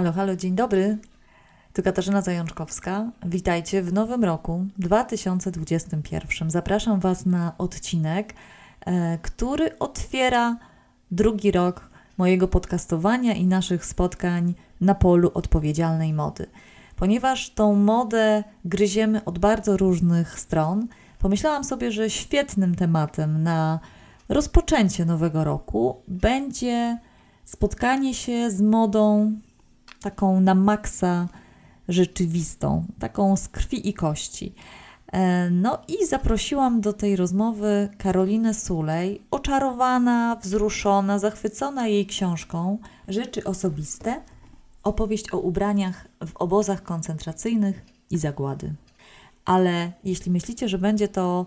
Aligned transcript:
Halo, 0.00 0.12
halo, 0.12 0.36
dzień 0.36 0.54
dobry. 0.54 0.98
Tu 1.72 1.82
Katarzyna 1.82 2.22
Zajączkowska. 2.22 3.10
Witajcie 3.26 3.82
w 3.82 3.92
nowym 3.92 4.24
roku 4.24 4.66
2021. 4.78 6.50
Zapraszam 6.50 7.00
Was 7.00 7.26
na 7.26 7.52
odcinek, 7.58 8.34
e, 8.80 9.18
który 9.22 9.78
otwiera 9.78 10.56
drugi 11.10 11.50
rok 11.50 11.90
mojego 12.18 12.48
podcastowania 12.48 13.34
i 13.34 13.46
naszych 13.46 13.84
spotkań 13.84 14.54
na 14.80 14.94
polu 14.94 15.30
odpowiedzialnej 15.34 16.12
mody. 16.12 16.46
Ponieważ 16.96 17.50
tą 17.50 17.74
modę 17.74 18.44
gryziemy 18.64 19.24
od 19.24 19.38
bardzo 19.38 19.76
różnych 19.76 20.40
stron, 20.40 20.86
pomyślałam 21.18 21.64
sobie, 21.64 21.92
że 21.92 22.10
świetnym 22.10 22.74
tematem 22.74 23.42
na 23.42 23.80
rozpoczęcie 24.28 25.04
nowego 25.04 25.44
roku 25.44 26.02
będzie 26.08 26.98
spotkanie 27.44 28.14
się 28.14 28.50
z 28.50 28.60
modą 28.60 29.32
taką 30.00 30.40
na 30.40 30.54
maksa 30.54 31.28
rzeczywistą, 31.88 32.84
taką 32.98 33.36
z 33.36 33.48
krwi 33.48 33.88
i 33.88 33.94
kości. 33.94 34.54
E, 35.12 35.50
no 35.50 35.78
i 35.88 36.06
zaprosiłam 36.06 36.80
do 36.80 36.92
tej 36.92 37.16
rozmowy 37.16 37.88
Karolinę 37.98 38.54
Sulej, 38.54 39.22
oczarowana, 39.30 40.36
wzruszona, 40.42 41.18
zachwycona 41.18 41.88
jej 41.88 42.06
książką 42.06 42.78
Rzeczy 43.08 43.44
osobiste, 43.44 44.20
opowieść 44.82 45.34
o 45.34 45.38
ubraniach 45.38 46.08
w 46.26 46.36
obozach 46.36 46.82
koncentracyjnych 46.82 47.84
i 48.10 48.18
zagłady. 48.18 48.74
Ale 49.44 49.92
jeśli 50.04 50.30
myślicie, 50.30 50.68
że 50.68 50.78
będzie 50.78 51.08
to 51.08 51.46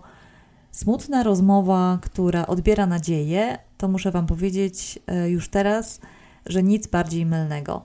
smutna 0.70 1.22
rozmowa, 1.22 1.98
która 2.02 2.46
odbiera 2.46 2.86
nadzieję, 2.86 3.58
to 3.78 3.88
muszę 3.88 4.10
Wam 4.10 4.26
powiedzieć 4.26 4.98
e, 5.06 5.30
już 5.30 5.48
teraz, 5.48 6.00
że 6.46 6.62
nic 6.62 6.86
bardziej 6.86 7.26
mylnego. 7.26 7.82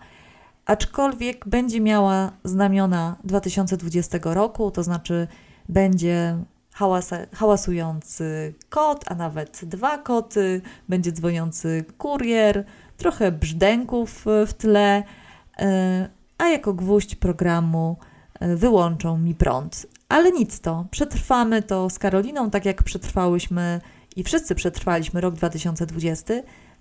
Aczkolwiek 0.69 1.47
będzie 1.47 1.81
miała 1.81 2.31
znamiona 2.43 3.15
2020 3.23 4.17
roku, 4.23 4.71
to 4.71 4.83
znaczy 4.83 5.27
będzie 5.69 6.37
hałasujący 7.33 8.53
kot, 8.69 9.03
a 9.07 9.15
nawet 9.15 9.65
dwa 9.65 9.97
koty, 9.97 10.61
będzie 10.89 11.11
dzwoniący 11.11 11.85
kurier, 11.97 12.65
trochę 12.97 13.31
brzdęków 13.31 14.25
w 14.47 14.53
tle, 14.53 15.03
e, 15.59 16.09
a 16.37 16.47
jako 16.47 16.73
gwóźdź 16.73 17.15
programu 17.15 17.97
e, 18.39 18.55
wyłączą 18.55 19.17
mi 19.17 19.35
prąd. 19.35 19.87
Ale 20.09 20.31
nic 20.31 20.61
to, 20.61 20.85
przetrwamy 20.91 21.63
to 21.63 21.89
z 21.89 21.99
Karoliną, 21.99 22.49
tak 22.49 22.65
jak 22.65 22.83
przetrwałyśmy 22.83 23.81
i 24.15 24.23
wszyscy 24.23 24.55
przetrwaliśmy 24.55 25.21
rok 25.21 25.35
2020, 25.35 26.33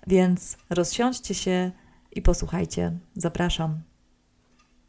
więc 0.07 0.57
rozsiądźcie 0.69 1.33
się 1.33 1.71
i 2.11 2.21
posłuchajcie. 2.21 2.91
Zapraszam. 3.15 3.81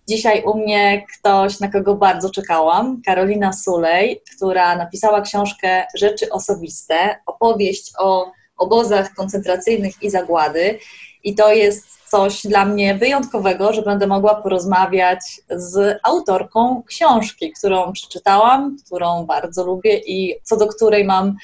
Dzisiaj 0.09 0.43
u 0.43 0.59
mnie 0.59 1.07
ktoś, 1.19 1.61
na 1.61 1.69
kogo 1.69 1.95
bardzo 1.95 2.31
czekałam, 2.31 3.03
Karolina 3.07 3.53
Sulej, 3.53 4.23
która 4.37 4.77
napisała 4.77 5.21
książkę 5.21 5.85
Rzeczy 5.97 6.31
Osobiste, 6.31 7.17
opowieść 7.27 7.93
o 7.99 8.33
obozach 8.59 9.15
koncentracyjnych 9.15 10.03
i 10.03 10.11
zagłady. 10.11 10.79
I 11.25 11.35
to 11.35 11.53
jest 11.53 12.09
coś 12.11 12.43
dla 12.43 12.65
mnie 12.65 12.95
wyjątkowego, 12.95 13.73
że 13.73 13.83
będę 13.83 14.07
mogła 14.07 14.35
porozmawiać 14.35 15.21
z 15.51 15.99
autorką 16.03 16.83
książki, 16.87 17.53
którą 17.53 17.93
przeczytałam, 17.93 18.77
którą 18.87 19.27
bardzo 19.27 19.65
lubię 19.65 19.99
i 19.99 20.35
co 20.43 20.57
do 20.57 20.67
której 20.67 21.05
mam 21.05 21.37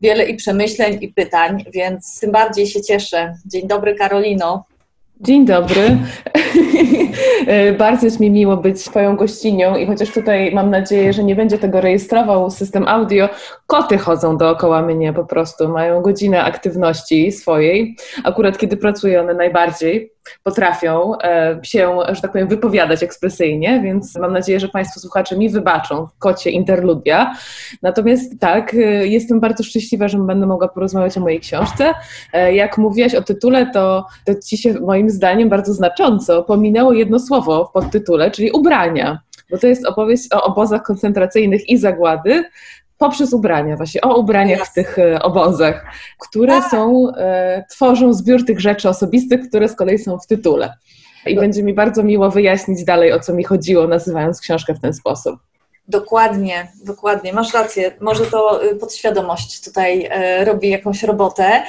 wiele 0.00 0.24
i 0.24 0.36
przemyśleń 0.36 0.98
i 1.00 1.08
pytań, 1.08 1.64
więc 1.72 2.20
tym 2.20 2.32
bardziej 2.32 2.66
się 2.66 2.82
cieszę. 2.82 3.34
Dzień 3.46 3.68
dobry, 3.68 3.94
Karolino. 3.94 4.64
Dzień 5.24 5.46
dobry. 5.46 5.98
Bardzo 7.78 8.06
jest 8.06 8.20
mi 8.20 8.30
miło 8.30 8.56
być 8.56 8.84
Twoją 8.84 9.16
gościnią 9.16 9.76
i 9.76 9.86
chociaż 9.86 10.10
tutaj 10.10 10.54
mam 10.54 10.70
nadzieję, 10.70 11.12
że 11.12 11.24
nie 11.24 11.36
będzie 11.36 11.58
tego 11.58 11.80
rejestrował 11.80 12.50
system 12.50 12.88
audio, 12.88 13.28
koty 13.66 13.98
chodzą 13.98 14.36
dookoła 14.36 14.82
mnie 14.82 15.12
po 15.12 15.24
prostu, 15.24 15.68
mają 15.68 16.02
godzinę 16.02 16.44
aktywności 16.44 17.32
swojej. 17.32 17.96
Akurat 18.24 18.58
kiedy 18.58 18.76
pracuję 18.76 19.20
one 19.20 19.34
najbardziej, 19.34 20.13
potrafią 20.42 21.18
e, 21.18 21.60
się, 21.62 21.98
że 22.12 22.22
tak 22.22 22.32
powiem, 22.32 22.48
wypowiadać 22.48 23.02
ekspresyjnie, 23.02 23.80
więc 23.80 24.16
mam 24.16 24.32
nadzieję, 24.32 24.60
że 24.60 24.68
Państwo 24.68 25.00
słuchacze 25.00 25.36
mi 25.36 25.50
wybaczą 25.50 26.08
kocie 26.18 26.50
interludia. 26.50 27.34
Natomiast 27.82 28.40
tak, 28.40 28.74
e, 28.74 28.76
jestem 29.06 29.40
bardzo 29.40 29.64
szczęśliwa, 29.64 30.08
że 30.08 30.18
będę 30.18 30.46
mogła 30.46 30.68
porozmawiać 30.68 31.18
o 31.18 31.20
mojej 31.20 31.40
książce. 31.40 31.94
E, 32.32 32.54
jak 32.54 32.78
mówiłaś 32.78 33.14
o 33.14 33.22
tytule, 33.22 33.70
to, 33.72 34.06
to 34.26 34.34
Ci 34.34 34.58
się 34.58 34.72
moim 34.72 35.10
zdaniem 35.10 35.48
bardzo 35.48 35.72
znacząco 35.72 36.42
pominęło 36.42 36.92
jedno 36.92 37.18
słowo 37.18 37.64
w 37.64 37.72
podtytule, 37.72 38.30
czyli 38.30 38.50
ubrania 38.50 39.18
bo 39.50 39.58
to 39.58 39.66
jest 39.66 39.86
opowieść 39.86 40.32
o 40.32 40.42
obozach 40.42 40.82
koncentracyjnych 40.82 41.68
i 41.68 41.78
zagłady, 41.78 42.44
poprzez 43.04 43.32
ubrania, 43.32 43.76
właśnie 43.76 44.00
o 44.00 44.16
ubraniach 44.16 44.66
w 44.66 44.72
tych 44.72 44.98
e, 44.98 45.22
obozach, 45.22 45.86
które 46.18 46.52
tak. 46.52 46.70
są, 46.70 47.08
e, 47.16 47.64
tworzą 47.70 48.12
zbiór 48.12 48.44
tych 48.46 48.60
rzeczy 48.60 48.88
osobistych, 48.88 49.48
które 49.48 49.68
z 49.68 49.76
kolei 49.76 49.98
są 49.98 50.18
w 50.18 50.26
tytule. 50.26 50.72
I 51.26 51.36
będzie 51.36 51.62
mi 51.62 51.74
bardzo 51.74 52.02
miło 52.02 52.30
wyjaśnić 52.30 52.84
dalej, 52.84 53.12
o 53.12 53.20
co 53.20 53.34
mi 53.34 53.44
chodziło, 53.44 53.86
nazywając 53.86 54.40
książkę 54.40 54.74
w 54.74 54.80
ten 54.80 54.94
sposób. 54.94 55.40
Dokładnie, 55.88 56.68
dokładnie, 56.84 57.32
masz 57.32 57.54
rację. 57.54 57.92
Może 58.00 58.26
to 58.26 58.64
y, 58.64 58.76
podświadomość 58.76 59.64
tutaj 59.64 60.08
e, 60.10 60.44
robi 60.44 60.70
jakąś 60.70 61.02
robotę, 61.02 61.62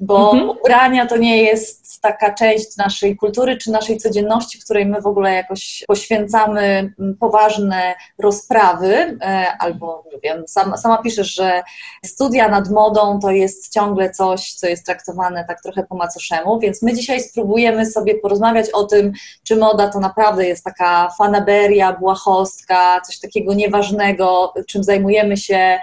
bo 0.00 0.32
mhm. 0.32 0.50
ubrania 0.50 1.06
to 1.06 1.16
nie 1.16 1.42
jest 1.42 1.88
taka 2.00 2.34
część 2.34 2.76
naszej 2.76 3.16
kultury 3.16 3.56
czy 3.56 3.70
naszej 3.70 3.98
codzienności, 3.98 4.58
której 4.60 4.86
my 4.86 5.00
w 5.00 5.06
ogóle 5.06 5.34
jakoś 5.34 5.84
poświęcamy 5.88 6.92
mm, 6.98 7.16
poważne 7.20 7.94
rozprawy, 8.18 8.94
e, 8.94 9.46
albo 9.58 10.04
nie 10.12 10.18
wiem, 10.20 10.48
sama, 10.48 10.76
sama 10.76 11.02
piszesz, 11.02 11.34
że 11.34 11.62
studia 12.06 12.48
nad 12.48 12.70
modą 12.70 13.18
to 13.20 13.30
jest 13.30 13.72
ciągle 13.72 14.10
coś, 14.10 14.52
co 14.52 14.66
jest 14.66 14.86
traktowane 14.86 15.44
tak 15.44 15.62
trochę 15.62 15.82
po 15.82 15.96
macoszemu, 15.96 16.60
więc 16.60 16.82
my 16.82 16.94
dzisiaj 16.94 17.20
spróbujemy 17.20 17.86
sobie 17.86 18.14
porozmawiać 18.14 18.70
o 18.70 18.84
tym, 18.84 19.12
czy 19.42 19.56
moda 19.56 19.88
to 19.88 20.00
naprawdę 20.00 20.46
jest 20.46 20.64
taka 20.64 21.10
fanaberia, 21.18 21.92
błahostka, 21.92 23.00
coś 23.06 23.20
takiego 23.20 23.54
nieważnego, 23.58 24.54
czym 24.68 24.84
zajmujemy 24.84 25.36
się 25.36 25.78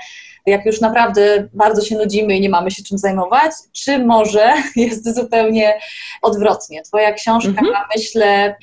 jak 0.46 0.66
już 0.66 0.82
naprawdę 0.82 1.50
bardzo 1.54 1.82
się 1.82 1.96
nudzimy 1.96 2.36
i 2.36 2.42
nie 2.42 2.50
mamy 2.50 2.72
się 2.72 2.84
czym 2.84 2.98
zajmować, 2.98 3.52
czy 3.72 4.00
może 4.00 4.54
jest 4.76 5.16
zupełnie 5.16 5.80
odwrotnie. 6.22 6.82
Twoja 6.82 7.14
książka, 7.14 7.50
mhm. 7.50 7.74
myślę, 7.96 8.56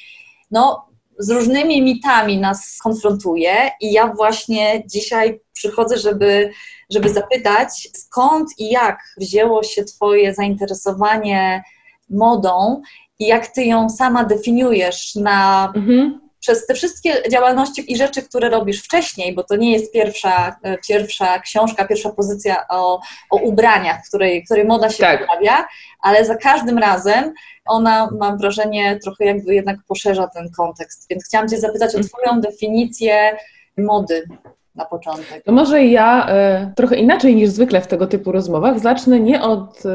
no, 0.51 0.87
z 1.19 1.31
różnymi 1.31 1.83
mitami 1.83 2.39
nas 2.39 2.79
konfrontuje 2.83 3.71
i 3.81 3.93
ja 3.93 4.07
właśnie 4.07 4.83
dzisiaj 4.87 5.41
przychodzę, 5.53 5.99
żeby, 5.99 6.51
żeby 6.91 7.09
zapytać, 7.09 7.89
skąd 7.95 8.49
i 8.59 8.71
jak 8.71 8.99
wzięło 9.17 9.63
się 9.63 9.85
Twoje 9.85 10.35
zainteresowanie 10.35 11.63
modą 12.11 12.83
i 13.19 13.27
jak 13.27 13.47
Ty 13.47 13.65
ją 13.65 13.91
sama 13.91 14.25
definiujesz 14.25 15.15
na 15.15 15.73
mhm 15.77 16.32
przez 16.43 16.67
te 16.67 16.75
wszystkie 16.75 17.23
działalności 17.31 17.93
i 17.93 17.97
rzeczy, 17.97 18.23
które 18.23 18.49
robisz 18.49 18.83
wcześniej, 18.83 19.35
bo 19.35 19.45
to 19.45 19.57
nie 19.57 19.73
jest 19.73 19.93
pierwsza, 19.93 20.57
e, 20.63 20.79
pierwsza 20.79 21.39
książka, 21.39 21.85
pierwsza 21.85 22.11
pozycja 22.11 22.69
o, 22.69 23.01
o 23.31 23.37
ubraniach, 23.37 24.05
w 24.05 24.09
której, 24.09 24.45
której 24.45 24.65
moda 24.65 24.91
się 24.91 24.99
tak. 24.99 25.27
pojawia, 25.27 25.67
ale 26.01 26.25
za 26.25 26.37
każdym 26.37 26.79
razem 26.79 27.33
ona, 27.65 28.09
mam 28.19 28.39
wrażenie, 28.39 28.99
trochę 29.03 29.25
jakby 29.25 29.55
jednak 29.55 29.77
poszerza 29.89 30.27
ten 30.27 30.51
kontekst. 30.51 31.07
Więc 31.11 31.25
chciałam 31.25 31.49
Cię 31.49 31.59
zapytać 31.59 31.95
o 31.95 31.99
mhm. 31.99 32.09
Twoją 32.09 32.41
definicję 32.41 33.37
mody 33.79 34.29
na 34.75 34.85
początek? 34.85 35.43
No 35.47 35.53
może 35.53 35.85
ja 35.85 36.29
y, 36.71 36.75
trochę 36.77 36.97
inaczej 36.97 37.37
niż 37.37 37.51
zwykle 37.51 37.81
w 37.81 37.87
tego 37.87 38.07
typu 38.07 38.33
rozmowach 38.33 38.79
zacznę 38.79 39.21
nie 39.21 39.43
od 39.43 39.87
y, 39.87 39.89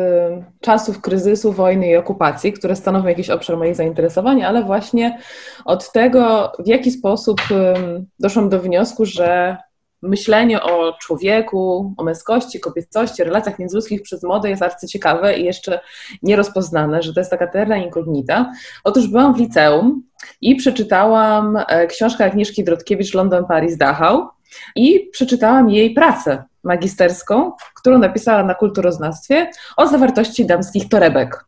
czasów 0.62 1.02
kryzysu, 1.02 1.52
wojny 1.52 1.88
i 1.88 1.96
okupacji, 1.96 2.54
które 2.54 2.76
stanowią 2.76 3.08
jakiś 3.08 3.30
obszar 3.30 3.58
moich 3.58 3.76
zainteresowań, 3.76 4.44
ale 4.44 4.64
właśnie 4.64 5.20
od 5.66 5.92
tego, 5.92 6.52
w 6.60 6.68
jaki 6.68 6.92
sposób 6.92 7.42
y, 7.52 8.06
doszłam 8.20 8.50
do 8.50 8.60
wniosku, 8.60 9.06
że 9.06 9.58
myślenie 10.02 10.62
o 10.62 10.94
człowieku, 11.02 11.94
o 11.98 12.04
męskości, 12.04 12.60
kobiecości, 12.60 13.24
relacjach 13.24 13.60
międzyludzkich 13.60 14.02
przez 14.02 14.24
modę 14.24 14.50
jest 14.50 14.62
arcyciekawe 14.62 15.38
i 15.38 15.46
jeszcze 15.46 15.80
nierozpoznane, 16.24 17.02
że 17.02 17.14
to 17.14 17.20
jest 17.20 17.32
taka 17.32 17.48
terra 17.48 17.78
incognita. 17.78 18.52
Otóż 18.84 19.08
byłam 19.08 19.34
w 19.34 19.40
liceum 19.40 20.04
i 20.42 20.56
przeczytałam 20.56 21.58
e, 21.68 21.88
książkę 21.88 22.26
Agnieszki 22.26 22.64
Drodkiewicz 22.64 23.14
London, 23.14 23.46
Paris, 23.46 23.78
Dachau 23.78 24.28
i 24.76 25.10
przeczytałam 25.12 25.70
jej 25.70 25.94
pracę 25.94 26.44
magisterską, 26.64 27.52
którą 27.76 27.98
napisała 27.98 28.44
na 28.44 28.56
kulturoznawstwie 28.56 29.52
o 29.78 29.88
zawartości 29.88 30.46
damskich 30.46 30.90
torebek. 30.90 31.46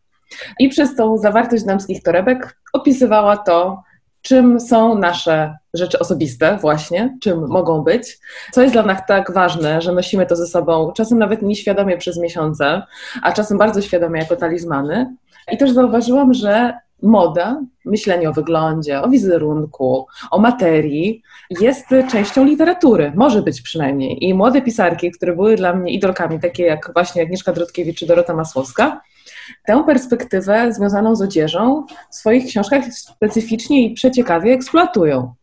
I 0.60 0.70
przez 0.70 0.96
tą 0.96 1.18
zawartość 1.18 1.64
damskich 1.64 2.04
torebek 2.04 2.58
opisywała 2.74 3.38
to, 3.38 3.84
czym 4.22 4.60
są 4.60 4.96
nasze 4.98 5.58
rzeczy 5.74 6.00
osobiste, 6.00 6.58
właśnie, 6.62 7.18
czym 7.22 7.48
mogą 7.48 7.82
być, 7.82 8.20
co 8.52 8.62
jest 8.62 8.74
dla 8.74 8.84
nas 8.84 9.02
tak 9.08 9.34
ważne, 9.34 9.82
że 9.82 9.92
nosimy 9.92 10.26
to 10.26 10.36
ze 10.36 10.48
sobą, 10.48 10.92
czasem 10.92 11.20
nawet 11.20 11.42
nieświadomie 11.42 11.98
przez 11.98 12.18
miesiące, 12.18 12.82
a 13.22 13.32
czasem 13.32 13.58
bardzo 13.58 13.82
świadomie 13.82 14.20
jako 14.20 14.36
talizmany. 14.36 15.16
I 15.52 15.58
też 15.58 15.72
zauważyłam, 15.72 16.34
że 16.34 16.74
moda, 17.02 17.62
myślenie 17.86 18.30
o 18.30 18.34
wyglądzie, 18.34 19.02
o 19.02 19.10
wizerunku, 19.10 20.08
o 20.32 20.40
materii 20.40 21.22
jest 21.50 21.86
częścią 22.12 22.46
literatury, 22.46 23.12
może 23.16 23.42
być 23.42 23.62
przynajmniej. 23.62 24.26
I 24.26 24.34
młode 24.34 24.62
pisarki, 24.62 25.12
które 25.12 25.36
były 25.36 25.56
dla 25.56 25.74
mnie 25.74 25.94
idolkami, 25.94 26.40
takie 26.40 26.64
jak 26.64 26.92
właśnie 26.94 27.22
Agnieszka 27.22 27.54
Drodkiewicz 27.54 28.00
czy 28.00 28.06
Dorota 28.06 28.34
Masłowska, 28.34 29.02
tę 29.68 29.84
perspektywę 29.86 30.74
związaną 30.74 31.16
z 31.16 31.22
odzieżą 31.22 31.86
w 32.12 32.16
swoich 32.16 32.46
książkach 32.46 32.84
specyficznie 32.94 33.86
i 33.86 33.94
przeciekawie 33.94 34.54
eksploatują. 34.54 35.34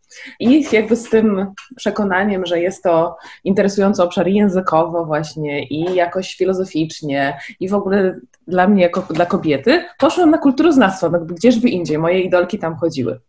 I 0.40 0.64
jakby 0.72 0.96
z 0.96 1.10
tym 1.10 1.46
przekonaniem, 1.76 2.46
że 2.46 2.60
jest 2.60 2.82
to 2.82 3.16
interesujący 3.44 4.02
obszar 4.02 4.28
językowo 4.28 5.04
właśnie 5.04 5.66
i 5.66 5.94
jakoś 5.94 6.36
filozoficznie 6.36 7.38
i 7.60 7.68
w 7.68 7.74
ogóle 7.74 8.20
dla 8.46 8.68
mnie 8.68 8.82
jako 8.82 9.00
dla 9.10 9.26
kobiety, 9.26 9.84
poszłam 9.98 10.30
na 10.30 10.38
kulturoznawstwo, 10.38 11.10
no 11.10 11.20
gdzieżby 11.20 11.68
indziej, 11.68 11.98
moje 11.98 12.20
idolki 12.20 12.58
tam 12.58 12.76
chodziły 12.76 13.20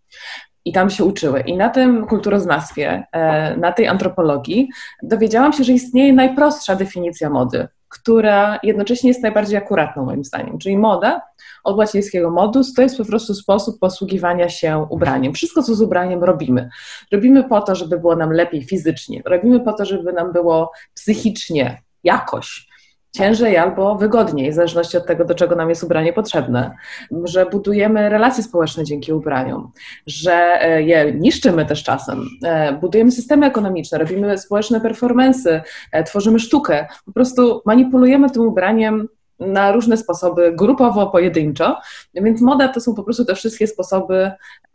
i 0.68 0.72
tam 0.72 0.90
się 0.90 1.06
uczyły. 1.06 1.42
I 1.42 1.58
na 1.58 1.70
tym 1.70 2.08
kulturoznawstwie, 2.08 3.04
e, 3.12 3.58
na 3.58 3.72
tej 3.72 3.88
antropologii 3.88 4.70
dowiedziałam 5.04 5.54
się, 5.54 5.64
że 5.64 5.74
istnieje 5.74 6.14
najprostsza 6.14 6.76
definicja 6.76 7.30
mody, 7.30 7.68
która 7.90 8.60
jednocześnie 8.64 9.08
jest 9.10 9.24
najbardziej 9.24 9.58
akuratną 9.58 10.06
moim 10.06 10.24
zdaniem. 10.24 10.58
Czyli 10.58 10.78
moda 10.78 11.22
od 11.64 11.78
łacińskiego 11.78 12.30
modus 12.30 12.74
to 12.74 12.82
jest 12.82 12.98
po 12.98 13.06
prostu 13.06 13.34
sposób 13.34 13.80
posługiwania 13.80 14.50
się 14.50 14.86
ubraniem. 14.90 15.34
Wszystko, 15.34 15.64
co 15.64 15.76
z 15.76 15.82
ubraniem 15.82 16.24
robimy. 16.24 16.70
Robimy 17.12 17.44
po 17.44 17.62
to, 17.62 17.76
żeby 17.76 18.00
było 18.00 18.16
nam 18.16 18.32
lepiej 18.32 18.64
fizycznie, 18.64 19.22
robimy 19.26 19.60
po 19.60 19.74
to, 19.74 19.86
żeby 19.86 20.14
nam 20.14 20.32
było 20.34 20.72
psychicznie, 20.94 21.82
jakoś 22.04 22.68
ciężej 23.12 23.58
albo 23.58 23.96
wygodniej, 23.96 24.52
w 24.52 24.56
zależności 24.56 24.98
od 24.98 25.06
tego, 25.06 25.26
do 25.26 25.36
czego 25.36 25.56
nam 25.56 25.70
jest 25.70 25.84
ubranie 25.84 26.14
potrzebne, 26.14 26.76
że 27.24 27.46
budujemy 27.46 28.10
relacje 28.10 28.44
społeczne 28.44 28.84
dzięki 28.84 29.14
ubraniom, 29.14 29.72
że 30.08 30.62
e, 30.62 30.84
je 30.84 31.14
niszczymy 31.14 31.66
też 31.66 31.84
czasem, 31.84 32.26
e, 32.46 32.74
budujemy 32.74 33.12
systemy 33.12 33.46
ekonomiczne, 33.46 33.98
robimy 33.98 34.38
społeczne 34.38 34.82
performance, 34.82 35.64
tworzymy 36.06 36.40
sztukę, 36.40 36.88
po 37.06 37.12
prostu 37.12 37.62
manipulujemy 37.66 38.30
tym 38.30 38.42
ubraniem 38.42 39.08
na 39.40 39.72
różne 39.72 39.98
sposoby, 39.98 40.52
grupowo, 40.56 41.08
pojedynczo. 41.08 41.80
Więc 42.14 42.42
moda 42.42 42.68
to 42.68 42.82
są 42.82 42.96
po 42.96 43.04
prostu 43.04 43.26
te 43.26 43.36
wszystkie 43.36 43.68
sposoby 43.68 44.32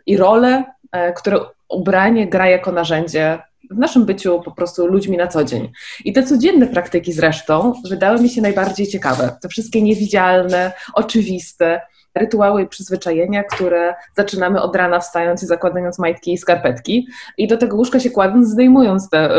i 0.06 0.16
role, 0.16 0.64
e, 0.92 1.12
które 1.12 1.38
ubranie 1.68 2.28
gra 2.28 2.48
jako 2.48 2.72
narzędzie 2.72 3.38
w 3.70 3.78
naszym 3.78 4.04
byciu 4.04 4.40
po 4.44 4.50
prostu 4.50 4.86
ludźmi 4.86 5.16
na 5.16 5.26
co 5.26 5.44
dzień. 5.44 5.72
I 6.04 6.12
te 6.12 6.22
codzienne 6.22 6.66
praktyki 6.66 7.12
zresztą 7.12 7.72
wydały 7.88 8.20
mi 8.20 8.28
się 8.28 8.42
najbardziej 8.42 8.86
ciekawe. 8.86 9.36
Te 9.42 9.48
wszystkie 9.48 9.82
niewidzialne, 9.82 10.72
oczywiste, 10.94 11.80
rytuały 12.14 12.62
i 12.62 12.68
przyzwyczajenia, 12.68 13.44
które 13.44 13.94
zaczynamy 14.16 14.62
od 14.62 14.76
rana 14.76 15.00
wstając 15.00 15.42
i 15.42 15.46
zakładając 15.46 15.98
majtki 15.98 16.32
i 16.32 16.38
skarpetki 16.38 17.06
i 17.38 17.48
do 17.48 17.56
tego 17.56 17.76
łóżka 17.76 18.00
się 18.00 18.10
kładąc, 18.10 18.48
zdejmując 18.48 19.10
te, 19.10 19.36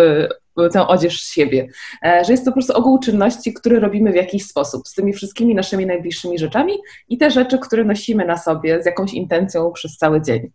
y, 0.59 0.69
tę 0.69 0.87
odzież 0.87 1.21
z 1.21 1.33
siebie. 1.33 1.67
E, 2.05 2.25
że 2.25 2.33
jest 2.33 2.45
to 2.45 2.51
po 2.51 2.55
prostu 2.55 2.73
ogół 2.73 2.99
czynności, 2.99 3.53
które 3.53 3.79
robimy 3.79 4.11
w 4.11 4.15
jakiś 4.15 4.45
sposób, 4.45 4.87
z 4.87 4.93
tymi 4.93 5.13
wszystkimi 5.13 5.55
naszymi 5.55 5.85
najbliższymi 5.85 6.39
rzeczami 6.39 6.73
i 7.09 7.17
te 7.17 7.31
rzeczy, 7.31 7.59
które 7.59 7.83
nosimy 7.83 8.25
na 8.25 8.37
sobie 8.37 8.83
z 8.83 8.85
jakąś 8.85 9.13
intencją 9.13 9.71
przez 9.71 9.97
cały 9.97 10.21
dzień. 10.21 10.51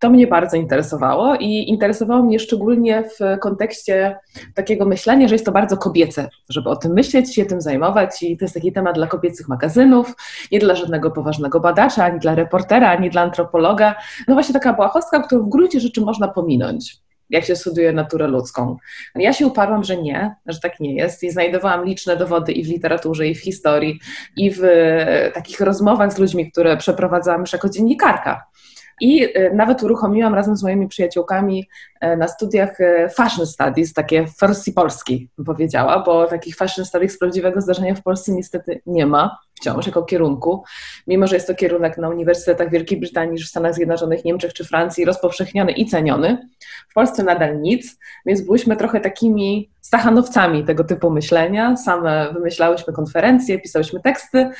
To 0.00 0.10
mnie 0.10 0.26
bardzo 0.26 0.56
interesowało 0.56 1.34
i 1.34 1.68
interesowało 1.68 2.22
mnie 2.22 2.38
szczególnie 2.38 3.04
w 3.04 3.40
kontekście 3.40 4.18
takiego 4.54 4.84
myślenia, 4.84 5.28
że 5.28 5.34
jest 5.34 5.46
to 5.46 5.52
bardzo 5.52 5.76
kobiece, 5.76 6.28
żeby 6.48 6.70
o 6.70 6.76
tym 6.76 6.92
myśleć, 6.92 7.34
się 7.34 7.44
tym 7.44 7.60
zajmować 7.60 8.22
i 8.22 8.36
to 8.36 8.44
jest 8.44 8.54
taki 8.54 8.72
temat 8.72 8.94
dla 8.94 9.06
kobiecych 9.06 9.48
magazynów, 9.48 10.14
nie 10.52 10.58
dla 10.58 10.74
żadnego 10.74 11.10
poważnego 11.10 11.60
badacza, 11.60 12.04
ani 12.04 12.20
dla 12.20 12.34
reportera, 12.34 12.90
ani 12.90 13.10
dla 13.10 13.22
antropologa. 13.22 13.94
No 14.28 14.34
właśnie 14.34 14.52
taka 14.52 14.72
błahostka, 14.72 15.22
którą 15.22 15.42
w 15.42 15.48
gruncie 15.48 15.80
rzeczy 15.80 16.00
można 16.00 16.28
pominąć 16.28 17.00
jak 17.30 17.44
się 17.44 17.56
studiuje 17.56 17.92
naturę 17.92 18.26
ludzką. 18.28 18.76
Ja 19.14 19.32
się 19.32 19.46
uparłam, 19.46 19.84
że 19.84 19.96
nie, 19.96 20.34
że 20.46 20.60
tak 20.60 20.80
nie 20.80 20.94
jest 20.94 21.22
i 21.22 21.30
znajdowałam 21.30 21.84
liczne 21.84 22.16
dowody 22.16 22.52
i 22.52 22.64
w 22.64 22.68
literaturze, 22.68 23.26
i 23.26 23.34
w 23.34 23.40
historii, 23.40 24.00
i 24.36 24.50
w 24.50 24.60
takich 25.34 25.60
rozmowach 25.60 26.12
z 26.12 26.18
ludźmi, 26.18 26.50
które 26.52 26.76
przeprowadzałam 26.76 27.40
już 27.40 27.52
jako 27.52 27.68
dziennikarka. 27.68 28.44
I 29.00 29.24
e, 29.34 29.50
nawet 29.54 29.82
uruchomiłam 29.82 30.34
razem 30.34 30.56
z 30.56 30.62
moimi 30.62 30.88
przyjaciółkami 30.88 31.68
e, 32.00 32.16
na 32.16 32.28
studiach 32.28 32.80
e, 32.80 33.08
fashion 33.08 33.46
studies, 33.46 33.92
takie 33.92 34.26
Forsy 34.26 34.72
Polski, 34.72 35.28
bym 35.36 35.46
powiedziała, 35.46 36.02
bo 36.02 36.26
takich 36.26 36.56
fashion 36.56 36.84
studies 36.84 37.12
z 37.12 37.18
prawdziwego 37.18 37.60
zdarzenia 37.60 37.94
w 37.94 38.02
Polsce 38.02 38.32
niestety 38.32 38.80
nie 38.86 39.06
ma 39.06 39.38
wciąż 39.54 39.86
jako 39.86 40.02
kierunku, 40.02 40.64
mimo 41.06 41.26
że 41.26 41.34
jest 41.36 41.46
to 41.46 41.54
kierunek 41.54 41.98
na 41.98 42.08
uniwersytetach 42.08 42.70
Wielkiej 42.70 43.00
Brytanii, 43.00 43.38
w 43.38 43.48
Stanach 43.48 43.74
Zjednoczonych, 43.74 44.24
Niemczech 44.24 44.52
czy 44.52 44.64
Francji 44.64 45.04
rozpowszechniony 45.04 45.72
i 45.72 45.86
ceniony. 45.86 46.48
W 46.90 46.94
Polsce 46.94 47.22
nadal 47.22 47.60
nic, 47.60 47.98
więc 48.26 48.40
byłyśmy 48.40 48.76
trochę 48.76 49.00
takimi 49.00 49.70
stachanowcami 49.80 50.64
tego 50.64 50.84
typu 50.84 51.10
myślenia. 51.10 51.76
Same 51.76 52.32
wymyślałyśmy 52.32 52.92
konferencje, 52.92 53.58
pisałyśmy 53.58 54.00
teksty, 54.00 54.50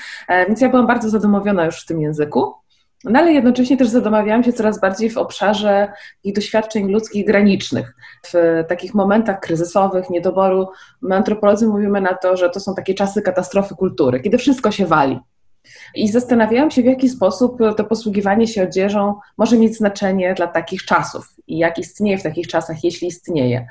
więc 0.49 0.61
ja 0.61 0.69
byłam 0.69 0.87
bardzo 0.87 1.11
zadomowiona 1.11 1.64
już 1.64 1.82
w 1.82 1.87
tym 1.87 2.00
języku. 2.00 2.55
No 3.04 3.18
ale 3.18 3.32
jednocześnie 3.32 3.76
też 3.76 3.88
zadomawiałam 3.88 4.44
się 4.44 4.52
coraz 4.52 4.80
bardziej 4.80 5.10
w 5.10 5.18
obszarze 5.18 5.92
ich 6.24 6.34
doświadczeń 6.34 6.92
ludzkich 6.92 7.26
granicznych. 7.26 7.94
W 8.26 8.64
takich 8.68 8.94
momentach 8.94 9.40
kryzysowych, 9.40 10.10
niedoboru, 10.10 10.68
my 11.02 11.16
antropolodzy 11.16 11.66
mówimy 11.66 12.00
na 12.00 12.14
to, 12.14 12.36
że 12.36 12.50
to 12.50 12.60
są 12.60 12.74
takie 12.74 12.94
czasy 12.94 13.22
katastrofy 13.22 13.74
kultury, 13.74 14.20
kiedy 14.20 14.38
wszystko 14.38 14.70
się 14.70 14.86
wali. 14.86 15.18
I 15.94 16.08
zastanawiałam 16.08 16.70
się, 16.70 16.82
w 16.82 16.84
jaki 16.84 17.08
sposób 17.08 17.58
to 17.76 17.84
posługiwanie 17.84 18.46
się 18.46 18.62
odzieżą 18.62 19.14
może 19.38 19.58
mieć 19.58 19.76
znaczenie 19.76 20.34
dla 20.34 20.46
takich 20.46 20.84
czasów 20.84 21.34
i 21.46 21.58
jak 21.58 21.78
istnieje 21.78 22.18
w 22.18 22.22
takich 22.22 22.46
czasach, 22.46 22.84
jeśli 22.84 23.08
istnieje. 23.08 23.66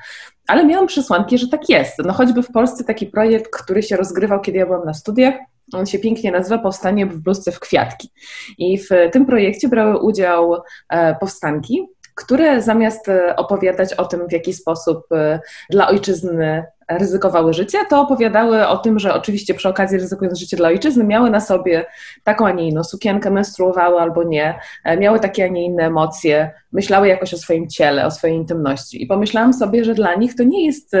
Ale 0.46 0.66
miałam 0.66 0.86
przesłanki, 0.86 1.38
że 1.38 1.48
tak 1.48 1.68
jest. 1.68 1.98
No 2.04 2.12
choćby 2.12 2.42
w 2.42 2.52
Polsce 2.52 2.84
taki 2.84 3.06
projekt, 3.06 3.50
który 3.56 3.82
się 3.82 3.96
rozgrywał, 3.96 4.40
kiedy 4.40 4.58
ja 4.58 4.66
byłam 4.66 4.84
na 4.84 4.94
studiach, 4.94 5.34
on 5.72 5.86
się 5.86 5.98
pięknie 5.98 6.32
nazywa 6.32 6.58
Powstanie 6.58 7.06
w 7.06 7.18
bluzce 7.18 7.52
w 7.52 7.60
kwiatki. 7.60 8.10
I 8.58 8.78
w 8.78 8.88
tym 9.12 9.26
projekcie 9.26 9.68
brały 9.68 9.98
udział 9.98 10.56
e, 10.88 11.14
powstanki, 11.14 11.86
które 12.14 12.62
zamiast 12.62 13.08
e, 13.08 13.36
opowiadać 13.36 13.94
o 13.94 14.04
tym, 14.04 14.28
w 14.28 14.32
jaki 14.32 14.52
sposób 14.52 15.12
e, 15.12 15.40
dla 15.70 15.88
ojczyzny 15.88 16.64
ryzykowały 16.88 17.54
życie, 17.54 17.78
to 17.90 18.00
opowiadały 18.00 18.66
o 18.66 18.76
tym, 18.76 18.98
że 18.98 19.14
oczywiście 19.14 19.54
przy 19.54 19.68
okazji 19.68 19.98
ryzykując 19.98 20.38
życie 20.38 20.56
dla 20.56 20.68
ojczyzny, 20.68 21.04
miały 21.04 21.30
na 21.30 21.40
sobie 21.40 21.86
taką, 22.24 22.46
a 22.46 22.52
nie 22.52 22.68
inną 22.68 22.84
sukienkę, 22.84 23.30
menstruowały 23.30 24.00
albo 24.00 24.22
nie, 24.22 24.60
miały 24.98 25.20
takie, 25.20 25.44
a 25.44 25.48
nie 25.48 25.64
inne 25.64 25.86
emocje, 25.86 26.50
myślały 26.72 27.08
jakoś 27.08 27.34
o 27.34 27.38
swoim 27.38 27.68
ciele, 27.68 28.06
o 28.06 28.10
swojej 28.10 28.36
intymności. 28.36 29.02
I 29.02 29.06
pomyślałam 29.06 29.52
sobie, 29.52 29.84
że 29.84 29.94
dla 29.94 30.14
nich 30.14 30.34
to 30.34 30.42
nie 30.42 30.66
jest 30.66 30.96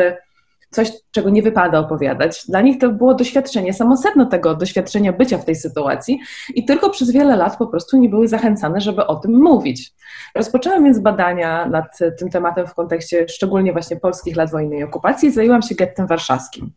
coś, 0.70 0.92
czego 1.10 1.30
nie 1.30 1.42
wypada 1.42 1.78
opowiadać. 1.78 2.46
Dla 2.48 2.60
nich 2.60 2.78
to 2.78 2.90
było 2.90 3.14
doświadczenie, 3.14 3.74
samo 3.74 3.96
sedno 3.96 4.26
tego 4.26 4.54
doświadczenia 4.54 5.12
bycia 5.12 5.38
w 5.38 5.44
tej 5.44 5.56
sytuacji 5.56 6.20
i 6.54 6.64
tylko 6.64 6.90
przez 6.90 7.10
wiele 7.10 7.36
lat 7.36 7.56
po 7.56 7.66
prostu 7.66 7.96
nie 7.96 8.08
były 8.08 8.28
zachęcane, 8.28 8.80
żeby 8.80 9.06
o 9.06 9.16
tym 9.16 9.42
mówić. 9.42 9.92
Rozpoczęłam 10.34 10.84
więc 10.84 10.98
badania 10.98 11.66
nad 11.66 11.98
tym 12.18 12.30
tematem 12.30 12.66
w 12.66 12.74
kontekście 12.74 13.28
szczególnie 13.28 13.72
właśnie 13.72 13.96
polskich 13.96 14.36
lat 14.36 14.50
wojny 14.50 14.76
i 14.78 14.82
okupacji 14.82 15.28
i 15.28 15.32
zajęłam 15.32 15.62
się 15.62 15.74
gettem 15.74 16.06
warszawskim. 16.06 16.72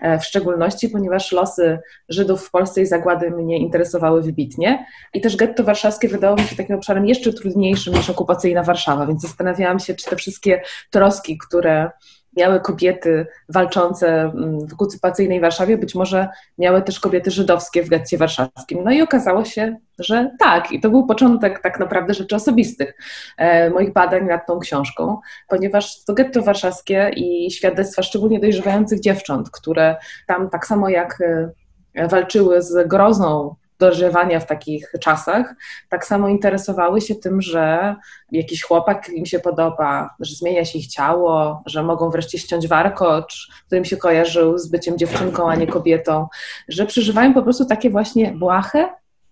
E, 0.00 0.18
w 0.18 0.24
szczególności, 0.24 0.88
ponieważ 0.88 1.32
losy 1.32 1.78
Żydów 2.08 2.46
w 2.46 2.50
Polsce 2.50 2.82
i 2.82 2.86
zagłady 2.86 3.30
mnie 3.30 3.58
interesowały 3.58 4.22
wybitnie 4.22 4.86
i 5.14 5.20
też 5.20 5.36
getto 5.36 5.64
warszawskie 5.64 6.08
wydało 6.08 6.36
mi 6.36 6.42
się 6.42 6.56
takim 6.56 6.76
obszarem 6.76 7.06
jeszcze 7.06 7.32
trudniejszym 7.32 7.94
niż 7.94 8.10
okupacyjna 8.10 8.62
Warszawa, 8.62 9.06
więc 9.06 9.22
zastanawiałam 9.22 9.78
się, 9.78 9.94
czy 9.94 10.10
te 10.10 10.16
wszystkie 10.16 10.62
troski, 10.90 11.38
które 11.38 11.90
miały 12.36 12.60
kobiety 12.60 13.26
walczące 13.48 14.20
mm, 14.20 14.66
w 14.68 14.72
okupacyjnej 14.72 15.40
Warszawie, 15.40 15.78
być 15.78 15.94
może 15.94 16.28
miały 16.58 16.82
też 16.82 17.00
kobiety 17.00 17.30
żydowskie 17.30 17.82
w 17.82 17.88
getcie 17.88 18.18
warszawskim. 18.18 18.84
No 18.84 18.92
i 18.92 19.02
okazało 19.02 19.44
się, 19.44 19.76
że 19.98 20.30
tak. 20.38 20.72
I 20.72 20.80
to 20.80 20.90
był 20.90 21.06
początek 21.06 21.62
tak 21.62 21.80
naprawdę 21.80 22.14
rzeczy 22.14 22.36
osobistych 22.36 22.94
e, 23.36 23.70
moich 23.70 23.92
badań 23.92 24.26
nad 24.26 24.46
tą 24.46 24.58
książką, 24.58 25.20
ponieważ 25.48 26.04
to 26.04 26.14
getto 26.14 26.42
warszawskie 26.42 27.10
i 27.16 27.50
świadectwa 27.50 28.02
szczególnie 28.02 28.40
dojrzewających 28.40 29.00
dziewcząt, 29.00 29.50
które 29.50 29.96
tam 30.26 30.50
tak 30.50 30.66
samo 30.66 30.88
jak 30.88 31.20
e, 31.20 32.08
walczyły 32.08 32.62
z 32.62 32.88
grozą 32.88 33.54
dojrzewania 33.78 34.40
w 34.40 34.46
takich 34.46 34.92
czasach, 35.00 35.54
tak 35.88 36.06
samo 36.06 36.28
interesowały 36.28 37.00
się 37.00 37.14
tym, 37.14 37.42
że 37.42 37.94
jakiś 38.32 38.62
chłopak 38.62 39.08
im 39.08 39.26
się 39.26 39.38
podoba, 39.38 40.10
że 40.20 40.34
zmienia 40.34 40.64
się 40.64 40.78
ich 40.78 40.86
ciało, 40.86 41.62
że 41.66 41.82
mogą 41.82 42.10
wreszcie 42.10 42.38
ściąć 42.38 42.68
warkocz, 42.68 43.48
który 43.66 43.78
im 43.78 43.84
się 43.84 43.96
kojarzył 43.96 44.58
z 44.58 44.70
byciem 44.70 44.98
dziewczynką, 44.98 45.50
a 45.50 45.54
nie 45.54 45.66
kobietą, 45.66 46.26
że 46.68 46.86
przeżywają 46.86 47.34
po 47.34 47.42
prostu 47.42 47.64
takie 47.64 47.90
właśnie 47.90 48.32
błahe, 48.32 48.88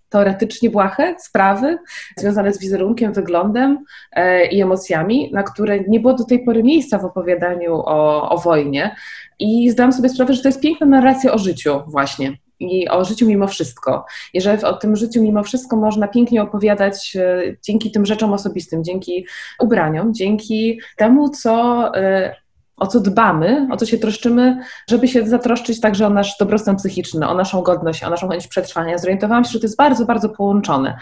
teoretycznie 0.09 0.69
błahe 0.69 1.15
sprawy 1.19 1.77
związane 2.17 2.53
z 2.53 2.59
wizerunkiem, 2.59 3.13
wyglądem 3.13 3.83
e, 4.11 4.45
i 4.45 4.61
emocjami, 4.61 5.29
na 5.33 5.43
które 5.43 5.79
nie 5.79 5.99
było 5.99 6.13
do 6.13 6.23
tej 6.23 6.45
pory 6.45 6.63
miejsca 6.63 6.99
w 6.99 7.05
opowiadaniu 7.05 7.75
o, 7.75 8.29
o 8.29 8.37
wojnie. 8.37 8.95
I 9.39 9.69
zdałam 9.71 9.93
sobie 9.93 10.09
sprawę, 10.09 10.33
że 10.33 10.41
to 10.41 10.47
jest 10.47 10.61
piękna 10.61 10.87
narracja 10.87 11.33
o 11.33 11.37
życiu 11.37 11.81
właśnie 11.87 12.37
i 12.71 12.89
o 12.89 13.05
życiu 13.05 13.27
mimo 13.27 13.47
wszystko. 13.47 14.05
I 14.33 14.41
że 14.41 14.59
o 14.63 14.73
tym 14.73 14.95
życiu 14.95 15.21
mimo 15.21 15.43
wszystko 15.43 15.75
można 15.75 16.07
pięknie 16.07 16.41
opowiadać 16.41 17.15
e, 17.15 17.41
dzięki 17.61 17.91
tym 17.91 18.05
rzeczom 18.05 18.33
osobistym, 18.33 18.83
dzięki 18.83 19.25
ubraniom, 19.59 20.13
dzięki 20.13 20.79
temu, 20.97 21.29
co 21.29 21.91
e, 21.95 22.35
o 22.77 22.87
co 22.87 22.99
dbamy, 22.99 23.67
o 23.71 23.77
co 23.77 23.85
się 23.85 23.97
troszczymy, 23.97 24.59
żeby 24.89 25.07
się 25.07 25.27
zatroszczyć 25.27 25.81
także 25.81 26.07
o 26.07 26.09
nasz 26.09 26.37
dobrostan 26.39 26.75
psychiczny, 26.75 27.27
o 27.27 27.33
naszą 27.33 27.61
godność, 27.61 28.03
o 28.03 28.09
naszą 28.09 28.29
chęć 28.29 28.47
przetrwania. 28.47 28.97
Zorientowałam 28.97 29.43
się, 29.43 29.51
że 29.51 29.59
to 29.59 29.65
jest 29.65 29.77
bardzo, 29.77 30.05
bardzo 30.05 30.29
połączone. 30.29 30.97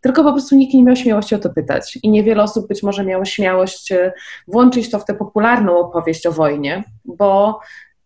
Tylko 0.00 0.24
po 0.24 0.32
prostu 0.32 0.56
nikt 0.56 0.74
nie 0.74 0.82
miał 0.82 0.96
śmiałości 0.96 1.34
o 1.34 1.38
to 1.38 1.50
pytać. 1.50 1.98
I 2.02 2.10
niewiele 2.10 2.42
osób 2.42 2.68
być 2.68 2.82
może 2.82 3.04
miało 3.04 3.24
śmiałość 3.24 3.92
e, 3.92 4.12
włączyć 4.48 4.90
to 4.90 4.98
w 4.98 5.04
tę 5.04 5.14
popularną 5.14 5.78
opowieść 5.78 6.26
o 6.26 6.32
wojnie, 6.32 6.84
bo 7.04 7.60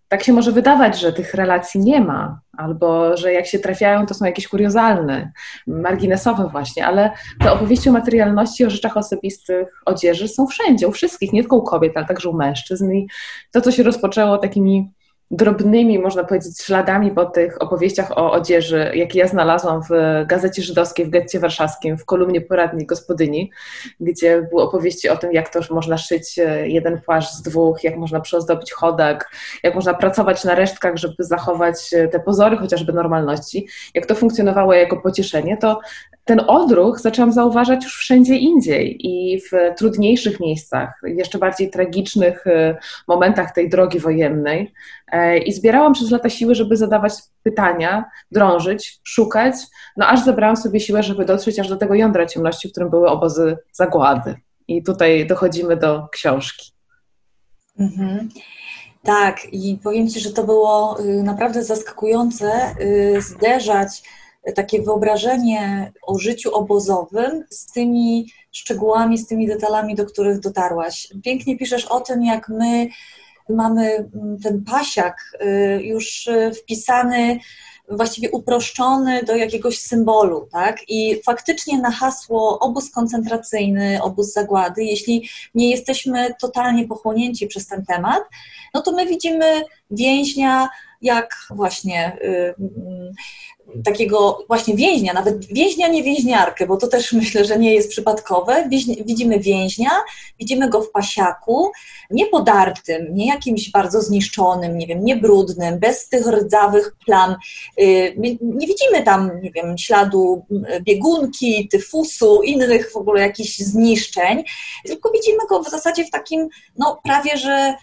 tak 0.08 0.22
się 0.24 0.32
może 0.32 0.52
wydawać, 0.52 1.00
że 1.00 1.12
tych 1.12 1.34
relacji 1.34 1.80
nie 1.80 2.00
ma, 2.00 2.40
albo 2.56 3.16
że 3.16 3.32
jak 3.32 3.46
się 3.46 3.58
trafiają, 3.58 4.06
to 4.06 4.14
są 4.14 4.24
jakieś 4.24 4.48
kuriozalne, 4.48 5.32
marginesowe 5.66 6.48
właśnie, 6.52 6.86
ale 6.86 7.10
te 7.40 7.52
opowieści 7.52 7.88
o 7.88 7.92
materialności, 7.92 8.64
o 8.64 8.70
rzeczach 8.70 8.96
osobistych, 8.96 9.82
odzieży 9.86 10.28
są 10.28 10.46
wszędzie, 10.46 10.88
u 10.88 10.92
wszystkich, 10.92 11.32
nie 11.32 11.40
tylko 11.40 11.56
u 11.56 11.62
kobiet, 11.62 11.96
ale 11.96 12.06
także 12.06 12.30
u 12.30 12.36
mężczyzn. 12.36 12.92
I 12.92 13.06
to, 13.52 13.60
co 13.60 13.72
się 13.72 13.82
rozpoczęło 13.82 14.38
takimi 14.38 14.90
drobnymi, 15.30 15.98
można 15.98 16.24
powiedzieć, 16.24 16.62
śladami 16.62 17.10
po 17.10 17.24
tych 17.24 17.62
opowieściach 17.62 18.18
o 18.18 18.32
odzieży, 18.32 18.92
jakie 18.94 19.18
ja 19.18 19.28
znalazłam 19.28 19.82
w 19.82 19.88
Gazecie 20.26 20.62
Żydowskiej 20.62 21.06
w 21.06 21.10
getcie 21.10 21.40
warszawskim, 21.40 21.98
w 21.98 22.04
kolumnie 22.04 22.40
poradni 22.40 22.86
gospodyni, 22.86 23.50
gdzie 24.00 24.42
były 24.42 24.62
opowieści 24.62 25.08
o 25.08 25.16
tym, 25.16 25.32
jak 25.32 25.48
to 25.48 25.60
można 25.70 25.98
szyć 25.98 26.38
e, 26.38 26.68
jeden 26.68 27.00
płaszcz 27.00 27.32
z 27.32 27.42
dwóch, 27.42 27.84
jak 27.84 27.96
można 27.96 28.20
przyozdobić 28.20 28.72
chodak, 28.72 29.30
jak 29.62 29.74
można 29.74 29.94
pracować 29.94 30.44
na 30.44 30.54
resztkach, 30.54 30.96
żeby 30.96 31.14
zachować 31.18 31.94
e, 31.94 32.08
te 32.08 32.20
pozory 32.20 32.56
chociażby 32.56 32.92
normalności, 32.92 33.66
jak 33.94 34.06
to 34.06 34.14
funkcjonowało 34.14 34.74
jako 34.74 34.96
pocieszenie, 34.96 35.56
to 35.56 35.80
ten 36.26 36.40
odruch 36.46 37.00
zaczęłam 37.00 37.32
zauważać 37.32 37.84
już 37.84 37.96
wszędzie 37.96 38.36
indziej 38.36 39.06
i 39.06 39.40
w 39.40 39.50
trudniejszych 39.78 40.40
miejscach, 40.40 41.00
jeszcze 41.02 41.38
bardziej 41.38 41.70
tragicznych 41.70 42.46
e, 42.46 42.76
momentach 43.08 43.52
tej 43.52 43.68
drogi 43.68 43.98
wojennej. 43.98 44.72
E, 45.12 45.38
I 45.38 45.52
zbierałam 45.52 45.92
przez 45.92 46.10
lata 46.10 46.30
siły, 46.30 46.54
żeby 46.54 46.76
zadawać 46.76 47.12
pytania, 47.42 48.04
drążyć, 48.30 49.00
szukać, 49.04 49.54
no 49.96 50.06
aż 50.06 50.24
zebrałam 50.24 50.56
sobie 50.56 50.80
siłę, 50.80 51.02
żeby 51.02 51.24
dotrzeć 51.24 51.58
aż 51.58 51.68
do 51.68 51.76
tego 51.76 51.94
jądra 51.94 52.26
ciemności, 52.26 52.68
w 52.68 52.70
którym 52.70 52.90
były 52.90 53.08
obozy 53.08 53.56
zagłady. 53.72 54.34
I 54.68 54.82
tutaj 54.82 55.26
dochodzimy 55.26 55.76
do 55.76 56.08
książki. 56.12 56.72
Mhm. 57.78 58.28
Tak, 59.02 59.52
i 59.52 59.78
powiem 59.84 60.08
Ci, 60.08 60.20
że 60.20 60.32
to 60.32 60.44
było 60.44 61.00
y, 61.00 61.22
naprawdę 61.22 61.64
zaskakujące 61.64 62.74
y, 62.80 63.22
zderzać 63.22 64.02
takie 64.54 64.82
wyobrażenie 64.82 65.92
o 66.02 66.18
życiu 66.18 66.54
obozowym 66.54 67.44
z 67.50 67.72
tymi 67.72 68.32
szczegółami, 68.52 69.18
z 69.18 69.26
tymi 69.26 69.46
detalami, 69.46 69.94
do 69.94 70.06
których 70.06 70.40
dotarłaś. 70.40 71.08
Pięknie 71.24 71.58
piszesz 71.58 71.84
o 71.84 72.00
tym, 72.00 72.24
jak 72.24 72.48
my 72.48 72.88
mamy 73.48 74.10
mm, 74.14 74.38
ten 74.42 74.64
pasiak 74.64 75.16
y, 75.42 75.82
już 75.82 76.26
y, 76.26 76.52
wpisany, 76.54 77.38
właściwie 77.88 78.30
uproszczony 78.30 79.22
do 79.22 79.36
jakiegoś 79.36 79.78
symbolu, 79.78 80.48
tak? 80.52 80.76
I 80.88 81.22
faktycznie 81.24 81.78
na 81.78 81.90
hasło 81.90 82.58
obóz 82.58 82.90
koncentracyjny, 82.90 84.02
obóz 84.02 84.32
zagłady, 84.32 84.84
jeśli 84.84 85.28
nie 85.54 85.70
jesteśmy 85.70 86.34
totalnie 86.40 86.88
pochłonięci 86.88 87.46
przez 87.46 87.66
ten 87.66 87.84
temat, 87.84 88.22
no 88.74 88.82
to 88.82 88.92
my 88.92 89.06
widzimy 89.06 89.62
więźnia 89.90 90.68
jak 91.02 91.36
właśnie 91.50 92.18
y, 92.22 92.54
mm, 92.58 93.12
takiego 93.84 94.44
właśnie 94.48 94.76
więźnia, 94.76 95.12
nawet 95.12 95.44
więźnia, 95.44 95.88
nie 95.88 96.02
więźniarkę, 96.02 96.66
bo 96.66 96.76
to 96.76 96.88
też 96.88 97.12
myślę, 97.20 97.44
że 97.44 97.58
nie 97.58 97.74
jest 97.74 97.90
przypadkowe. 97.90 98.68
Widzimy 99.04 99.40
więźnia, 99.40 99.90
widzimy 100.38 100.68
go 100.68 100.82
w 100.82 100.90
pasiaku, 100.90 101.70
nie 102.10 102.26
podartym, 102.26 103.14
nie 103.14 103.26
jakimś 103.26 103.70
bardzo 103.70 104.02
zniszczonym, 104.02 104.78
nie 104.78 104.86
wiem, 104.86 105.04
nie 105.04 105.16
brudnym, 105.16 105.78
bez 105.78 106.08
tych 106.08 106.26
rdzawych 106.26 106.96
plam. 107.06 107.36
Y, 107.80 108.14
nie 108.40 108.66
widzimy 108.66 109.02
tam, 109.04 109.30
nie 109.42 109.50
wiem, 109.50 109.78
śladu 109.78 110.46
biegunki, 110.80 111.68
tyfusu, 111.68 112.42
innych 112.42 112.92
w 112.92 112.96
ogóle 112.96 113.20
jakichś 113.20 113.58
zniszczeń, 113.58 114.44
tylko 114.84 115.10
widzimy 115.10 115.38
go 115.48 115.62
w 115.62 115.70
zasadzie 115.70 116.04
w 116.04 116.10
takim, 116.10 116.48
no 116.78 117.00
prawie, 117.04 117.36
że 117.36 117.74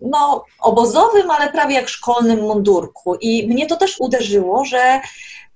no, 0.00 0.44
obozowym, 0.60 1.30
ale 1.30 1.52
prawie 1.52 1.74
jak 1.74 1.88
szkolnym 1.88 2.40
mundurku. 2.40 3.14
I 3.14 3.48
mnie 3.48 3.66
to 3.66 3.76
też 3.76 3.96
uderzyło, 4.00 4.64
że 4.64 5.00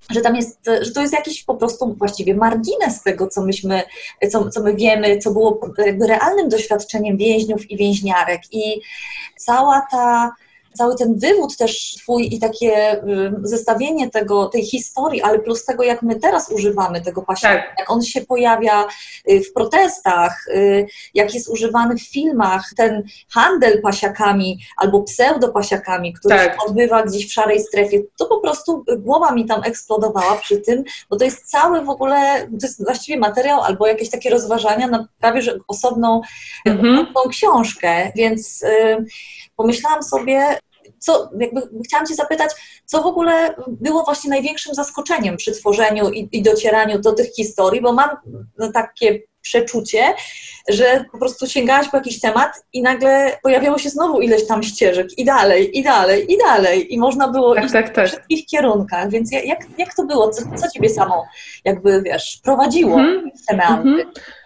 że 0.09 0.21
tam 0.21 0.35
jest, 0.35 0.59
że 0.81 0.91
to 0.91 1.01
jest 1.01 1.13
jakiś 1.13 1.43
po 1.43 1.55
prostu 1.55 1.95
właściwie 1.97 2.35
margines 2.35 3.03
tego, 3.03 3.27
co 3.27 3.41
myśmy, 3.41 3.83
co, 4.31 4.49
co 4.49 4.63
my 4.63 4.75
wiemy, 4.75 5.17
co 5.17 5.31
było 5.31 5.59
jakby 5.77 6.07
realnym 6.07 6.49
doświadczeniem 6.49 7.17
więźniów 7.17 7.71
i 7.71 7.77
więźniarek. 7.77 8.41
I 8.51 8.81
cała 9.37 9.87
ta 9.91 10.31
cały 10.73 10.95
ten 10.95 11.19
wywód 11.19 11.57
też 11.57 11.95
twój 11.97 12.35
i 12.35 12.39
takie 12.39 13.03
y, 13.03 13.31
zestawienie 13.43 14.09
tego, 14.09 14.45
tej 14.45 14.65
historii, 14.65 15.21
ale 15.21 15.39
plus 15.39 15.65
tego, 15.65 15.83
jak 15.83 16.01
my 16.01 16.15
teraz 16.15 16.51
używamy 16.51 17.01
tego 17.01 17.21
pasiaka, 17.21 17.55
tak. 17.55 17.75
jak 17.79 17.91
on 17.91 18.01
się 18.01 18.21
pojawia 18.21 18.87
y, 19.31 19.41
w 19.41 19.53
protestach, 19.53 20.47
y, 20.47 20.87
jak 21.13 21.33
jest 21.33 21.49
używany 21.49 21.95
w 21.95 22.01
filmach, 22.01 22.65
ten 22.77 23.03
handel 23.29 23.81
pasiakami 23.81 24.59
albo 24.77 25.01
pseudopasiakami, 25.01 26.13
który 26.13 26.35
tak. 26.35 26.53
się 26.53 26.57
odbywa 26.67 27.03
gdzieś 27.03 27.27
w 27.27 27.33
szarej 27.33 27.59
strefie, 27.59 27.99
to 28.17 28.25
po 28.25 28.39
prostu 28.39 28.85
głowa 28.97 29.31
mi 29.31 29.45
tam 29.45 29.61
eksplodowała 29.63 30.35
przy 30.35 30.57
tym, 30.57 30.83
bo 31.09 31.17
to 31.17 31.25
jest 31.25 31.51
cały 31.51 31.85
w 31.85 31.89
ogóle, 31.89 32.47
to 32.47 32.65
jest 32.67 32.83
właściwie 32.83 33.19
materiał 33.19 33.61
albo 33.61 33.87
jakieś 33.87 34.09
takie 34.09 34.29
rozważania 34.29 34.87
na 34.87 35.07
prawie 35.19 35.41
że 35.41 35.59
osobną, 35.67 36.21
mhm. 36.65 36.95
osobną 36.95 37.21
książkę, 37.29 38.11
więc 38.15 38.63
pomyślałam 39.61 40.03
sobie, 40.03 40.57
co, 40.99 41.29
jakby 41.39 41.61
chciałam 41.85 42.05
Cię 42.05 42.15
zapytać, 42.15 42.51
co 42.85 43.01
w 43.01 43.05
ogóle 43.05 43.55
było 43.67 44.03
właśnie 44.03 44.29
największym 44.29 44.73
zaskoczeniem 44.73 45.37
przy 45.37 45.51
tworzeniu 45.51 46.09
i, 46.09 46.29
i 46.31 46.41
docieraniu 46.41 46.99
do 46.99 47.13
tych 47.13 47.33
historii, 47.33 47.81
bo 47.81 47.93
mam 47.93 48.09
no, 48.57 48.71
takie 48.71 49.19
przeczucie, 49.41 50.13
że 50.69 51.05
po 51.11 51.17
prostu 51.17 51.47
sięgałaś 51.47 51.89
po 51.89 51.97
jakiś 51.97 52.19
temat 52.19 52.51
i 52.73 52.81
nagle 52.81 53.37
pojawiało 53.43 53.77
się 53.77 53.89
znowu 53.89 54.21
ileś 54.21 54.47
tam 54.47 54.63
ścieżek 54.63 55.07
i 55.17 55.25
dalej, 55.25 55.79
i 55.79 55.83
dalej, 55.83 56.33
i 56.33 56.37
dalej 56.37 56.93
i 56.93 56.97
można 56.97 57.27
było 57.27 57.55
tak, 57.55 57.63
iść 57.63 57.73
tak, 57.73 57.89
tak. 57.89 58.05
w 58.05 58.09
wszystkich 58.09 58.45
kierunkach, 58.45 59.09
więc 59.09 59.31
jak, 59.31 59.59
jak 59.77 59.95
to 59.95 60.05
było? 60.05 60.29
Co, 60.29 60.41
co 60.55 60.71
Ciebie 60.73 60.89
samo 60.89 61.25
jakby, 61.65 62.01
wiesz, 62.01 62.39
prowadziło 62.43 62.99
mm 62.99 63.25
-hmm. 63.25 63.41
w 63.43 63.45
te 63.45 63.55
meandry? 63.55 63.93
Mm 63.93 64.07
-hmm. 64.07 64.40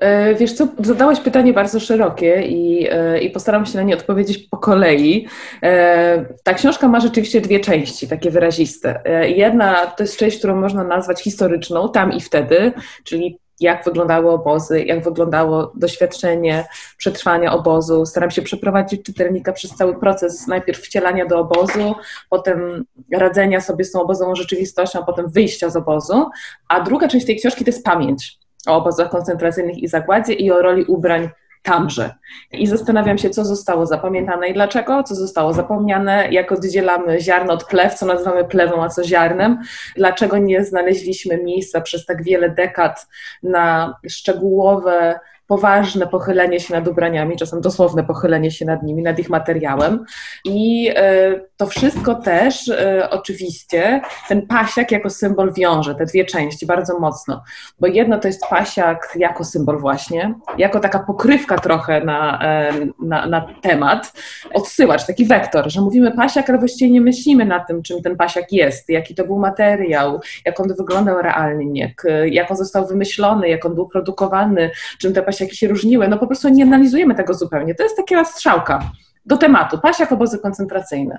E, 0.00 0.34
wiesz 0.34 0.52
co, 0.52 0.68
zadałaś 0.78 1.20
pytanie 1.20 1.52
bardzo 1.52 1.80
szerokie 1.80 2.42
i, 2.42 2.88
e, 2.90 3.18
i 3.20 3.30
postaram 3.30 3.66
się 3.66 3.76
na 3.76 3.82
nie 3.82 3.94
odpowiedzieć 3.94 4.38
po 4.38 4.56
kolei. 4.56 5.26
E, 5.62 6.24
ta 6.44 6.54
książka 6.54 6.88
ma 6.88 7.00
rzeczywiście 7.00 7.40
dwie 7.40 7.60
części, 7.60 8.08
takie 8.08 8.30
wyraziste. 8.30 9.02
Jedna 9.36 9.86
to 9.86 10.02
jest 10.02 10.16
część, 10.16 10.38
którą 10.38 10.60
można 10.60 10.84
nazwać 10.84 11.22
historyczną, 11.22 11.92
tam 11.92 12.12
i 12.12 12.20
wtedy, 12.20 12.72
czyli 13.04 13.38
jak 13.60 13.84
wyglądały 13.84 14.30
obozy, 14.30 14.84
jak 14.84 15.04
wyglądało 15.04 15.72
doświadczenie 15.74 16.64
przetrwania 16.96 17.52
obozu. 17.52 18.06
Staram 18.06 18.30
się 18.30 18.42
przeprowadzić 18.42 19.02
czytelnika 19.02 19.52
przez 19.52 19.70
cały 19.70 20.00
proces 20.00 20.46
najpierw 20.46 20.80
wcielania 20.80 21.26
do 21.26 21.38
obozu, 21.38 21.94
potem 22.30 22.84
radzenia 23.12 23.60
sobie 23.60 23.84
z 23.84 23.92
tą 23.92 24.02
obozową 24.02 24.34
rzeczywistością, 24.34 24.98
a 24.98 25.02
potem 25.02 25.28
wyjścia 25.28 25.70
z 25.70 25.76
obozu. 25.76 26.30
A 26.68 26.80
druga 26.80 27.08
część 27.08 27.26
tej 27.26 27.36
książki 27.36 27.64
to 27.64 27.70
jest 27.70 27.84
pamięć 27.84 28.41
o 28.66 28.76
obozach 28.76 29.10
koncentracyjnych 29.10 29.78
i 29.78 29.88
zagładzie 29.88 30.32
i 30.32 30.50
o 30.50 30.62
roli 30.62 30.84
ubrań 30.84 31.28
tamże. 31.62 32.14
I 32.52 32.66
zastanawiam 32.66 33.18
się, 33.18 33.30
co 33.30 33.44
zostało 33.44 33.86
zapamiętane 33.86 34.48
i 34.48 34.54
dlaczego, 34.54 35.02
co 35.02 35.14
zostało 35.14 35.52
zapomniane, 35.52 36.28
jak 36.30 36.52
oddzielamy 36.52 37.20
ziarno 37.20 37.52
od 37.52 37.64
plew, 37.64 37.94
co 37.94 38.06
nazywamy 38.06 38.44
plewą, 38.44 38.84
a 38.84 38.88
co 38.88 39.04
ziarnem, 39.04 39.58
dlaczego 39.96 40.38
nie 40.38 40.64
znaleźliśmy 40.64 41.42
miejsca 41.44 41.80
przez 41.80 42.06
tak 42.06 42.24
wiele 42.24 42.50
dekad 42.50 43.06
na 43.42 43.96
szczegółowe 44.08 45.20
poważne 45.52 46.06
pochylenie 46.06 46.60
się 46.60 46.74
nad 46.74 46.88
ubraniami, 46.88 47.36
czasem 47.36 47.60
dosłowne 47.60 48.04
pochylenie 48.04 48.50
się 48.50 48.64
nad 48.64 48.82
nimi, 48.82 49.02
nad 49.02 49.18
ich 49.18 49.30
materiałem. 49.30 50.04
I 50.44 50.90
e, 50.96 51.40
to 51.56 51.66
wszystko 51.66 52.14
też 52.14 52.68
e, 52.68 53.10
oczywiście 53.10 54.00
ten 54.28 54.46
pasiak 54.46 54.92
jako 54.92 55.10
symbol 55.10 55.52
wiąże, 55.52 55.94
te 55.94 56.06
dwie 56.06 56.24
części 56.24 56.66
bardzo 56.66 56.98
mocno, 56.98 57.42
bo 57.80 57.86
jedno 57.86 58.18
to 58.18 58.28
jest 58.28 58.46
pasiak 58.50 59.12
jako 59.16 59.44
symbol 59.44 59.78
właśnie, 59.78 60.34
jako 60.58 60.80
taka 60.80 60.98
pokrywka 60.98 61.58
trochę 61.58 62.04
na, 62.04 62.42
e, 62.44 62.72
na, 63.02 63.26
na 63.26 63.46
temat, 63.62 64.12
odsyłacz, 64.54 65.06
taki 65.06 65.24
wektor, 65.24 65.70
że 65.70 65.80
mówimy 65.80 66.12
pasiak, 66.12 66.50
ale 66.50 66.58
właściwie 66.58 66.90
nie 66.90 67.00
myślimy 67.00 67.44
na 67.44 67.60
tym, 67.60 67.82
czym 67.82 68.02
ten 68.02 68.16
pasiak 68.16 68.52
jest, 68.52 68.88
jaki 68.88 69.14
to 69.14 69.24
był 69.24 69.38
materiał, 69.38 70.20
jak 70.44 70.60
on 70.60 70.68
wyglądał 70.78 71.22
realnie, 71.22 71.94
jak, 72.30 72.50
on 72.50 72.56
został 72.56 72.86
wymyślony, 72.86 73.48
jak 73.48 73.64
on 73.64 73.74
był 73.74 73.88
produkowany, 73.88 74.70
czym 74.98 75.12
te 75.12 75.22
pasiaki 75.42 75.56
się 75.56 75.68
różniły, 75.68 76.08
no 76.08 76.18
po 76.18 76.26
prostu 76.26 76.48
nie 76.48 76.64
analizujemy 76.64 77.14
tego 77.14 77.34
zupełnie. 77.34 77.74
To 77.74 77.82
jest 77.82 77.96
taka 77.96 78.24
strzałka 78.24 78.90
do 79.26 79.36
tematu, 79.36 79.78
pasiak, 79.78 80.12
obozy 80.12 80.38
koncentracyjne. 80.38 81.18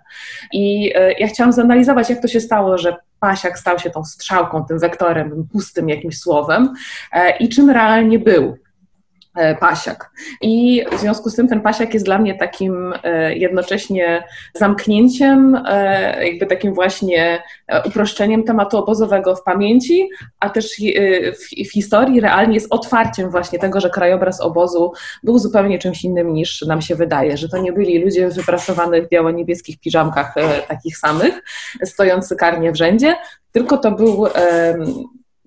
I 0.53 0.91
e, 0.95 1.11
ja 1.11 1.27
chciałam 1.27 1.53
zanalizować, 1.53 2.09
jak 2.09 2.21
to 2.21 2.27
się 2.27 2.39
stało, 2.39 2.77
że 2.77 2.95
pasiak 3.19 3.59
stał 3.59 3.79
się 3.79 3.89
tą 3.89 4.03
strzałką, 4.03 4.65
tym 4.65 4.79
wektorem, 4.79 5.47
pustym 5.51 5.89
jakimś 5.89 6.19
słowem 6.19 6.73
e, 7.11 7.37
i 7.37 7.49
czym 7.49 7.69
realnie 7.69 8.19
był. 8.19 8.57
E, 9.35 9.55
pasiak. 9.55 10.11
I 10.41 10.85
w 10.91 10.99
związku 10.99 11.29
z 11.29 11.35
tym 11.35 11.47
ten 11.47 11.61
pasiak 11.61 11.93
jest 11.93 12.05
dla 12.05 12.17
mnie 12.17 12.35
takim 12.35 12.93
e, 13.03 13.35
jednocześnie 13.35 14.23
zamknięciem, 14.53 15.63
e, 15.67 16.27
jakby 16.27 16.45
takim 16.45 16.73
właśnie 16.73 17.43
uproszczeniem 17.85 18.43
tematu 18.43 18.77
obozowego 18.77 19.35
w 19.35 19.43
pamięci, 19.43 20.09
a 20.39 20.49
też 20.49 20.75
w, 21.65 21.71
historii 21.71 22.21
realnie 22.21 22.53
jest 22.53 22.73
otwarciem 22.73 23.29
właśnie 23.29 23.59
tego, 23.59 23.79
że 23.79 23.89
krajobraz 23.89 24.41
obozu 24.41 24.91
był 25.23 25.39
zupełnie 25.39 25.79
czymś 25.79 26.03
innym 26.03 26.33
niż 26.33 26.61
nam 26.61 26.81
się 26.81 26.95
wydaje, 26.95 27.37
że 27.37 27.49
to 27.49 27.57
nie 27.57 27.73
byli 27.73 28.03
ludzie 28.03 28.29
w 28.29 28.35
wyprasowanych 28.35 29.09
biało-niebieskich 29.09 29.79
piżamkach 29.79 30.35
takich 30.67 30.97
samych, 30.97 31.43
stojący 31.83 32.35
karnie 32.35 32.71
w 32.71 32.75
rzędzie, 32.75 33.15
tylko 33.51 33.77
to 33.77 33.91
był 33.91 34.27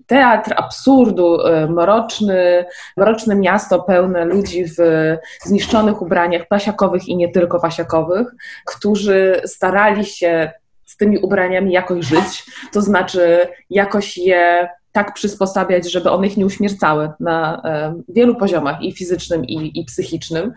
teatr 0.07 0.53
absurdu, 0.57 1.41
e, 1.41 1.67
mroczny, 1.67 2.65
mroczne 2.97 3.35
miasto 3.35 3.79
pełne 3.79 4.25
ludzi 4.25 4.65
w 4.65 4.77
zniszczonych 5.41 6.01
ubraniach 6.01 6.47
pasiakowych 6.47 7.07
i 7.07 7.15
nie 7.15 7.29
tylko 7.29 7.59
pasiakowych, 7.59 8.27
którzy 8.65 9.41
starali 9.45 10.05
się 10.05 10.51
z 10.85 10.97
tymi 10.97 11.17
ubraniami 11.17 11.71
jakoś 11.71 12.05
żyć, 12.05 12.45
to 12.71 12.81
znaczy 12.81 13.47
jakoś 13.69 14.17
je 14.17 14.69
tak 14.91 15.13
przysposabiać, 15.13 15.91
żeby 15.91 16.11
one 16.11 16.27
ich 16.27 16.37
nie 16.37 16.45
uśmiercały 16.45 17.11
na 17.19 17.61
e, 17.65 18.01
wielu 18.09 18.35
poziomach 18.35 18.81
i 18.81 18.91
fizycznym, 18.91 19.45
i, 19.45 19.79
i 19.79 19.85
psychicznym 19.85 20.53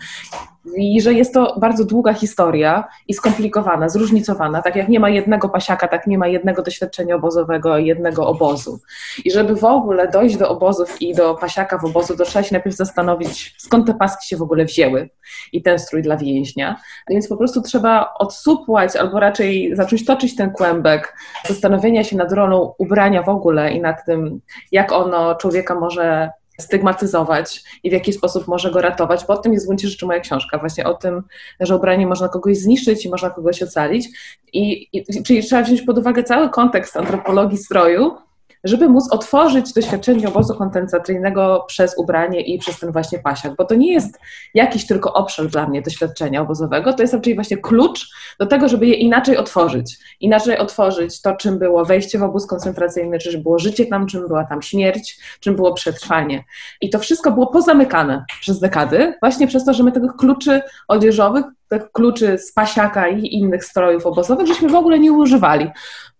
i 0.76 1.00
że 1.00 1.12
jest 1.12 1.34
to 1.34 1.56
bardzo 1.60 1.84
długa 1.84 2.14
historia 2.14 2.88
i 3.08 3.14
skomplikowana, 3.14 3.88
zróżnicowana. 3.88 4.62
Tak 4.62 4.76
jak 4.76 4.88
nie 4.88 5.00
ma 5.00 5.08
jednego 5.08 5.48
pasiaka, 5.48 5.88
tak 5.88 6.06
nie 6.06 6.18
ma 6.18 6.28
jednego 6.28 6.62
doświadczenia 6.62 7.14
obozowego, 7.14 7.78
jednego 7.78 8.26
obozu. 8.26 8.80
I 9.24 9.30
żeby 9.30 9.56
w 9.56 9.64
ogóle 9.64 10.08
dojść 10.08 10.36
do 10.36 10.48
obozów 10.48 11.02
i 11.02 11.14
do 11.14 11.34
pasiaka 11.34 11.78
w 11.78 11.84
obozu, 11.84 12.16
to 12.16 12.24
trzeba 12.24 12.42
się 12.42 12.54
najpierw 12.54 12.76
zastanowić, 12.76 13.54
skąd 13.58 13.86
te 13.86 13.94
paski 13.94 14.28
się 14.28 14.36
w 14.36 14.42
ogóle 14.42 14.64
wzięły 14.64 15.10
i 15.52 15.62
ten 15.62 15.78
strój 15.78 16.02
dla 16.02 16.16
więźnia. 16.16 16.80
Więc 17.10 17.28
po 17.28 17.36
prostu 17.36 17.62
trzeba 17.62 18.14
odsupłać 18.18 18.96
albo 18.96 19.20
raczej 19.20 19.76
zacząć 19.76 20.04
toczyć 20.04 20.36
ten 20.36 20.50
kłębek 20.50 21.16
zastanowienia 21.48 22.04
się 22.04 22.16
nad 22.16 22.32
rolą 22.32 22.74
ubrania 22.78 23.22
w 23.22 23.28
ogóle 23.28 23.72
i 23.72 23.80
nad 23.80 24.04
tym, 24.04 24.40
jak 24.72 24.92
ono 24.92 25.34
człowieka 25.34 25.74
może 25.74 26.30
stygmatyzować 26.60 27.64
i 27.82 27.90
w 27.90 27.92
jaki 27.92 28.12
sposób 28.12 28.48
może 28.48 28.70
go 28.70 28.80
ratować, 28.80 29.24
bo 29.28 29.34
o 29.34 29.38
tym 29.38 29.52
jest 29.52 29.64
w 29.64 29.68
gruncie 29.68 29.88
rzeczy 29.88 30.06
moja 30.06 30.20
książka, 30.20 30.58
właśnie 30.58 30.84
o 30.84 30.94
tym, 30.94 31.22
że 31.60 31.76
ubranie 31.76 32.06
można 32.06 32.28
kogoś 32.28 32.58
zniszczyć 32.58 33.04
i 33.04 33.10
można 33.10 33.30
kogoś 33.30 33.62
ocalić. 33.62 34.08
I, 34.52 34.88
i, 34.92 35.22
czyli 35.24 35.42
trzeba 35.42 35.62
wziąć 35.62 35.82
pod 35.82 35.98
uwagę 35.98 36.22
cały 36.22 36.50
kontekst 36.50 36.96
antropologii 36.96 37.58
stroju, 37.58 38.16
żeby 38.64 38.88
móc 38.88 39.12
otworzyć 39.12 39.72
doświadczenie 39.72 40.28
obozu 40.28 40.54
koncentracyjnego 40.54 41.64
przez 41.68 41.98
ubranie 41.98 42.40
i 42.40 42.58
przez 42.58 42.78
ten 42.78 42.92
właśnie 42.92 43.18
pasiak, 43.18 43.56
bo 43.56 43.64
to 43.64 43.74
nie 43.74 43.92
jest 43.92 44.18
jakiś 44.54 44.86
tylko 44.86 45.12
obszar 45.12 45.46
dla 45.46 45.68
mnie 45.68 45.82
doświadczenia 45.82 46.40
obozowego, 46.40 46.92
to 46.92 47.02
jest 47.02 47.14
raczej 47.14 47.34
właśnie 47.34 47.56
klucz 47.56 48.10
do 48.38 48.46
tego, 48.46 48.68
żeby 48.68 48.86
je 48.86 48.94
inaczej 48.94 49.36
otworzyć. 49.36 49.98
Inaczej 50.20 50.58
otworzyć 50.58 51.22
to, 51.22 51.36
czym 51.36 51.58
było 51.58 51.84
wejście 51.84 52.18
w 52.18 52.22
obóz 52.22 52.46
koncentracyjny, 52.46 53.18
czy 53.18 53.38
było 53.38 53.58
życie 53.58 53.86
tam, 53.86 54.06
czym 54.06 54.28
była 54.28 54.44
tam 54.44 54.62
śmierć, 54.62 55.18
czym 55.40 55.56
było 55.56 55.74
przetrwanie. 55.74 56.44
I 56.80 56.90
to 56.90 56.98
wszystko 56.98 57.32
było 57.32 57.46
pozamykane 57.46 58.24
przez 58.40 58.60
dekady, 58.60 59.14
właśnie 59.20 59.46
przez 59.46 59.64
to, 59.64 59.74
że 59.74 59.82
my 59.82 59.92
tych 59.92 60.16
kluczy 60.18 60.62
odzieżowych, 60.88 61.44
tych 61.68 61.92
kluczy 61.92 62.38
z 62.38 62.52
pasiaka 62.52 63.08
i 63.08 63.34
innych 63.34 63.64
strojów 63.64 64.06
obozowych, 64.06 64.46
żeśmy 64.46 64.68
w 64.68 64.74
ogóle 64.74 64.98
nie 64.98 65.12
używali 65.12 65.70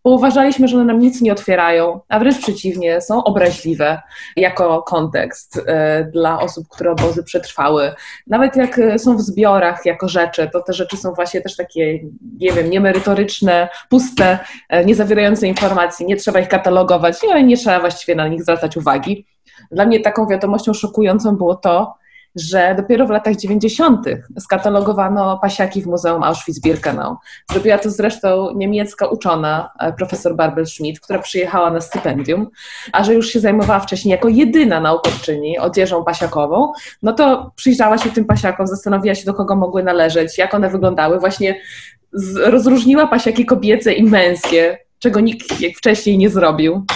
bo 0.05 0.11
uważaliśmy, 0.11 0.69
że 0.69 0.77
one 0.77 0.85
nam 0.85 0.99
nic 0.99 1.21
nie 1.21 1.33
otwierają, 1.33 2.01
a 2.09 2.19
wręcz 2.19 2.39
przeciwnie, 2.39 3.01
są 3.01 3.25
obraźliwe 3.25 4.03
jako 4.37 4.83
kontekst 4.83 5.63
e, 5.67 6.05
dla 6.05 6.41
osób, 6.41 6.69
które 6.69 6.93
obozy 6.93 7.23
przetrwały. 7.23 7.93
Nawet 8.27 8.57
jak 8.57 8.79
e, 8.79 8.99
są 8.99 9.17
w 9.17 9.21
zbiorach 9.21 9.87
jako 9.87 10.09
rzeczy, 10.09 10.51
to 10.53 10.63
te 10.63 10.73
rzeczy 10.73 10.97
są 10.97 11.13
właśnie 11.13 11.41
też 11.41 11.57
takie, 11.57 11.99
nie 12.41 12.53
wiem, 12.53 12.71
niemerytoryczne, 12.71 13.69
puste, 13.89 14.39
e, 14.69 14.85
nie 14.85 14.95
zawierające 14.95 15.47
informacji, 15.47 16.07
nie 16.07 16.17
trzeba 16.17 16.41
ich 16.41 16.49
katalogować, 16.49 17.23
nie, 17.23 17.45
nie 17.45 17.57
trzeba 17.57 17.81
właściwie 17.81 18.15
na 18.15 18.29
nich 18.29 18.43
zwracać 18.43 18.77
uwagi. 18.77 19.27
Dla 19.71 19.87
mnie 19.87 20.01
taką 20.01 20.27
wiadomością 20.27 20.75
szokującą 20.75 21.37
było 21.37 21.55
to, 21.55 22.00
że 22.35 22.75
dopiero 22.77 23.07
w 23.07 23.11
latach 23.11 23.37
90. 23.37 24.07
skatalogowano 24.39 25.39
pasiaki 25.39 25.83
w 25.83 25.87
Muzeum 25.87 26.23
Auschwitz-Birkenau. 26.23 27.17
Zrobiła 27.53 27.79
to 27.79 27.91
zresztą 27.91 28.55
niemiecka 28.55 29.07
uczona, 29.07 29.71
e, 29.81 29.93
profesor 29.93 30.37
Barbel 30.37 30.67
Schmidt, 30.67 31.01
która 31.01 31.19
przyjechała 31.19 31.71
na 31.71 31.81
stypendium, 31.81 32.51
a 32.93 33.05
że 33.05 33.15
już 33.15 33.29
się 33.29 33.41
zajmowała 33.41 33.81
wcześniej 33.81 34.11
jako 34.11 34.29
jedyna 34.29 34.81
naukowczyni 34.81 35.59
odzieżą 35.59 36.05
pasiakową, 36.05 36.73
no 37.03 37.13
to 37.13 37.53
przyjrzała 37.57 37.99
się 37.99 38.11
tym 38.11 38.25
pasiakom, 38.25 38.67
zastanowiła 38.67 39.15
się, 39.15 39.25
do 39.25 39.35
kogo 39.35 39.57
mogły 39.57 39.83
należeć, 39.83 40.39
jak 40.39 40.55
one 40.55 40.71
wyglądały. 40.71 41.21
Właśnie 41.21 41.61
rozróżniła 42.37 43.07
pasiaki 43.07 43.47
kobiece 43.47 43.93
i 43.93 44.03
męskie, 44.03 44.79
czego 44.99 45.21
nikt 45.21 45.47
wcześniej 45.77 46.19
nie 46.19 46.31
zrobił. 46.31 46.87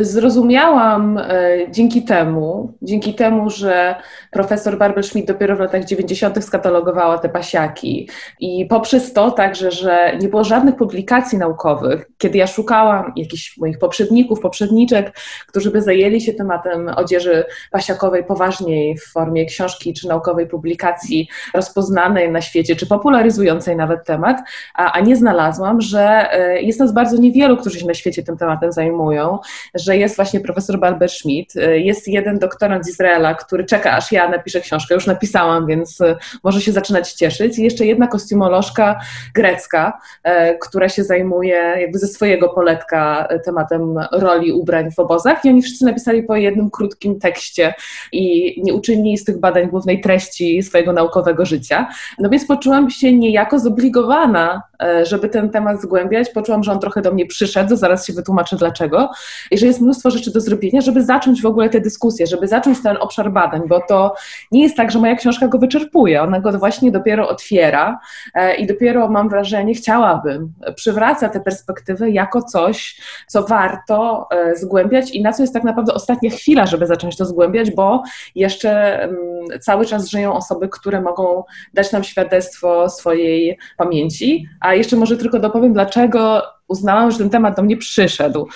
Zrozumiałam 0.00 1.18
e, 1.18 1.56
dzięki 1.70 2.02
temu, 2.02 2.72
dzięki 2.82 3.14
temu, 3.14 3.50
że 3.50 3.94
profesor 4.30 4.78
Barbel 4.78 5.04
Schmidt 5.04 5.26
dopiero 5.26 5.56
w 5.56 5.60
latach 5.60 5.84
90. 5.84 6.44
skatalogowała 6.44 7.18
te 7.18 7.28
pasiaki 7.28 8.08
i 8.40 8.66
poprzez 8.66 9.12
to 9.12 9.30
także, 9.30 9.70
że 9.70 10.18
nie 10.20 10.28
było 10.28 10.44
żadnych 10.44 10.76
publikacji 10.76 11.38
naukowych, 11.38 12.10
kiedy 12.18 12.38
ja 12.38 12.46
szukałam 12.46 13.12
jakichś 13.16 13.58
moich 13.58 13.78
poprzedników, 13.78 14.40
poprzedniczek, 14.40 15.16
którzy 15.46 15.70
by 15.70 15.82
zajęli 15.82 16.20
się 16.20 16.32
tematem 16.32 16.88
odzieży 16.96 17.44
pasiakowej 17.70 18.24
poważniej 18.24 18.98
w 18.98 19.12
formie 19.12 19.46
książki 19.46 19.94
czy 19.94 20.08
naukowej 20.08 20.46
publikacji 20.46 21.28
rozpoznanej 21.54 22.32
na 22.32 22.40
świecie, 22.40 22.76
czy 22.76 22.86
popularyzującej 22.86 23.76
nawet 23.76 24.04
temat, 24.04 24.40
a, 24.74 24.92
a 24.92 25.00
nie 25.00 25.16
znalazłam, 25.16 25.80
że 25.80 26.32
e, 26.32 26.62
jest 26.62 26.80
nas 26.80 26.92
bardzo 26.92 27.16
niewielu, 27.16 27.56
którzy 27.56 27.80
się 27.80 27.86
na 27.86 27.94
świecie 27.94 28.22
tym 28.22 28.36
tematem 28.36 28.72
zajmują, 28.72 29.38
że 29.84 29.96
jest 29.96 30.16
właśnie 30.16 30.40
profesor 30.40 30.78
Barber 30.78 31.10
Schmidt, 31.10 31.56
y, 31.56 31.80
jest 31.80 32.08
jeden 32.08 32.38
doktorant 32.38 32.84
z 32.84 32.88
Izraela, 32.88 33.34
który 33.34 33.64
czeka, 33.64 33.92
aż 33.92 34.12
ja 34.12 34.28
napiszę 34.28 34.60
książkę. 34.60 34.94
Już 34.94 35.06
napisałam, 35.06 35.66
więc 35.66 36.00
y, 36.00 36.16
może 36.44 36.60
się 36.60 36.72
zaczynać 36.72 37.12
cieszyć. 37.12 37.58
I 37.58 37.62
jeszcze 37.62 37.86
jedna 37.86 38.06
kostiumolożka 38.06 39.00
grecka, 39.34 39.98
y, 40.26 40.30
która 40.60 40.88
się 40.88 41.04
zajmuje 41.04 41.56
jakby 41.80 41.98
ze 41.98 42.06
swojego 42.06 42.48
poletka 42.48 43.28
tematem 43.44 43.94
roli 44.12 44.52
ubrań 44.52 44.90
w 44.90 44.98
obozach. 44.98 45.44
I 45.44 45.48
oni 45.48 45.62
wszyscy 45.62 45.84
napisali 45.84 46.22
po 46.22 46.36
jednym 46.36 46.70
krótkim 46.70 47.20
tekście 47.20 47.74
i 48.12 48.54
nie 48.62 48.74
uczynili 48.74 49.18
z 49.18 49.24
tych 49.24 49.40
badań 49.40 49.68
głównej 49.68 50.00
treści 50.00 50.62
swojego 50.62 50.92
naukowego 50.92 51.46
życia. 51.46 51.88
No 52.18 52.28
więc 52.28 52.46
poczułam 52.46 52.90
się 52.90 53.12
niejako 53.12 53.58
zobligowana, 53.58 54.62
żeby 55.02 55.28
ten 55.28 55.50
temat 55.50 55.82
zgłębiać. 55.82 56.30
Poczułam, 56.30 56.64
że 56.64 56.72
on 56.72 56.80
trochę 56.80 57.02
do 57.02 57.12
mnie 57.12 57.26
przyszedł, 57.26 57.76
zaraz 57.76 58.06
się 58.06 58.12
wytłumaczę 58.12 58.56
dlaczego. 58.56 59.10
I 59.50 59.58
że 59.58 59.66
jest 59.74 59.82
mnóstwo 59.82 60.10
rzeczy 60.10 60.32
do 60.32 60.40
zrobienia, 60.40 60.80
żeby 60.80 61.04
zacząć 61.04 61.42
w 61.42 61.46
ogóle 61.46 61.68
tę 61.68 61.80
dyskusję, 61.80 62.26
żeby 62.26 62.48
zacząć 62.48 62.82
ten 62.82 62.96
obszar 62.96 63.32
badań, 63.32 63.62
bo 63.68 63.80
to 63.88 64.14
nie 64.52 64.62
jest 64.62 64.76
tak, 64.76 64.90
że 64.90 64.98
moja 64.98 65.14
książka 65.14 65.48
go 65.48 65.58
wyczerpuje, 65.58 66.22
ona 66.22 66.40
go 66.40 66.58
właśnie 66.58 66.90
dopiero 66.90 67.28
otwiera 67.28 67.98
e, 68.34 68.54
i 68.54 68.66
dopiero 68.66 69.08
mam 69.08 69.28
wrażenie, 69.28 69.74
chciałabym, 69.74 70.52
przywraca 70.74 71.28
tę 71.28 71.40
perspektywę 71.40 72.10
jako 72.10 72.42
coś, 72.42 73.00
co 73.26 73.42
warto 73.42 74.28
e, 74.30 74.56
zgłębiać. 74.56 75.10
I 75.10 75.22
na 75.22 75.32
co 75.32 75.42
jest 75.42 75.54
tak 75.54 75.64
naprawdę 75.64 75.94
ostatnia 75.94 76.30
chwila, 76.30 76.66
żeby 76.66 76.86
zacząć 76.86 77.16
to 77.16 77.24
zgłębiać, 77.24 77.70
bo 77.70 78.02
jeszcze 78.34 79.02
mm, 79.02 79.16
cały 79.60 79.86
czas 79.86 80.08
żyją 80.08 80.34
osoby, 80.34 80.68
które 80.68 81.00
mogą 81.00 81.44
dać 81.74 81.92
nam 81.92 82.04
świadectwo 82.04 82.88
swojej 82.88 83.58
pamięci, 83.76 84.48
a 84.60 84.74
jeszcze 84.74 84.96
może 84.96 85.16
tylko 85.16 85.38
dopowiem, 85.38 85.72
dlaczego 85.72 86.42
uznałam, 86.68 87.10
że 87.10 87.18
ten 87.18 87.30
temat 87.30 87.56
do 87.56 87.62
mnie 87.62 87.76
przyszedł. 87.76 88.48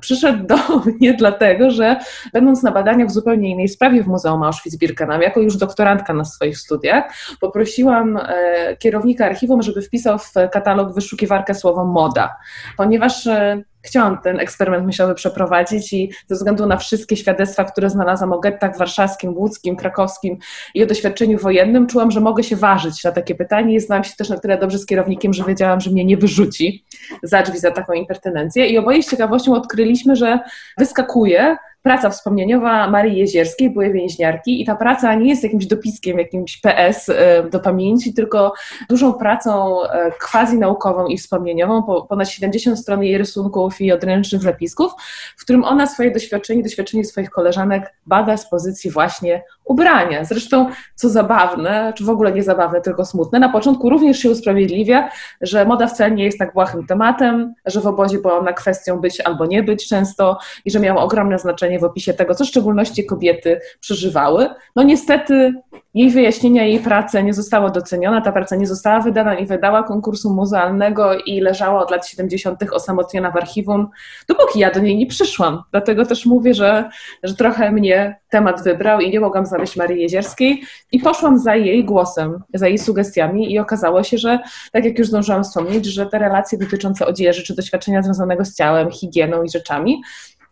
Przyszedł 0.00 0.46
do 0.46 0.56
mnie 1.00 1.14
dlatego, 1.14 1.70
że 1.70 1.96
będąc 2.32 2.62
na 2.62 2.70
badaniach 2.70 3.08
w 3.08 3.12
zupełnie 3.12 3.50
innej 3.50 3.68
sprawie 3.68 4.02
w 4.02 4.06
Muzeum 4.06 4.40
Auschwitz-Birkenau, 4.40 5.22
jako 5.22 5.40
już 5.40 5.56
doktorantka 5.56 6.14
na 6.14 6.24
swoich 6.24 6.58
studiach, 6.58 7.14
poprosiłam 7.40 8.16
e, 8.16 8.76
kierownika 8.76 9.26
archiwum, 9.26 9.62
żeby 9.62 9.82
wpisał 9.82 10.18
w 10.18 10.32
katalog 10.52 10.94
wyszukiwarkę 10.94 11.54
słowo 11.54 11.84
moda, 11.84 12.36
ponieważ 12.76 13.26
e, 13.26 13.62
chciałam 13.82 14.18
ten 14.18 14.40
eksperyment 14.40 14.86
myślowy 14.86 15.14
przeprowadzić 15.14 15.92
i 15.92 16.10
ze 16.26 16.34
względu 16.34 16.66
na 16.66 16.76
wszystkie 16.76 17.16
świadectwa, 17.16 17.64
które 17.64 17.90
znalazłam 17.90 18.32
o 18.32 18.38
gettach 18.38 18.78
warszawskim, 18.78 19.36
łódzkim, 19.36 19.76
krakowskim 19.76 20.38
i 20.74 20.82
o 20.82 20.86
doświadczeniu 20.86 21.38
wojennym, 21.38 21.86
czułam, 21.86 22.10
że 22.10 22.20
mogę 22.20 22.42
się 22.42 22.56
ważyć 22.56 23.04
na 23.04 23.12
takie 23.12 23.34
pytanie 23.34 23.74
i 23.74 23.80
znałam 23.80 24.04
się 24.04 24.16
też 24.16 24.28
na 24.28 24.38
tyle 24.38 24.58
dobrze 24.58 24.78
z 24.78 24.86
kierownikiem, 24.86 25.32
że 25.32 25.44
wiedziałam, 25.44 25.80
że 25.80 25.90
mnie 25.90 26.04
nie 26.04 26.16
wyrzuci 26.16 26.84
za 27.22 27.42
drzwi 27.42 27.58
za 27.58 27.70
taką 27.70 27.92
impertynencję. 27.92 28.66
I 28.66 28.78
oboje 28.78 29.02
z 29.02 29.10
ciekawością 29.10 29.54
odkryliśmy, 29.54 30.16
że 30.16 30.38
wyskakuje 30.78 31.56
praca 31.82 32.10
wspomnieniowa 32.10 32.90
Marii 32.90 33.18
Jezierskiej, 33.18 33.70
byłej 33.70 33.92
więźniarki 33.92 34.62
i 34.62 34.64
ta 34.64 34.76
praca 34.76 35.14
nie 35.14 35.28
jest 35.28 35.42
jakimś 35.42 35.66
dopiskiem, 35.66 36.18
jakimś 36.18 36.60
PS 36.60 37.08
e, 37.08 37.42
do 37.50 37.60
pamięci, 37.60 38.14
tylko 38.14 38.52
dużą 38.88 39.12
pracą 39.12 39.82
e, 39.82 40.10
quasi-naukową 40.10 41.06
i 41.06 41.18
wspomnieniową, 41.18 41.82
ponad 42.08 42.28
70 42.28 42.78
stron 42.78 43.02
jej 43.02 43.18
rysunków 43.18 43.80
i 43.80 43.92
odręcznych 43.92 44.42
zapisków, 44.42 44.92
w 45.36 45.42
którym 45.42 45.64
ona 45.64 45.86
swoje 45.86 46.10
doświadczenie, 46.10 46.62
doświadczenie 46.62 47.04
swoich 47.04 47.30
koleżanek 47.30 47.94
bada 48.06 48.36
z 48.36 48.50
pozycji 48.50 48.90
właśnie 48.90 49.42
ubrania. 49.64 50.24
Zresztą, 50.24 50.68
co 50.94 51.08
zabawne, 51.08 51.92
czy 51.96 52.04
w 52.04 52.10
ogóle 52.10 52.32
nie 52.32 52.42
zabawne, 52.42 52.80
tylko 52.80 53.04
smutne, 53.04 53.38
na 53.38 53.48
początku 53.48 53.90
również 53.90 54.18
się 54.18 54.30
usprawiedliwia, 54.30 55.08
że 55.40 55.64
moda 55.64 55.86
wcale 55.86 56.10
nie 56.10 56.24
jest 56.24 56.38
tak 56.38 56.52
błahym 56.52 56.86
tematem, 56.86 57.54
że 57.66 57.80
w 57.80 57.86
obozie 57.86 58.18
była 58.18 58.38
ona 58.38 58.52
kwestią 58.52 59.00
być 59.00 59.20
albo 59.20 59.46
nie 59.46 59.62
być 59.62 59.88
często 59.88 60.38
i 60.64 60.70
że 60.70 60.80
miała 60.80 61.02
ogromne 61.02 61.38
znaczenie 61.38 61.69
w 61.78 61.84
opisie 61.84 62.14
tego, 62.14 62.34
co 62.34 62.44
w 62.44 62.48
szczególności 62.48 63.06
kobiety 63.06 63.60
przeżywały. 63.80 64.48
No 64.76 64.82
niestety 64.82 65.54
jej 65.94 66.10
wyjaśnienia, 66.10 66.64
jej 66.64 66.78
praca 66.78 67.20
nie 67.20 67.34
została 67.34 67.70
doceniona, 67.70 68.20
ta 68.20 68.32
praca 68.32 68.56
nie 68.56 68.66
została 68.66 69.00
wydana 69.00 69.34
i 69.34 69.46
wydała 69.46 69.82
konkursu 69.82 70.34
muzealnego 70.34 71.14
i 71.14 71.40
leżała 71.40 71.82
od 71.82 71.90
lat 71.90 72.08
70. 72.08 72.62
osamotniona 72.72 73.30
w 73.30 73.36
archiwum, 73.36 73.88
dopóki 74.28 74.58
ja 74.58 74.70
do 74.70 74.80
niej 74.80 74.96
nie 74.96 75.06
przyszłam. 75.06 75.62
Dlatego 75.70 76.06
też 76.06 76.26
mówię, 76.26 76.54
że, 76.54 76.90
że 77.22 77.34
trochę 77.34 77.72
mnie 77.72 78.20
temat 78.28 78.64
wybrał 78.64 79.00
i 79.00 79.10
nie 79.10 79.20
mogłam 79.20 79.46
znaleźć 79.46 79.76
Marii 79.76 80.02
Jezierskiej 80.02 80.62
i 80.92 80.98
poszłam 80.98 81.38
za 81.38 81.56
jej 81.56 81.84
głosem, 81.84 82.42
za 82.54 82.68
jej 82.68 82.78
sugestiami 82.78 83.52
i 83.52 83.58
okazało 83.58 84.02
się, 84.02 84.18
że 84.18 84.38
tak 84.72 84.84
jak 84.84 84.98
już 84.98 85.08
zdążyłam 85.08 85.44
wspomnieć, 85.44 85.86
że 85.86 86.06
te 86.06 86.18
relacje 86.18 86.58
dotyczące 86.58 87.06
odzieży 87.06 87.42
czy 87.42 87.54
doświadczenia 87.54 88.02
związanego 88.02 88.44
z 88.44 88.54
ciałem, 88.54 88.90
higieną 88.90 89.42
i 89.42 89.50
rzeczami 89.50 90.02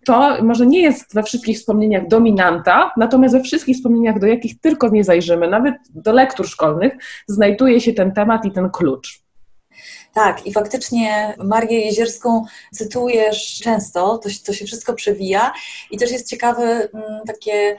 to 0.08 0.42
może 0.42 0.66
nie 0.66 0.82
jest 0.82 1.14
we 1.14 1.22
wszystkich 1.22 1.58
wspomnieniach 1.58 2.08
dominanta, 2.08 2.92
natomiast 2.96 3.34
we 3.34 3.42
wszystkich 3.42 3.76
wspomnieniach, 3.76 4.18
do 4.18 4.26
jakich 4.26 4.60
tylko 4.60 4.88
nie 4.88 5.04
zajrzymy, 5.04 5.48
nawet 5.48 5.74
do 5.90 6.12
lektur 6.12 6.48
szkolnych, 6.48 6.92
znajduje 7.26 7.80
się 7.80 7.92
ten 7.92 8.12
temat 8.12 8.44
i 8.44 8.50
ten 8.50 8.70
klucz. 8.70 9.22
Tak, 10.14 10.46
i 10.46 10.52
faktycznie 10.52 11.34
Marię 11.44 11.80
Jezierską 11.80 12.44
cytujesz 12.72 13.60
często, 13.64 14.18
to, 14.18 14.28
to 14.46 14.52
się 14.52 14.64
wszystko 14.64 14.94
przewija 14.94 15.52
i 15.90 15.98
też 15.98 16.10
jest 16.10 16.30
ciekawe 16.30 16.62
mm, 16.62 17.04
takie, 17.26 17.76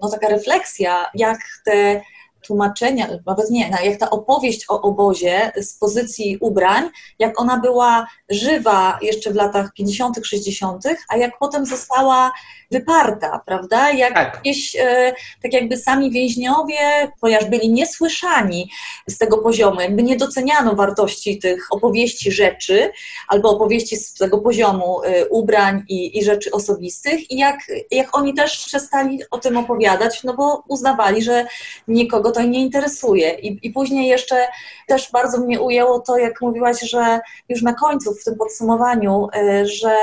no 0.00 0.10
taka 0.10 0.28
refleksja, 0.28 1.06
jak 1.14 1.38
te 1.64 2.02
tłumaczenia, 2.46 3.08
nawet 3.26 3.50
nie, 3.50 3.70
jak 3.84 3.98
ta 3.98 4.10
opowieść 4.10 4.64
o 4.68 4.82
obozie 4.82 5.52
z 5.56 5.74
pozycji 5.78 6.38
ubrań, 6.40 6.90
jak 7.18 7.40
ona 7.40 7.60
była 7.60 8.06
żywa 8.28 8.98
jeszcze 9.02 9.30
w 9.30 9.34
latach 9.34 9.72
50., 9.72 10.18
60., 10.26 10.84
a 11.08 11.16
jak 11.16 11.38
potem 11.38 11.66
została 11.66 12.32
wyparta, 12.70 13.40
prawda? 13.46 13.90
Jak 13.90 14.14
tak. 14.14 14.40
gdzieś, 14.40 14.76
e, 14.76 15.14
tak 15.42 15.52
jakby 15.52 15.76
sami 15.76 16.10
więźniowie, 16.10 16.78
ponieważ 17.20 17.44
byli 17.44 17.70
niesłyszani 17.70 18.70
z 19.06 19.18
tego 19.18 19.38
poziomu, 19.38 19.80
jakby 19.80 20.02
nie 20.02 20.16
doceniano 20.16 20.74
wartości 20.74 21.38
tych 21.38 21.66
opowieści 21.70 22.32
rzeczy, 22.32 22.90
albo 23.28 23.50
opowieści 23.50 23.96
z 23.96 24.14
tego 24.14 24.38
poziomu 24.38 25.02
e, 25.02 25.26
ubrań 25.26 25.82
i, 25.88 26.18
i 26.18 26.24
rzeczy 26.24 26.50
osobistych 26.50 27.30
i 27.30 27.38
jak, 27.38 27.56
jak 27.90 28.16
oni 28.16 28.34
też 28.34 28.66
przestali 28.66 29.20
o 29.30 29.38
tym 29.38 29.56
opowiadać, 29.56 30.24
no 30.24 30.34
bo 30.34 30.64
uznawali, 30.68 31.22
że 31.22 31.46
nikogo 31.88 32.30
to 32.30 32.35
nie 32.44 32.60
interesuje. 32.60 33.34
I, 33.40 33.58
I 33.62 33.70
później 33.70 34.08
jeszcze 34.08 34.48
też 34.86 35.10
bardzo 35.12 35.40
mnie 35.40 35.60
ujęło 35.60 36.00
to, 36.00 36.18
jak 36.18 36.40
mówiłaś, 36.40 36.80
że 36.80 37.20
już 37.48 37.62
na 37.62 37.74
końcu, 37.74 38.14
w 38.14 38.24
tym 38.24 38.36
podsumowaniu, 38.36 39.28
e, 39.34 39.66
że 39.66 39.96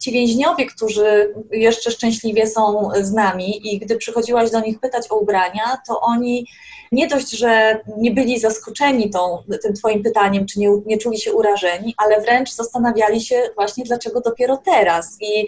ci 0.00 0.12
więźniowie, 0.12 0.66
którzy 0.66 1.34
jeszcze 1.50 1.90
szczęśliwie 1.90 2.46
są 2.46 2.90
z 3.00 3.12
nami 3.12 3.74
i 3.74 3.78
gdy 3.78 3.96
przychodziłaś 3.96 4.50
do 4.50 4.60
nich 4.60 4.80
pytać 4.80 5.06
o 5.10 5.16
ubrania, 5.16 5.78
to 5.88 6.00
oni 6.00 6.46
nie 6.92 7.06
dość, 7.06 7.30
że 7.30 7.80
nie 7.98 8.10
byli 8.10 8.38
zaskoczeni 8.38 9.10
tą, 9.10 9.42
tym 9.62 9.74
Twoim 9.74 10.02
pytaniem, 10.02 10.46
czy 10.46 10.60
nie, 10.60 10.68
nie 10.86 10.98
czuli 10.98 11.18
się 11.18 11.32
urażeni, 11.32 11.94
ale 11.96 12.20
wręcz 12.20 12.52
zastanawiali 12.52 13.20
się 13.20 13.42
właśnie, 13.54 13.84
dlaczego 13.84 14.20
dopiero 14.20 14.56
teraz. 14.56 15.16
I, 15.20 15.46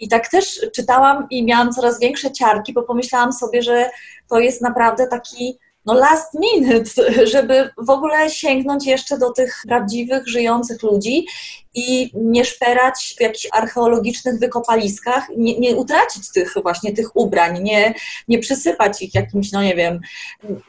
I 0.00 0.08
tak 0.08 0.28
też 0.28 0.66
czytałam 0.74 1.26
i 1.30 1.44
miałam 1.44 1.72
coraz 1.72 2.00
większe 2.00 2.32
ciarki, 2.32 2.72
bo 2.72 2.82
pomyślałam 2.82 3.32
sobie, 3.32 3.62
że 3.62 3.90
to 4.28 4.38
jest 4.38 4.62
naprawdę 4.62 5.06
taki 5.06 5.58
no 5.88 5.94
last 5.94 6.34
minute, 6.34 6.90
żeby 7.34 7.70
w 7.78 7.90
ogóle 7.90 8.30
sięgnąć 8.30 8.86
jeszcze 8.86 9.18
do 9.18 9.32
tych 9.32 9.62
prawdziwych, 9.68 10.28
żyjących 10.28 10.82
ludzi 10.82 11.26
i 11.74 12.10
nie 12.14 12.44
szperać 12.44 13.14
w 13.18 13.20
jakichś 13.20 13.48
archeologicznych 13.52 14.38
wykopaliskach, 14.38 15.26
nie, 15.36 15.58
nie 15.58 15.76
utracić 15.76 16.32
tych 16.32 16.54
właśnie 16.62 16.92
tych 16.92 17.16
ubrań, 17.16 17.62
nie, 17.62 17.94
nie 18.28 18.38
przysypać 18.38 19.02
ich 19.02 19.14
jakimś, 19.14 19.52
no 19.52 19.62
nie 19.62 19.76
wiem, 19.76 20.00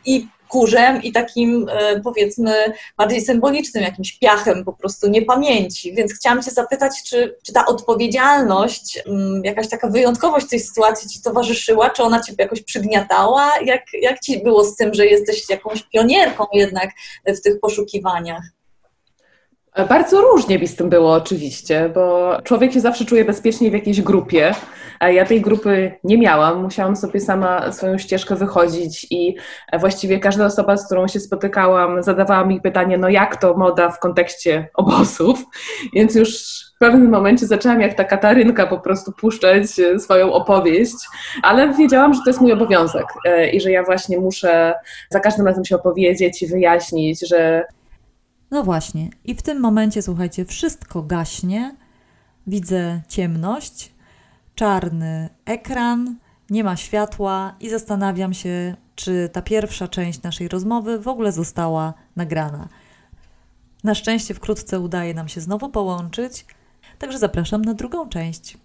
i 0.05 0.27
kurzem 0.49 1.03
i 1.03 1.11
takim 1.11 1.69
e, 1.69 1.99
powiedzmy 1.99 2.73
bardziej 2.97 3.21
symbolicznym 3.21 3.83
jakimś 3.83 4.19
piachem 4.19 4.65
po 4.65 4.73
prostu 4.73 5.07
niepamięci. 5.07 5.93
Więc 5.93 6.13
chciałam 6.13 6.43
Cię 6.43 6.51
zapytać, 6.51 7.03
czy, 7.05 7.35
czy 7.45 7.53
ta 7.53 7.65
odpowiedzialność, 7.65 8.99
mm, 9.05 9.41
jakaś 9.43 9.69
taka 9.69 9.87
wyjątkowość 9.87 10.47
tej 10.49 10.59
sytuacji 10.59 11.09
Ci 11.09 11.21
towarzyszyła, 11.21 11.89
czy 11.89 12.03
ona 12.03 12.21
Cię 12.21 12.33
jakoś 12.37 12.61
przygniatała? 12.61 13.51
Jak, 13.65 13.83
jak 14.01 14.19
Ci 14.19 14.43
było 14.43 14.63
z 14.63 14.75
tym, 14.75 14.93
że 14.93 15.05
jesteś 15.05 15.49
jakąś 15.49 15.83
pionierką 15.83 16.45
jednak 16.53 16.89
w 17.25 17.41
tych 17.41 17.59
poszukiwaniach? 17.59 18.58
Bardzo 19.85 20.21
różnie 20.21 20.59
mi 20.59 20.67
z 20.67 20.75
tym 20.75 20.89
było 20.89 21.13
oczywiście, 21.13 21.91
bo 21.93 22.37
człowiek 22.43 22.73
się 22.73 22.79
zawsze 22.79 23.05
czuje 23.05 23.25
bezpiecznie 23.25 23.71
w 23.71 23.73
jakiejś 23.73 24.01
grupie, 24.01 24.53
a 24.99 25.09
ja 25.09 25.25
tej 25.25 25.41
grupy 25.41 25.91
nie 26.03 26.17
miałam. 26.17 26.63
Musiałam 26.63 26.95
sobie 26.95 27.19
sama 27.19 27.71
swoją 27.71 27.97
ścieżkę 27.97 28.35
wychodzić 28.35 29.07
i 29.11 29.35
właściwie 29.79 30.19
każda 30.19 30.45
osoba, 30.45 30.77
z 30.77 30.85
którą 30.85 31.07
się 31.07 31.19
spotykałam, 31.19 32.03
zadawała 32.03 32.45
mi 32.45 32.61
pytanie, 32.61 32.97
no 32.97 33.09
jak 33.09 33.41
to 33.41 33.53
moda 33.53 33.89
w 33.89 33.99
kontekście 33.99 34.67
obozów, 34.73 35.43
więc 35.95 36.15
już 36.15 36.29
w 36.75 36.79
pewnym 36.79 37.09
momencie 37.09 37.47
zaczęłam 37.47 37.81
jak 37.81 37.93
ta 37.93 38.03
Katarynka 38.03 38.67
po 38.67 38.79
prostu 38.79 39.11
puszczać 39.11 39.65
swoją 39.97 40.33
opowieść, 40.33 40.95
ale 41.43 41.73
wiedziałam, 41.73 42.13
że 42.13 42.19
to 42.23 42.29
jest 42.29 42.41
mój 42.41 42.51
obowiązek 42.51 43.05
e, 43.25 43.49
i 43.49 43.61
że 43.61 43.71
ja 43.71 43.83
właśnie 43.83 44.19
muszę 44.19 44.73
za 45.09 45.19
każdym 45.19 45.47
razem 45.47 45.65
się 45.65 45.75
opowiedzieć 45.75 46.41
i 46.41 46.47
wyjaśnić, 46.47 47.29
że 47.29 47.65
no 48.51 48.63
właśnie, 48.63 49.09
i 49.25 49.35
w 49.35 49.41
tym 49.41 49.59
momencie, 49.59 50.01
słuchajcie, 50.01 50.45
wszystko 50.45 51.03
gaśnie, 51.03 51.75
widzę 52.47 53.01
ciemność, 53.07 53.93
czarny 54.55 55.29
ekran, 55.45 56.15
nie 56.49 56.63
ma 56.63 56.75
światła 56.75 57.55
i 57.59 57.69
zastanawiam 57.69 58.33
się, 58.33 58.75
czy 58.95 59.29
ta 59.33 59.41
pierwsza 59.41 59.87
część 59.87 60.21
naszej 60.21 60.47
rozmowy 60.47 60.99
w 60.99 61.07
ogóle 61.07 61.31
została 61.31 61.93
nagrana. 62.15 62.67
Na 63.83 63.95
szczęście 63.95 64.33
wkrótce 64.33 64.79
udaje 64.79 65.13
nam 65.13 65.27
się 65.27 65.41
znowu 65.41 65.69
połączyć, 65.69 66.45
także 66.99 67.19
zapraszam 67.19 67.61
na 67.61 67.73
drugą 67.73 68.09
część. 68.09 68.57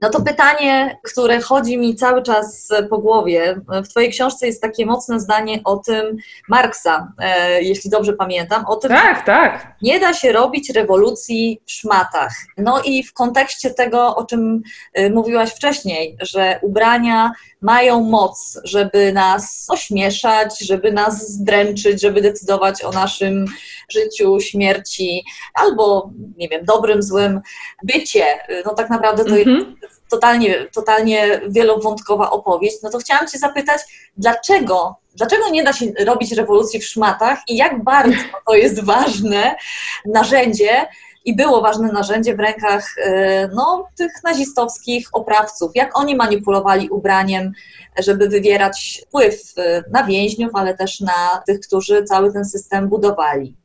No 0.00 0.10
to 0.10 0.22
pytanie, 0.22 0.98
które 1.02 1.40
chodzi 1.40 1.78
mi 1.78 1.96
cały 1.96 2.22
czas 2.22 2.68
po 2.90 2.98
głowie. 2.98 3.60
W 3.84 3.88
Twojej 3.88 4.10
książce 4.10 4.46
jest 4.46 4.62
takie 4.62 4.86
mocne 4.86 5.20
zdanie 5.20 5.60
o 5.64 5.76
tym 5.76 6.16
Marksa, 6.48 7.12
e, 7.18 7.62
jeśli 7.62 7.90
dobrze 7.90 8.12
pamiętam, 8.12 8.64
o 8.66 8.76
tym, 8.76 8.90
tak, 8.90 9.26
tak. 9.26 9.74
nie 9.82 10.00
da 10.00 10.14
się 10.14 10.32
robić 10.32 10.70
rewolucji 10.70 11.60
w 11.66 11.72
szmatach. 11.72 12.32
No 12.58 12.82
i 12.84 13.02
w 13.02 13.12
kontekście 13.12 13.70
tego, 13.70 14.16
o 14.16 14.24
czym 14.24 14.62
e, 14.94 15.10
mówiłaś 15.10 15.50
wcześniej, 15.50 16.16
że 16.20 16.58
ubrania 16.62 17.32
mają 17.60 18.00
moc, 18.00 18.60
żeby 18.64 19.12
nas 19.12 19.66
ośmieszać, 19.68 20.60
żeby 20.60 20.92
nas 20.92 21.28
zdręczyć, 21.28 22.00
żeby 22.00 22.20
decydować 22.20 22.84
o 22.84 22.90
naszym 22.90 23.44
życiu, 23.88 24.40
śmierci, 24.40 25.24
albo, 25.54 26.10
nie 26.36 26.48
wiem, 26.48 26.64
dobrym, 26.64 27.02
złym 27.02 27.40
bycie. 27.82 28.24
No 28.66 28.74
tak 28.74 28.90
naprawdę 28.90 29.24
to 29.24 29.36
jest 29.36 29.48
mhm. 29.48 29.76
Totalnie, 30.10 30.66
totalnie 30.74 31.40
wielowątkowa 31.48 32.30
opowieść. 32.30 32.76
No 32.82 32.90
to 32.90 32.98
chciałam 32.98 33.26
Cię 33.28 33.38
zapytać, 33.38 33.80
dlaczego 34.16 35.00
Dlaczego 35.14 35.48
nie 35.50 35.64
da 35.64 35.72
się 35.72 35.86
robić 36.06 36.32
rewolucji 36.32 36.80
w 36.80 36.84
szmatach 36.84 37.38
i 37.48 37.56
jak 37.56 37.84
bardzo 37.84 38.16
to 38.46 38.54
jest 38.54 38.84
ważne 38.84 39.54
narzędzie, 40.06 40.86
i 41.24 41.36
było 41.36 41.60
ważne 41.60 41.92
narzędzie 41.92 42.36
w 42.36 42.40
rękach 42.40 42.94
e, 42.98 43.48
no, 43.54 43.88
tych 43.96 44.12
nazistowskich 44.24 45.08
oprawców. 45.12 45.70
Jak 45.74 45.98
oni 45.98 46.16
manipulowali 46.16 46.88
ubraniem, 46.88 47.52
żeby 47.98 48.28
wywierać 48.28 49.02
wpływ 49.06 49.52
e, 49.56 49.82
na 49.92 50.04
więźniów, 50.04 50.50
ale 50.54 50.76
też 50.76 51.00
na 51.00 51.42
tych, 51.46 51.60
którzy 51.60 52.04
cały 52.04 52.32
ten 52.32 52.44
system 52.44 52.88
budowali. 52.88 53.56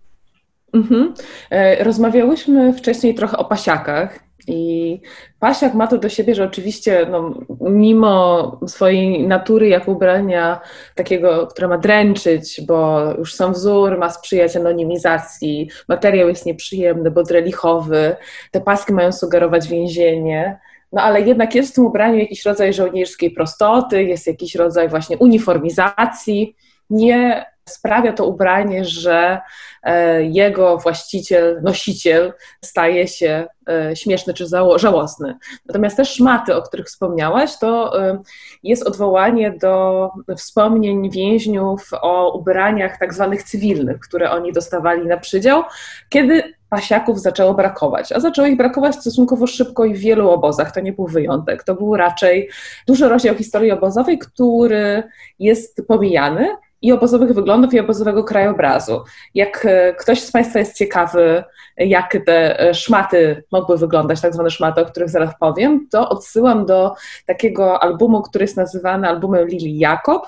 Mhm. 0.73 1.13
E, 1.49 1.84
rozmawiałyśmy 1.84 2.73
wcześniej 2.73 3.15
trochę 3.15 3.38
o 3.38 3.45
pasiakach 3.45 4.24
i 4.47 5.01
pasiak 5.39 5.73
ma 5.73 5.88
to 5.88 5.97
do 5.97 6.10
siebie, 6.10 6.36
że 6.36 6.43
oczywiście 6.43 7.08
no, 7.12 7.34
mimo 7.62 8.60
swojej 8.67 9.27
natury 9.27 9.67
jak 9.67 9.88
ubrania 9.88 10.60
takiego, 10.95 11.47
które 11.47 11.67
ma 11.67 11.77
dręczyć, 11.77 12.62
bo 12.67 13.03
już 13.17 13.34
sam 13.34 13.53
wzór 13.53 13.97
ma 13.97 14.10
sprzyjać 14.10 14.55
anonimizacji, 14.55 15.69
materiał 15.88 16.29
jest 16.29 16.45
nieprzyjemny, 16.45 17.12
bodrelichowy, 17.12 18.15
te 18.51 18.62
paski 18.62 18.93
mają 18.93 19.12
sugerować 19.12 19.67
więzienie, 19.67 20.60
no 20.91 21.01
ale 21.01 21.21
jednak 21.21 21.55
jest 21.55 21.71
w 21.71 21.75
tym 21.75 21.86
ubraniu 21.86 22.17
jakiś 22.17 22.45
rodzaj 22.45 22.73
żołnierskiej 22.73 23.31
prostoty, 23.31 24.03
jest 24.03 24.27
jakiś 24.27 24.55
rodzaj 24.55 24.89
właśnie 24.89 25.17
uniformizacji. 25.17 26.55
Nie 26.89 27.45
sprawia 27.69 28.13
to 28.13 28.25
ubranie, 28.25 28.86
że 28.86 29.41
e, 29.84 30.23
jego 30.23 30.78
właściciel, 30.78 31.62
nosiciel 31.63 32.34
staje 32.62 33.08
się 33.08 33.47
e, 33.69 33.95
śmieszny 33.95 34.34
czy 34.34 34.45
żałosny. 34.75 35.38
Natomiast 35.65 35.97
te 35.97 36.06
szmaty, 36.06 36.56
o 36.56 36.62
których 36.62 36.86
wspomniałaś, 36.86 37.60
to 37.60 38.01
e, 38.04 38.21
jest 38.63 38.88
odwołanie 38.88 39.51
do 39.51 40.10
wspomnień 40.38 41.12
więźniów 41.12 41.89
o 42.01 42.38
ubraniach 42.38 42.99
tak 42.99 43.13
zwanych 43.13 43.43
cywilnych, 43.43 43.99
które 43.99 44.32
oni 44.32 44.54
dostawali 44.54 45.08
na 45.08 45.17
przydział, 45.17 45.63
kiedy 46.10 46.56
pasiaków 46.69 47.21
zaczęło 47.21 47.54
brakować, 47.54 48.12
a 48.12 48.19
zaczęło 48.19 48.47
ich 48.47 48.58
brakować 48.58 48.95
stosunkowo 48.95 49.47
szybko 49.47 49.86
i 49.86 49.93
w 49.93 49.99
wielu 49.99 50.30
obozach. 50.30 50.71
To 50.71 50.80
nie 50.80 50.93
był 50.93 51.08
wyjątek. 51.08 51.63
To 51.63 51.75
był 51.75 51.95
raczej 51.95 52.49
duży 52.88 53.10
rozdział 53.10 53.36
historii 53.36 53.71
obozowej, 53.71 54.19
który 54.19 55.04
jest 55.39 55.88
pomijany, 55.88 56.47
i 56.85 56.91
obozowych 56.91 57.33
wyglądów, 57.33 57.73
i 57.73 57.79
obozowego 57.79 58.23
krajobrazu. 58.23 59.03
Jak 59.33 59.65
e, 59.65 59.93
ktoś 59.93 60.21
z 60.21 60.31
Państwa 60.31 60.59
jest 60.59 60.77
ciekawy, 60.77 61.43
jak 61.77 62.17
te 62.25 62.59
e, 62.59 62.73
szmaty 62.73 63.43
mogły 63.51 63.77
wyglądać, 63.77 64.21
tak 64.21 64.33
zwane 64.33 64.49
szmaty, 64.49 64.81
o 64.81 64.85
których 64.85 65.09
zaraz 65.09 65.33
powiem, 65.39 65.87
to 65.91 66.09
odsyłam 66.09 66.65
do 66.65 66.95
takiego 67.25 67.83
albumu, 67.83 68.21
który 68.21 68.43
jest 68.43 68.57
nazywany 68.57 69.07
albumem 69.07 69.47
Lili 69.47 69.79
Jakob 69.79 70.27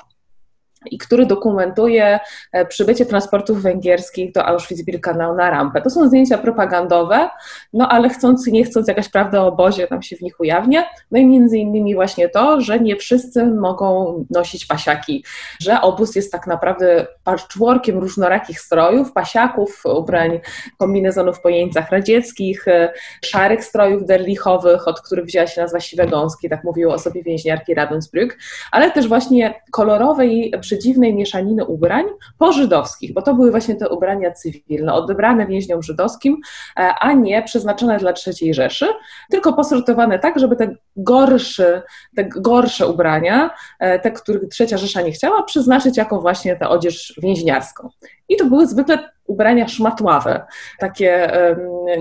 i 0.92 0.98
który 0.98 1.26
dokumentuje 1.26 2.20
e, 2.52 2.66
przybycie 2.66 3.06
transportów 3.06 3.62
węgierskich 3.62 4.32
do 4.32 4.42
Auschwitz-Birkenau 4.42 5.36
na 5.36 5.50
rampę. 5.50 5.82
To 5.82 5.90
są 5.90 6.08
zdjęcia 6.08 6.38
propagandowe, 6.38 7.30
no 7.74 7.90
ale 7.90 8.10
chcąc 8.10 8.48
i 8.48 8.52
nie 8.52 8.64
chcąc 8.64 8.88
jakaś 8.88 9.10
prawda 9.10 9.42
o 9.42 9.48
obozie 9.48 9.88
tam 9.88 10.02
się 10.02 10.16
w 10.16 10.22
nich 10.22 10.40
ujawnia. 10.40 10.86
No 11.12 11.20
i 11.20 11.26
między 11.26 11.58
innymi 11.58 11.96
właśnie 11.96 12.30
to, 12.30 12.62
że 12.62 12.80
nie 12.80 12.96
wszyscy 12.96 13.46
mogą 13.46 14.26
nosić 14.30 14.66
pasiaki, 14.66 15.24
że 15.62 15.82
obóz 15.82 16.16
jest 16.16 16.32
tak 16.32 16.48
naprawdę 16.48 17.08
patchworkiem 17.24 17.98
różnorakich 17.98 18.60
strojów, 18.60 19.12
pasiaków, 19.12 19.84
ubrań, 19.86 20.40
kombinezonów 20.78 21.42
po 21.42 21.50
jeńcach 21.50 21.92
radzieckich, 21.92 22.68
e, 22.68 22.94
szarych 23.26 23.64
strojów 23.64 24.06
derlichowych, 24.06 24.88
od 24.88 25.02
których 25.02 25.26
wzięła 25.26 25.48
się 25.48 25.62
nazwa 25.62 25.80
siwe 25.80 26.08
gąski, 26.08 26.50
tak 26.50 26.64
mówiło 26.64 26.94
o 26.94 27.00
sobie 27.00 27.24
więźniarki 27.24 27.76
Ravensbrück, 27.76 28.30
ale 28.72 28.92
też 28.92 29.08
właśnie 29.08 29.62
kolorowej 29.72 30.54
przedziwnej 30.78 31.16
mieszaniny 31.16 31.66
ubrań 31.66 32.06
pożydowskich, 32.38 33.14
bo 33.14 33.22
to 33.22 33.34
były 33.34 33.52
właśnie 33.52 33.76
te 33.76 33.90
ubrania 33.90 34.32
cywilne, 34.32 34.94
odebrane 34.94 35.48
więźniom 35.48 35.84
żydowskim, 35.84 36.38
e, 36.80 36.94
a 37.00 37.14
nie 37.14 37.44
przeznaczone 37.44 37.98
dla 37.98 38.14
III 38.28 38.54
Rzeszy, 38.54 38.86
tylko 39.32 39.54
posortowane 39.54 40.20
tak, 40.20 40.40
żeby 40.40 40.56
te 40.56 40.76
gorsze, 40.96 41.84
te 42.16 42.26
gorsze 42.26 42.88
ubrania, 42.88 43.50
e, 43.80 44.00
te, 44.00 44.12
których 44.12 44.42
III 44.60 44.78
Rzesza 44.78 45.02
nie 45.02 45.12
chciała, 45.12 45.44
przeznaczyć 45.44 45.98
jako 45.98 46.22
właśnie 46.22 46.56
tę 46.56 46.70
odzież 46.70 47.20
więźniarską. 47.24 47.90
I 48.30 48.36
to 48.36 48.46
były 48.46 48.68
zwykle 48.68 49.10
ubrania 49.28 49.68
szmatławe, 49.68 50.46
takie 50.80 51.32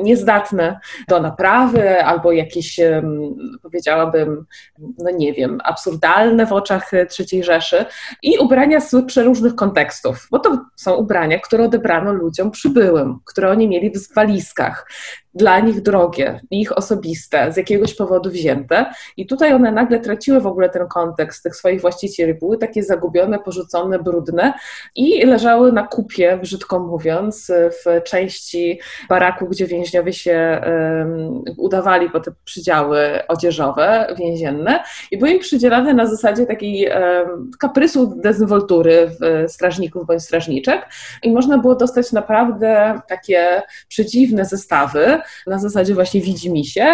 niezdatne 0.02 0.80
do 1.08 1.20
naprawy 1.20 2.04
albo 2.04 2.32
jakieś, 2.32 2.80
powiedziałabym, 3.62 4.46
no 4.78 5.10
nie 5.10 5.32
wiem, 5.32 5.58
absurdalne 5.64 6.46
w 6.46 6.52
oczach 6.52 6.90
III 6.92 7.44
Rzeszy 7.44 7.84
i 8.22 8.38
ubrania 8.38 8.80
z 8.80 9.06
przeróżnych 9.06 9.54
kontekstów, 9.54 10.28
bo 10.30 10.38
to 10.38 10.64
są 10.76 10.94
ubrania, 10.94 11.38
które 11.38 11.64
odebrano 11.64 12.12
ludziom 12.12 12.50
przybyłym, 12.50 13.18
które 13.24 13.50
oni 13.50 13.68
mieli 13.68 13.90
w 13.90 14.14
walizkach, 14.14 14.86
dla 15.36 15.60
nich 15.60 15.82
drogie, 15.82 16.40
ich 16.50 16.78
osobiste, 16.78 17.52
z 17.52 17.56
jakiegoś 17.56 17.94
powodu 17.94 18.30
wzięte. 18.30 18.86
I 19.16 19.26
tutaj 19.26 19.54
one 19.54 19.72
nagle 19.72 20.00
traciły 20.00 20.40
w 20.40 20.46
ogóle 20.46 20.70
ten 20.70 20.88
kontekst 20.88 21.42
tych 21.42 21.56
swoich 21.56 21.80
właścicieli, 21.80 22.34
były 22.34 22.58
takie 22.58 22.82
zagubione, 22.82 23.38
porzucone, 23.38 23.98
brudne 23.98 24.52
i 24.94 25.26
leżały 25.26 25.72
na 25.72 25.86
kupie, 25.86 26.38
brzydko 26.42 26.78
mówiąc, 26.78 27.52
w 27.70 28.02
części 28.02 28.80
baraku, 29.08 29.46
gdzie 29.46 29.66
więźniowie 29.66 30.12
się 30.12 30.60
um, 30.66 31.42
udawali 31.56 32.10
po 32.10 32.20
te 32.20 32.30
przydziały 32.44 32.98
odzieżowe, 33.28 34.06
więzienne. 34.18 34.82
I 35.10 35.18
były 35.18 35.30
im 35.30 35.38
przydzielane 35.38 35.94
na 35.94 36.06
zasadzie 36.06 36.46
takiej 36.46 36.88
um, 36.88 37.50
kaprysu 37.58 38.06
dezynwoltury 38.16 39.10
strażników 39.48 40.06
bądź 40.06 40.22
strażniczek. 40.22 40.88
I 41.22 41.32
można 41.32 41.58
było 41.58 41.74
dostać 41.74 42.12
naprawdę 42.12 43.00
takie 43.08 43.62
przedziwne 43.88 44.44
zestawy, 44.44 45.20
na 45.46 45.58
zasadzie 45.58 45.94
właśnie 45.94 46.20
widzi 46.20 46.50
mi 46.50 46.64
się, 46.64 46.86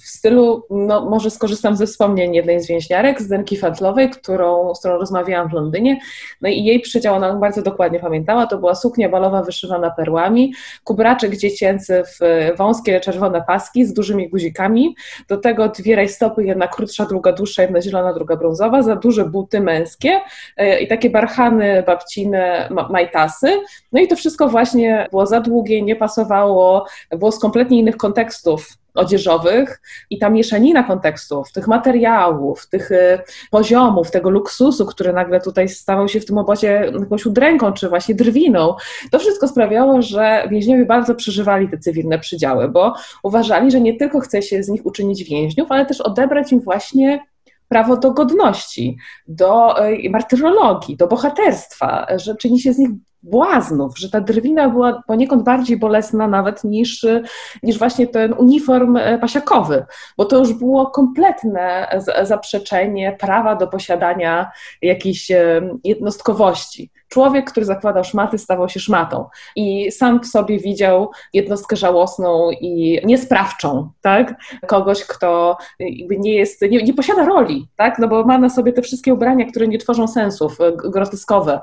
w 0.00 0.04
stylu, 0.04 0.62
no 0.70 1.10
może 1.10 1.30
skorzystam 1.30 1.76
ze 1.76 1.86
wspomnień 1.86 2.34
jednej 2.34 2.60
z 2.60 2.68
więźniarek, 2.68 3.22
z 3.22 3.28
Denki 3.28 3.56
Fantlowej, 3.56 4.10
którą, 4.10 4.74
z 4.74 4.78
którą 4.78 4.98
rozmawiałam 4.98 5.48
w 5.48 5.52
Londynie, 5.52 6.00
no 6.40 6.48
i 6.48 6.64
jej 6.64 6.80
przydział 6.80 7.14
ona 7.14 7.34
bardzo 7.34 7.62
dokładnie 7.62 8.00
pamiętała, 8.00 8.46
to 8.46 8.58
była 8.58 8.74
suknia 8.74 9.08
balowa 9.08 9.42
wyszywana 9.42 9.90
perłami, 9.90 10.54
kubraczek 10.84 11.36
dziecięcy 11.36 12.02
w 12.04 12.50
wąskie 12.56 13.00
czerwone 13.00 13.44
paski 13.46 13.84
z 13.84 13.92
dużymi 13.92 14.28
guzikami, 14.28 14.96
do 15.28 15.36
tego 15.36 15.68
dwie 15.68 15.96
rajstopy, 15.96 16.44
jedna 16.44 16.68
krótsza, 16.68 17.06
druga 17.06 17.32
dłuższa, 17.32 17.62
jedna 17.62 17.82
zielona, 17.82 18.14
druga 18.14 18.36
brązowa, 18.36 18.82
za 18.82 18.96
duże 18.96 19.24
buty 19.24 19.60
męskie 19.60 20.20
e, 20.56 20.80
i 20.80 20.88
takie 20.88 21.10
barchany 21.10 21.82
babcine 21.86 22.68
majtasy, 22.90 23.48
no 23.92 24.00
i 24.00 24.08
to 24.08 24.16
wszystko 24.16 24.48
właśnie 24.48 25.06
było 25.10 25.26
za 25.26 25.40
długie, 25.40 25.82
nie 25.82 25.96
pasowało, 25.96 26.86
było 27.10 27.32
skompletnie 27.32 27.65
kompletnie 27.65 27.65
innych 27.72 27.96
kontekstów 27.96 28.68
odzieżowych 28.96 29.80
i 30.10 30.18
ta 30.18 30.30
mieszanina 30.30 30.82
kontekstów, 30.82 31.52
tych 31.52 31.68
materiałów, 31.68 32.68
tych 32.68 32.90
y, 32.90 33.18
poziomów, 33.50 34.10
tego 34.10 34.30
luksusu, 34.30 34.86
który 34.86 35.12
nagle 35.12 35.40
tutaj 35.40 35.68
stawał 35.68 36.08
się 36.08 36.20
w 36.20 36.26
tym 36.26 36.38
obozie 36.38 36.92
jakąś 37.00 37.26
udręką, 37.26 37.72
czy 37.72 37.88
właśnie 37.88 38.14
drwiną, 38.14 38.74
to 39.10 39.18
wszystko 39.18 39.48
sprawiało, 39.48 40.02
że 40.02 40.48
więźniowie 40.50 40.84
bardzo 40.84 41.14
przeżywali 41.14 41.68
te 41.68 41.78
cywilne 41.78 42.18
przydziały, 42.18 42.68
bo 42.68 42.94
uważali, 43.22 43.70
że 43.70 43.80
nie 43.80 43.96
tylko 43.96 44.20
chce 44.20 44.42
się 44.42 44.62
z 44.62 44.68
nich 44.68 44.86
uczynić 44.86 45.24
więźniów, 45.24 45.72
ale 45.72 45.86
też 45.86 46.00
odebrać 46.00 46.52
im 46.52 46.60
właśnie 46.60 47.20
prawo 47.68 47.96
do 47.96 48.10
godności, 48.10 48.96
do 49.28 49.84
y, 49.88 50.10
martyrologii, 50.10 50.96
do 50.96 51.06
bohaterstwa, 51.06 52.06
że 52.16 52.36
czyni 52.36 52.60
się 52.60 52.72
z 52.72 52.78
nich 52.78 52.90
błaznów, 53.26 53.98
że 53.98 54.10
ta 54.10 54.20
drwina 54.20 54.68
była 54.68 55.02
poniekąd 55.06 55.42
bardziej 55.42 55.78
bolesna 55.78 56.28
nawet 56.28 56.64
niż, 56.64 57.06
niż 57.62 57.78
właśnie 57.78 58.06
ten 58.06 58.32
uniform 58.32 58.96
e, 58.96 59.18
pasiakowy, 59.18 59.86
bo 60.16 60.24
to 60.24 60.38
już 60.38 60.52
było 60.52 60.86
kompletne 60.86 61.88
zaprzeczenie 62.22 63.16
prawa 63.20 63.56
do 63.56 63.66
posiadania 63.66 64.50
jakiejś 64.82 65.30
e, 65.30 65.62
jednostkowości. 65.84 66.90
Człowiek, 67.16 67.50
który 67.50 67.66
zakładał 67.66 68.04
szmaty, 68.04 68.38
stawał 68.38 68.68
się 68.68 68.80
szmatą 68.80 69.24
i 69.56 69.92
sam 69.92 70.20
w 70.20 70.26
sobie 70.26 70.58
widział 70.58 71.10
jednostkę 71.32 71.76
żałosną 71.76 72.50
i 72.50 73.00
niesprawczą, 73.04 73.90
tak? 74.00 74.34
Kogoś, 74.66 75.04
kto 75.04 75.56
nie 76.18 76.34
jest, 76.34 76.62
nie, 76.62 76.82
nie 76.82 76.94
posiada 76.94 77.24
roli, 77.24 77.68
tak? 77.76 77.98
No 77.98 78.08
bo 78.08 78.24
ma 78.24 78.38
na 78.38 78.48
sobie 78.48 78.72
te 78.72 78.82
wszystkie 78.82 79.14
ubrania, 79.14 79.46
które 79.46 79.68
nie 79.68 79.78
tworzą 79.78 80.08
sensów, 80.08 80.60
e, 80.60 80.72
groteskowe, 80.72 81.60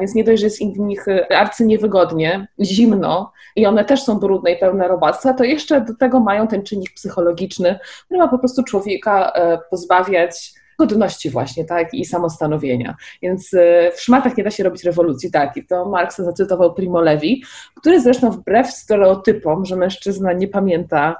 więc 0.00 0.14
nie 0.14 0.24
dość, 0.24 0.40
że 0.40 0.46
jest 0.46 0.58
w 0.58 0.60
nich 0.60 0.78
nich 0.78 1.06
arcy 1.30 1.66
niewygodnie, 1.66 2.48
zimno 2.60 3.32
i 3.56 3.66
one 3.66 3.84
też 3.84 4.02
są 4.02 4.18
brudne 4.18 4.52
i 4.52 4.58
pełne 4.58 4.88
robactwa, 4.88 5.32
to 5.32 5.44
jeszcze 5.44 5.80
do 5.80 5.94
tego 5.94 6.20
mają 6.20 6.46
ten 6.48 6.62
czynnik 6.62 6.94
psychologiczny, 6.94 7.78
który 8.04 8.18
ma 8.18 8.28
po 8.28 8.38
prostu 8.38 8.62
człowieka 8.62 9.32
e, 9.34 9.58
pozbawiać 9.70 10.59
godności 10.80 11.30
właśnie, 11.30 11.64
tak, 11.64 11.94
i 11.94 12.04
samostanowienia. 12.04 12.96
Więc 13.22 13.54
e, 13.54 13.92
w 13.92 14.00
szmatach 14.00 14.36
nie 14.36 14.44
da 14.44 14.50
się 14.50 14.64
robić 14.64 14.84
rewolucji, 14.84 15.30
tak, 15.30 15.56
i 15.56 15.66
to 15.66 15.88
Marx 15.88 16.16
zacytował 16.16 16.74
Primo 16.74 17.00
Levi, 17.00 17.42
który 17.76 18.00
zresztą 18.00 18.30
wbrew 18.30 18.70
stereotypom, 18.70 19.64
że 19.64 19.76
mężczyzna 19.76 20.32
nie 20.32 20.48
pamięta 20.48 21.16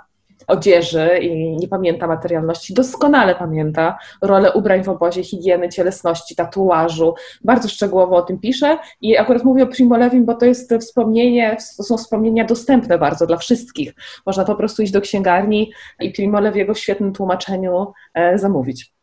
odzieży 0.46 1.18
i 1.23 1.57
nie 1.57 1.68
pamięta 1.68 2.07
materialności, 2.07 2.75
doskonale 2.75 3.35
pamięta 3.35 3.99
rolę 4.23 4.53
ubrań 4.53 4.85
w 4.85 4.88
obozie, 4.88 5.25
higieny, 5.25 5.68
cielesności, 5.68 6.37
tatuażu. 6.37 7.14
Bardzo 7.44 7.68
szczegółowo 7.68 8.16
o 8.16 8.23
tym 8.23 8.38
pisze 8.38 8.79
i 9.01 9.16
akurat 9.16 9.44
mówię 9.44 9.62
o 9.62 9.66
Primo 9.66 9.96
Levim, 9.96 10.25
bo 10.25 10.35
to 10.35 10.46
jest 10.46 10.75
wspomnienie, 10.81 11.57
to 11.77 11.83
są 11.83 11.96
wspomnienia 11.96 12.44
dostępne 12.44 12.99
bardzo 12.99 13.27
dla 13.27 13.37
wszystkich. 13.37 13.94
Można 14.27 14.44
po 14.44 14.55
prostu 14.55 14.83
iść 14.83 14.92
do 14.92 15.01
księgarni 15.01 15.73
i 16.01 16.11
Primo 16.11 16.40
Lewiego 16.40 16.75
w 16.75 16.79
świetnym 16.79 17.12
tłumaczeniu 17.12 17.92
e, 18.14 18.38
zamówić. 18.38 19.00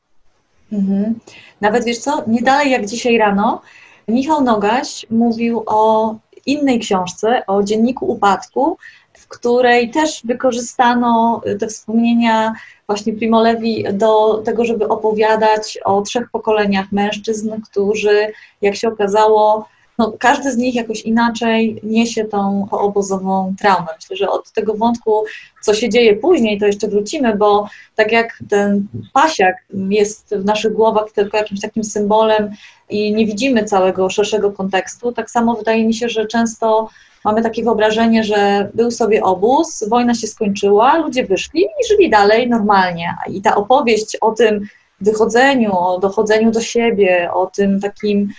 Mhm. 0.72 1.20
Nawet 1.62 1.86
wiesz 1.86 1.98
co, 1.98 2.24
nie 2.28 2.42
dalej 2.42 2.72
jak 2.72 2.86
dzisiaj 2.86 3.18
rano 3.18 3.62
Michał 4.08 4.42
Nogaś 4.42 5.06
mówił 5.10 5.64
o 5.66 6.16
innej 6.46 6.80
książce, 6.80 7.46
o 7.48 7.64
dzienniku 7.64 8.06
upadku, 8.12 8.78
w 9.14 9.28
której 9.28 9.92
też 9.92 10.22
wykorzystano 10.26 11.42
te 11.60 11.68
wspomnienia 11.68 12.54
właśnie 12.88 13.14
Primo 13.14 13.42
Levi 13.42 13.86
do 13.94 14.42
tego, 14.46 14.66
żeby 14.66 14.88
opowiadać 14.88 15.80
o 15.86 16.02
trzech 16.02 16.30
pokoleniach 16.32 16.92
mężczyzn, 16.92 17.62
którzy, 17.72 18.32
jak 18.62 18.76
się 18.76 18.88
okazało, 18.88 19.68
no, 19.98 20.14
każdy 20.20 20.52
z 20.52 20.58
nich 20.58 20.76
jakoś 20.76 21.02
inaczej 21.02 21.80
niesie 21.84 22.26
tą 22.26 22.68
obozową 22.72 23.56
traumę. 23.60 23.88
Myślę, 23.96 24.16
że 24.16 24.30
od 24.30 24.52
tego 24.52 24.74
wątku, 24.74 25.24
co 25.62 25.74
się 25.74 25.90
dzieje 25.90 26.16
później, 26.16 26.60
to 26.60 26.66
jeszcze 26.66 26.88
wrócimy, 26.88 27.36
bo 27.36 27.70
tak 27.96 28.12
jak 28.12 28.40
ten 28.50 28.88
pasiak 29.14 29.56
jest 29.90 30.36
w 30.36 30.46
naszych 30.46 30.74
głowach 30.74 31.12
tylko 31.12 31.38
jakimś 31.38 31.62
takim 31.62 31.84
symbolem 31.84 32.52
i 32.90 33.14
nie 33.14 33.26
widzimy 33.26 33.64
całego 33.64 34.10
szerszego 34.10 34.52
kontekstu, 34.52 35.12
tak 35.12 35.32
samo 35.32 35.56
wydaje 35.56 35.86
mi 35.86 35.94
się, 35.94 36.10
że 36.10 36.26
często 36.26 36.90
mamy 37.26 37.42
takie 37.42 37.64
wyobrażenie, 37.64 38.24
że 38.24 38.70
był 38.74 38.92
sobie 38.92 39.24
obóz, 39.24 39.84
wojna 39.90 40.14
się 40.14 40.28
skończyła, 40.28 40.98
ludzie 40.98 41.26
wyszli 41.26 41.62
i 41.62 41.88
żyli 41.90 42.10
dalej 42.10 42.50
normalnie. 42.50 43.16
I 43.30 43.42
ta 43.42 43.56
opowieść 43.56 44.18
o 44.22 44.32
tym 44.32 44.68
wychodzeniu, 45.02 45.78
o 45.78 46.00
dochodzeniu 46.00 46.52
do 46.52 46.62
siebie, 46.62 47.30
o 47.34 47.46
tym 47.46 47.80
takim 47.80 48.30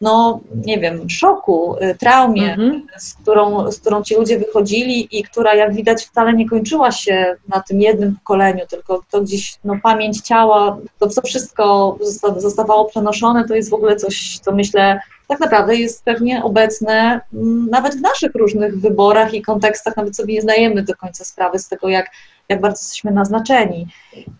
no 0.00 0.40
nie 0.66 0.78
wiem, 0.78 1.10
szoku, 1.10 1.76
y, 1.76 1.94
traumie, 1.94 2.52
mhm. 2.52 2.86
z, 2.98 3.14
którą, 3.14 3.72
z 3.72 3.80
którą 3.80 4.02
ci 4.02 4.14
ludzie 4.14 4.38
wychodzili 4.38 5.18
i 5.18 5.22
która 5.22 5.54
jak 5.54 5.74
widać 5.74 6.04
wcale 6.04 6.32
nie 6.32 6.48
kończyła 6.48 6.92
się 6.92 7.36
na 7.48 7.60
tym 7.60 7.80
jednym 7.80 8.16
pokoleniu, 8.16 8.66
tylko 8.70 9.02
to 9.10 9.20
gdzieś 9.20 9.58
no, 9.64 9.74
pamięć 9.82 10.20
ciała, 10.20 10.78
to 10.98 11.08
co 11.08 11.22
wszystko 11.22 11.98
zostawało 12.36 12.84
przenoszone, 12.84 13.48
to 13.48 13.54
jest 13.54 13.70
w 13.70 13.74
ogóle 13.74 13.96
coś, 13.96 14.38
co 14.38 14.52
myślę 14.52 15.00
tak 15.30 15.40
naprawdę 15.40 15.76
jest 15.76 16.04
pewnie 16.04 16.44
obecne 16.44 17.20
mm, 17.34 17.66
nawet 17.70 17.94
w 17.94 18.00
naszych 18.00 18.34
różnych 18.34 18.80
wyborach 18.80 19.34
i 19.34 19.42
kontekstach, 19.42 19.96
nawet 19.96 20.16
sobie 20.16 20.34
nie 20.34 20.42
zdajemy 20.42 20.82
do 20.82 20.96
końca 20.96 21.24
sprawy 21.24 21.58
z 21.58 21.68
tego, 21.68 21.88
jak, 21.88 22.10
jak 22.50 22.60
bardzo 22.60 22.80
jesteśmy 22.80 23.10
naznaczeni. 23.10 23.86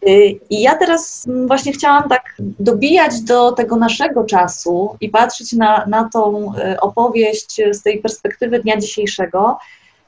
Y, 0.08 0.38
I 0.50 0.60
ja 0.60 0.76
teraz 0.76 1.28
właśnie 1.46 1.72
chciałam 1.72 2.08
tak 2.08 2.34
dobijać 2.38 3.20
do 3.20 3.52
tego 3.52 3.76
naszego 3.76 4.24
czasu 4.24 4.96
i 5.00 5.08
patrzeć 5.08 5.52
na, 5.52 5.86
na 5.86 6.08
tą 6.12 6.52
y, 6.54 6.80
opowieść 6.80 7.60
z 7.72 7.82
tej 7.82 7.98
perspektywy 7.98 8.58
dnia 8.58 8.76
dzisiejszego. 8.76 9.58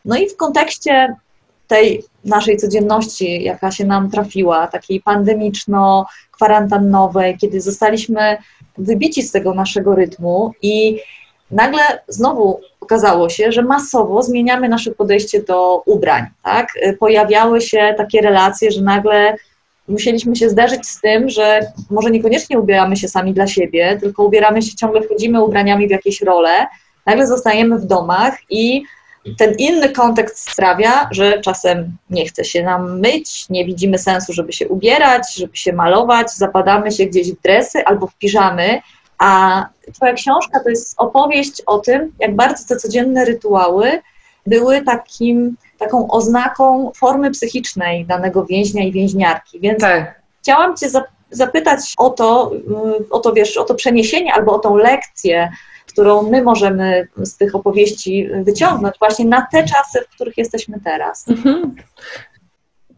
No 0.05 0.17
i 0.17 0.29
w 0.29 0.37
kontekście 0.37 1.17
tej 1.67 2.05
naszej 2.25 2.57
codzienności, 2.57 3.43
jaka 3.43 3.71
się 3.71 3.85
nam 3.85 4.11
trafiła, 4.11 4.67
takiej 4.67 5.01
pandemiczno-kwarantannowej, 5.01 7.39
kiedy 7.39 7.61
zostaliśmy 7.61 8.37
wybici 8.79 9.23
z 9.23 9.33
tego 9.33 9.55
naszego 9.55 9.95
rytmu 9.95 10.53
i 10.63 11.01
nagle 11.51 11.83
znowu 12.09 12.61
okazało 12.93 13.29
się, 13.29 13.53
że 13.53 13.63
masowo 13.63 14.23
zmieniamy 14.23 14.69
nasze 14.69 14.91
podejście 14.91 15.43
do 15.43 15.83
ubrań. 15.87 16.27
Tak? 16.43 16.69
Pojawiały 16.99 17.61
się 17.61 17.95
takie 17.97 18.21
relacje, 18.21 18.71
że 18.71 18.83
nagle 18.83 19.37
musieliśmy 19.89 20.37
się 20.37 20.51
zderzyć 20.51 20.87
z 20.87 21.01
tym, 21.01 21.31
że 21.31 21.61
może 21.91 22.11
niekoniecznie 22.11 22.59
ubieramy 22.59 22.97
się 22.97 23.09
sami 23.09 23.35
dla 23.35 23.47
siebie, 23.47 23.99
tylko 24.01 24.25
ubieramy 24.25 24.63
się, 24.63 24.77
ciągle 24.77 25.03
wchodzimy 25.03 25.45
ubraniami 25.45 25.89
w 25.89 25.91
jakieś 25.91 26.21
role, 26.21 26.67
nagle 27.07 27.27
zostajemy 27.27 27.79
w 27.79 27.87
domach 27.87 28.39
i 28.51 28.83
ten 29.39 29.55
inny 29.59 29.89
kontekst 29.89 30.51
sprawia, 30.51 31.09
że 31.11 31.41
czasem 31.41 31.97
nie 32.11 32.27
chce 32.27 32.45
się 32.45 32.63
nam 32.63 33.01
myć, 33.01 33.49
nie 33.51 33.65
widzimy 33.65 33.99
sensu, 33.99 34.33
żeby 34.33 34.53
się 34.53 34.69
ubierać, 34.69 35.35
żeby 35.35 35.57
się 35.57 35.73
malować, 35.73 36.33
zapadamy 36.33 36.93
się 36.93 37.07
gdzieś 37.07 37.33
w 37.33 37.43
dresy 37.43 37.85
albo 37.85 38.07
w 38.07 38.15
piżamy, 38.15 38.81
a 39.23 39.67
Twoja 39.95 40.13
książka 40.13 40.61
to 40.61 40.71
jest 40.71 40.95
opowieść 40.97 41.63
o 41.67 41.79
tym, 41.79 42.13
jak 42.19 42.37
bardzo 42.37 42.69
te 42.69 42.77
codzienne 42.77 43.25
rytuały 43.25 44.01
były 44.47 44.83
takim, 44.83 45.57
taką 45.79 46.11
oznaką 46.11 46.93
formy 46.97 47.31
psychicznej 47.31 48.07
danego 48.07 48.45
więźnia 48.45 48.85
i 48.85 48.93
więźniarki. 48.93 49.61
Więc 49.61 49.81
tak. 49.81 50.21
chciałam 50.43 50.77
Cię 50.77 50.87
zapytać 51.31 51.81
o 51.97 52.11
to, 52.11 52.53
o 53.11 53.19
to, 53.19 53.33
wiesz, 53.33 53.57
o 53.57 53.65
to 53.65 53.75
przeniesienie 53.75 54.35
albo 54.35 54.55
o 54.55 54.59
tą 54.59 54.77
lekcję, 54.77 55.53
którą 55.89 56.23
my 56.23 56.43
możemy 56.43 57.09
z 57.17 57.37
tych 57.37 57.55
opowieści 57.55 58.29
wyciągnąć 58.43 58.99
właśnie 58.99 59.25
na 59.25 59.47
te 59.53 59.65
czasy, 59.65 60.01
w 60.11 60.15
których 60.15 60.39
jesteśmy 60.39 60.81
teraz. 60.85 61.29
Mhm. 61.29 61.75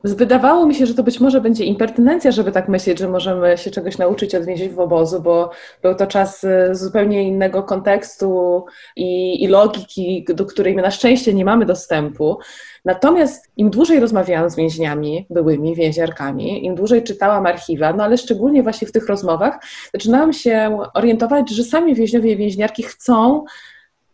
Wydawało 0.05 0.67
mi 0.67 0.75
się, 0.75 0.87
że 0.87 0.95
to 0.95 1.03
być 1.03 1.21
może 1.21 1.41
będzie 1.41 1.65
impertynencja, 1.65 2.33
żeby 2.33 2.53
tak 2.53 2.69
myśleć, 2.69 2.99
że 2.99 3.09
możemy 3.09 3.59
się 3.59 3.71
czegoś 3.71 3.99
nauczyć 3.99 4.35
od 4.35 4.45
więźniów 4.45 4.75
w 4.75 4.81
obozu, 4.81 5.23
bo 5.23 5.51
był 5.83 5.95
to 5.95 6.07
czas 6.07 6.45
y, 6.45 6.69
zupełnie 6.73 7.23
innego 7.23 7.63
kontekstu 7.63 8.65
i, 8.97 9.43
i 9.45 9.47
logiki, 9.47 10.25
do 10.35 10.47
której 10.47 10.75
my 10.75 10.83
na 10.83 10.91
szczęście 10.91 11.35
nie 11.35 11.45
mamy 11.45 11.67
dostępu. 11.67 12.39
Natomiast 12.85 13.53
im 13.57 13.71
dłużej 13.71 14.01
rozmawiałam 14.01 14.51
z 14.51 14.57
więźniami, 14.57 15.27
byłymi 15.31 15.75
więziarkami, 15.75 16.65
im 16.65 16.75
dłużej 16.75 17.03
czytałam 17.03 17.47
archiwa, 17.47 17.93
no 17.93 18.05
ale 18.05 18.19
szczególnie 18.19 18.63
właśnie 18.63 18.89
w 18.89 18.93
tych 18.93 19.09
rozmowach, 19.09 19.59
zaczynałam 19.95 20.33
się 20.33 20.79
orientować, 20.95 21.51
że 21.51 21.65
sami 21.65 21.95
więźniowie 21.95 22.33
i 22.33 22.37
więźniarki 22.37 22.83
chcą, 22.83 23.45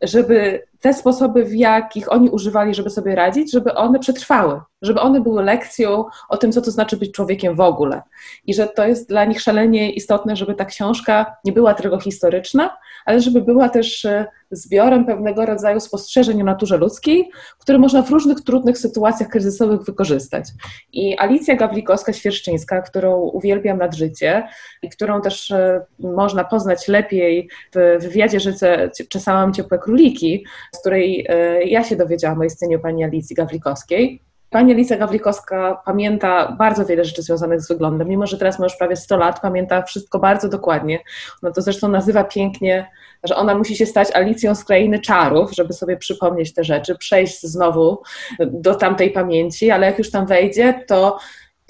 żeby 0.02 0.62
te 0.80 0.94
sposoby, 0.94 1.44
w 1.44 1.54
jakich 1.54 2.12
oni 2.12 2.30
używali, 2.30 2.74
żeby 2.74 2.90
sobie 2.90 3.14
radzić, 3.14 3.52
żeby 3.52 3.74
one 3.74 3.98
przetrwały, 3.98 4.60
żeby 4.82 5.00
one 5.00 5.20
były 5.20 5.42
lekcją 5.42 6.04
o 6.28 6.36
tym, 6.36 6.52
co 6.52 6.62
to 6.62 6.70
znaczy 6.70 6.96
być 6.96 7.12
człowiekiem 7.12 7.54
w 7.54 7.60
ogóle. 7.60 8.02
I 8.46 8.54
że 8.54 8.66
to 8.66 8.86
jest 8.86 9.08
dla 9.08 9.24
nich 9.24 9.40
szalenie 9.40 9.92
istotne, 9.92 10.36
żeby 10.36 10.54
ta 10.54 10.64
książka 10.64 11.36
nie 11.44 11.52
była 11.52 11.74
tylko 11.74 12.00
historyczna, 12.00 12.76
ale 13.04 13.20
żeby 13.20 13.42
była 13.42 13.68
też 13.68 14.04
e, 14.04 14.26
zbiorem 14.50 15.04
pewnego 15.04 15.46
rodzaju 15.46 15.80
spostrzeżeń 15.80 16.42
o 16.42 16.44
naturze 16.44 16.76
ludzkiej, 16.76 17.30
które 17.58 17.78
można 17.78 18.02
w 18.02 18.10
różnych 18.10 18.40
trudnych 18.40 18.78
sytuacjach 18.78 19.28
kryzysowych 19.28 19.82
wykorzystać. 19.82 20.44
I 20.92 21.18
Alicja 21.18 21.56
Gawlikowska-Świerszczyńska, 21.56 22.82
którą 22.82 23.20
uwielbiam 23.20 23.78
nad 23.78 23.94
życie 23.94 24.48
i 24.82 24.88
którą 24.88 25.20
też 25.20 25.50
e, 25.50 25.84
można 25.98 26.44
poznać 26.44 26.88
lepiej 26.88 27.48
w 27.74 27.96
wywiadzie, 28.00 28.40
że 28.40 28.52
czesałam 29.08 29.52
ciepłe 29.52 29.78
króliki, 29.78 30.44
z 30.74 30.80
której 30.80 31.26
e, 31.28 31.64
ja 31.64 31.84
się 31.84 31.96
dowiedziałam 31.96 32.40
o 32.40 32.44
istnieniu 32.44 32.80
pani 32.80 33.04
Alicji 33.04 33.36
Gawlikowskiej. 33.36 34.22
Pani 34.50 34.72
Alicja 34.72 34.96
Gawlikowska 34.96 35.82
pamięta 35.84 36.52
bardzo 36.58 36.86
wiele 36.86 37.04
rzeczy 37.04 37.22
związanych 37.22 37.60
z 37.60 37.68
wyglądem, 37.68 38.08
mimo 38.08 38.26
że 38.26 38.38
teraz 38.38 38.58
ma 38.58 38.64
już 38.64 38.76
prawie 38.76 38.96
100 38.96 39.16
lat, 39.16 39.40
pamięta 39.40 39.82
wszystko 39.82 40.18
bardzo 40.18 40.48
dokładnie. 40.48 40.98
Ona 41.42 41.52
to 41.52 41.62
zresztą 41.62 41.88
nazywa 41.88 42.24
pięknie, 42.24 42.90
że 43.24 43.36
ona 43.36 43.54
musi 43.54 43.76
się 43.76 43.86
stać 43.86 44.10
Alicją 44.10 44.54
z 44.54 44.64
krainy 44.64 44.98
czarów, 44.98 45.52
żeby 45.54 45.72
sobie 45.72 45.96
przypomnieć 45.96 46.54
te 46.54 46.64
rzeczy, 46.64 46.98
przejść 46.98 47.42
znowu 47.42 48.02
do 48.46 48.74
tamtej 48.74 49.10
pamięci, 49.10 49.70
ale 49.70 49.86
jak 49.86 49.98
już 49.98 50.10
tam 50.10 50.26
wejdzie, 50.26 50.84
to 50.86 51.18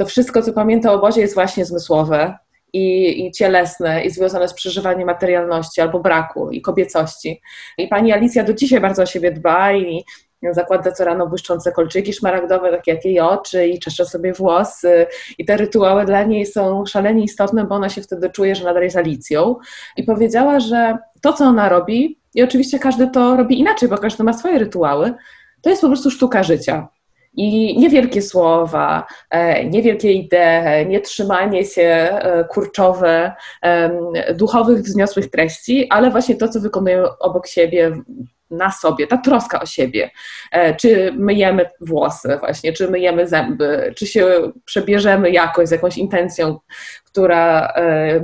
to 0.00 0.06
wszystko, 0.06 0.42
co 0.42 0.52
pamięta 0.52 0.92
o 0.92 0.94
obozie, 0.94 1.20
jest 1.20 1.34
właśnie 1.34 1.64
zmysłowe 1.64 2.38
i, 2.72 3.26
i 3.26 3.32
cielesne, 3.32 4.04
i 4.04 4.10
związane 4.10 4.48
z 4.48 4.54
przeżywaniem 4.54 5.06
materialności 5.06 5.80
albo 5.80 6.00
braku 6.00 6.50
i 6.50 6.62
kobiecości. 6.62 7.40
I 7.78 7.88
pani 7.88 8.12
Alicja 8.12 8.44
do 8.44 8.54
dzisiaj 8.54 8.80
bardzo 8.80 9.02
o 9.02 9.06
siebie 9.06 9.32
dba 9.32 9.72
i 9.72 10.04
zakłada 10.52 10.92
co 10.92 11.04
rano 11.04 11.26
błyszczące 11.26 11.72
kolczyki 11.72 12.12
szmaragdowe, 12.12 12.70
takie 12.70 12.92
jak 12.92 13.04
jej 13.04 13.20
oczy 13.20 13.66
i 13.66 13.78
czesze 13.78 14.06
sobie 14.06 14.32
włosy 14.32 15.06
i 15.38 15.44
te 15.44 15.56
rytuały 15.56 16.04
dla 16.04 16.22
niej 16.22 16.46
są 16.46 16.86
szalenie 16.86 17.24
istotne, 17.24 17.64
bo 17.64 17.74
ona 17.74 17.88
się 17.88 18.02
wtedy 18.02 18.30
czuje, 18.30 18.54
że 18.54 18.64
nadal 18.64 18.82
jest 18.82 18.96
Alicją 18.96 19.56
i 19.96 20.02
powiedziała, 20.02 20.60
że 20.60 20.98
to, 21.22 21.32
co 21.32 21.44
ona 21.44 21.68
robi 21.68 22.20
i 22.34 22.42
oczywiście 22.42 22.78
każdy 22.78 23.10
to 23.10 23.36
robi 23.36 23.58
inaczej, 23.60 23.88
bo 23.88 23.98
każdy 23.98 24.24
ma 24.24 24.32
swoje 24.32 24.58
rytuały, 24.58 25.14
to 25.62 25.70
jest 25.70 25.82
po 25.82 25.88
prostu 25.88 26.10
sztuka 26.10 26.42
życia. 26.42 26.88
I 27.32 27.78
niewielkie 27.78 28.22
słowa, 28.22 29.06
e, 29.30 29.64
niewielkie 29.64 30.12
idee, 30.12 30.86
nie 30.86 31.00
trzymanie 31.00 31.64
się 31.64 31.82
e, 31.82 32.44
kurczowe 32.44 33.32
duchowych, 34.34 34.82
wzniosłych 34.82 35.30
treści, 35.30 35.86
ale 35.90 36.10
właśnie 36.10 36.34
to, 36.34 36.48
co 36.48 36.60
wykonują 36.60 37.04
obok 37.20 37.46
siebie 37.46 37.92
na 38.50 38.70
sobie, 38.70 39.06
ta 39.06 39.18
troska 39.18 39.60
o 39.60 39.66
siebie. 39.66 40.10
E, 40.52 40.74
czy 40.74 41.12
myjemy 41.16 41.70
włosy 41.80 42.36
właśnie, 42.40 42.72
czy 42.72 42.90
myjemy 42.90 43.28
zęby, 43.28 43.94
czy 43.96 44.06
się 44.06 44.52
przebierzemy 44.64 45.30
jakoś 45.30 45.68
z 45.68 45.70
jakąś 45.70 45.98
intencją, 45.98 46.58
która 47.04 47.74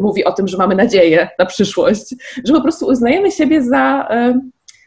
mówi 0.01 0.25
o 0.25 0.33
tym, 0.33 0.49
że 0.49 0.57
mamy 0.57 0.75
nadzieję 0.75 1.29
na 1.39 1.47
przyszłość, 1.47 2.15
że 2.45 2.53
po 2.53 2.63
prostu 2.63 2.87
uznajemy 2.87 3.33
siebie 3.33 3.63
za 3.63 4.09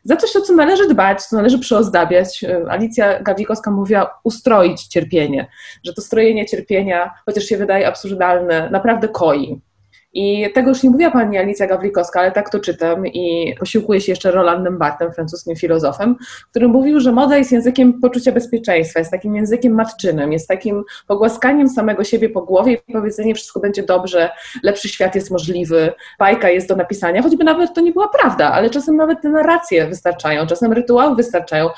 za 0.04 0.16
coś, 0.16 0.36
o 0.36 0.42
co 0.42 0.54
należy 0.54 0.88
dbać, 0.88 1.24
co 1.24 1.36
należy 1.36 1.60
przyozdabiać. 1.60 2.46
Alicja 2.70 3.22
Gawikowska 3.22 3.72
mówiła 3.72 4.20
ustroić 4.24 4.88
cierpienie, 4.88 5.48
że 5.84 5.94
to 5.94 6.02
strojenie 6.02 6.46
cierpienia, 6.46 7.14
chociaż 7.26 7.44
się 7.44 7.58
wydaje 7.58 7.88
absurdalne, 7.88 8.70
naprawdę 8.70 9.08
koi. 9.08 9.62
I 10.14 10.52
tego 10.54 10.70
już 10.70 10.84
nie 10.84 10.90
mówiła 10.90 11.12
pani 11.12 11.38
Alicja 11.38 11.68
Gawlikowska, 11.68 12.20
ale 12.20 12.32
tak 12.32 12.50
to 12.50 12.60
czytam 12.60 13.08
i 13.08 13.56
posiłkuję 13.60 14.02
się 14.02 14.12
jeszcze 14.12 14.32
Rolandem 14.32 14.78
Barthem, 14.78 15.14
francuskim 15.14 15.56
filozofem, 15.56 16.16
który 16.52 16.68
mówił, 16.68 17.00
że 17.00 17.12
moda 17.12 17.38
jest 17.38 17.52
językiem 17.52 18.00
poczucia 18.02 18.32
bezpieczeństwa, 18.32 19.00
jest 19.00 19.12
takim 19.12 19.36
językiem 19.36 19.74
matczynym, 19.74 20.34
jest 20.34 20.48
takim 20.48 20.84
pogłaskaniem 21.08 21.70
samego 21.70 22.04
siebie 22.04 22.30
po 22.30 22.42
głowie 22.42 22.78
i 22.88 22.94
powiedzenie 22.94 23.36
wszystko 23.36 23.60
będzie 23.60 23.84
dobrze, 23.84 24.30
lepszy 24.64 24.90
świat 24.90 25.16
jest 25.16 25.32
możliwy, 25.32 25.94
bajka 26.20 26.50
jest 26.50 26.68
do 26.68 26.76
napisania, 26.76 27.22
choćby 27.22 27.44
nawet 27.44 27.74
to 27.74 27.82
nie 27.82 27.92
była 27.92 28.08
prawda, 28.08 28.52
ale 28.52 28.70
czasem 28.70 28.96
nawet 28.96 29.22
te 29.22 29.30
narracje 29.30 29.88
wystarczają, 29.88 30.48
czasem 30.48 30.74
rytuały 30.74 31.16
wystarczają. 31.16 31.70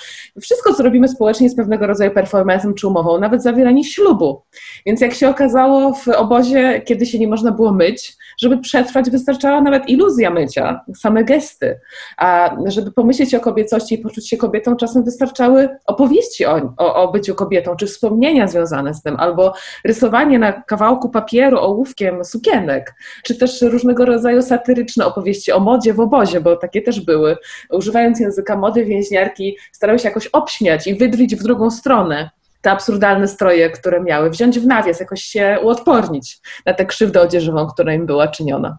Wszystko, 0.41 0.73
co 0.73 0.83
robimy 0.83 1.07
społecznie 1.07 1.45
jest 1.45 1.57
pewnego 1.57 1.87
rodzaju 1.87 2.11
performancem 2.11 2.73
czy 2.73 2.87
umową, 2.87 3.19
nawet 3.19 3.43
zawieranie 3.43 3.83
ślubu. 3.83 4.41
Więc 4.85 5.01
jak 5.01 5.13
się 5.13 5.29
okazało 5.29 5.93
w 5.93 6.07
obozie, 6.07 6.81
kiedy 6.85 7.05
się 7.05 7.19
nie 7.19 7.27
można 7.27 7.51
było 7.51 7.73
myć, 7.73 8.20
żeby 8.37 8.57
przetrwać, 8.57 9.09
wystarczała 9.09 9.61
nawet 9.61 9.89
iluzja 9.89 10.29
mycia, 10.29 10.81
same 10.95 11.23
gesty. 11.23 11.79
A 12.17 12.55
żeby 12.65 12.91
pomyśleć 12.91 13.35
o 13.35 13.39
kobiecości 13.39 13.95
i 13.95 13.97
poczuć 13.97 14.29
się 14.29 14.37
kobietą, 14.37 14.75
czasem 14.75 15.03
wystarczały 15.03 15.69
opowieści 15.85 16.45
o, 16.45 16.73
o, 16.77 16.95
o 16.95 17.11
byciu 17.11 17.35
kobietą, 17.35 17.75
czy 17.75 17.85
wspomnienia 17.85 18.47
związane 18.47 18.93
z 18.93 19.01
tym, 19.01 19.15
albo 19.19 19.53
rysowanie 19.85 20.39
na 20.39 20.53
kawałku 20.53 21.09
papieru 21.09 21.57
ołówkiem 21.59 22.25
sukienek, 22.25 22.95
czy 23.23 23.35
też 23.35 23.61
różnego 23.61 24.05
rodzaju 24.05 24.41
satyryczne 24.41 25.05
opowieści 25.05 25.51
o 25.51 25.59
modzie 25.59 25.93
w 25.93 25.99
obozie, 25.99 26.41
bo 26.41 26.55
takie 26.55 26.81
też 26.81 27.01
były. 27.01 27.37
Używając 27.69 28.19
języka 28.19 28.57
mody, 28.57 28.85
więźniarki 28.85 29.57
starały 29.71 29.99
się 29.99 30.07
jakoś 30.07 30.27
obśmiać 30.27 30.87
i 30.87 30.95
wydrić 30.95 31.35
w 31.35 31.43
drugą 31.43 31.71
stronę 31.71 32.29
te 32.61 32.71
absurdalne 32.71 33.27
stroje, 33.27 33.69
które 33.69 34.01
miały, 34.01 34.29
wziąć 34.29 34.59
w 34.59 34.67
nawias, 34.67 34.99
jakoś 34.99 35.23
się 35.23 35.57
uodpornić 35.63 36.39
na 36.65 36.73
tę 36.73 36.85
krzywdę 36.85 37.21
odzieżową, 37.21 37.67
która 37.67 37.93
im 37.93 38.05
była 38.05 38.27
czyniona. 38.27 38.77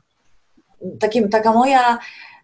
Takim, 1.01 1.29
taka 1.29 1.53
moja, 1.53 1.99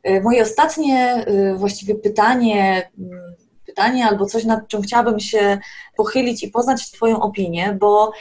y, 0.08 0.20
moje 0.20 0.42
ostatnie 0.42 1.24
y, 1.28 1.54
właściwie 1.54 1.94
pytanie, 1.94 2.90
mm, 2.98 3.34
pytanie 3.66 4.06
albo 4.06 4.26
coś, 4.26 4.44
nad 4.44 4.68
czym 4.68 4.82
chciałabym 4.82 5.20
się 5.20 5.58
pochylić 5.96 6.42
i 6.42 6.48
poznać 6.48 6.90
Twoją 6.90 7.20
opinię, 7.20 7.76
bo 7.80 8.12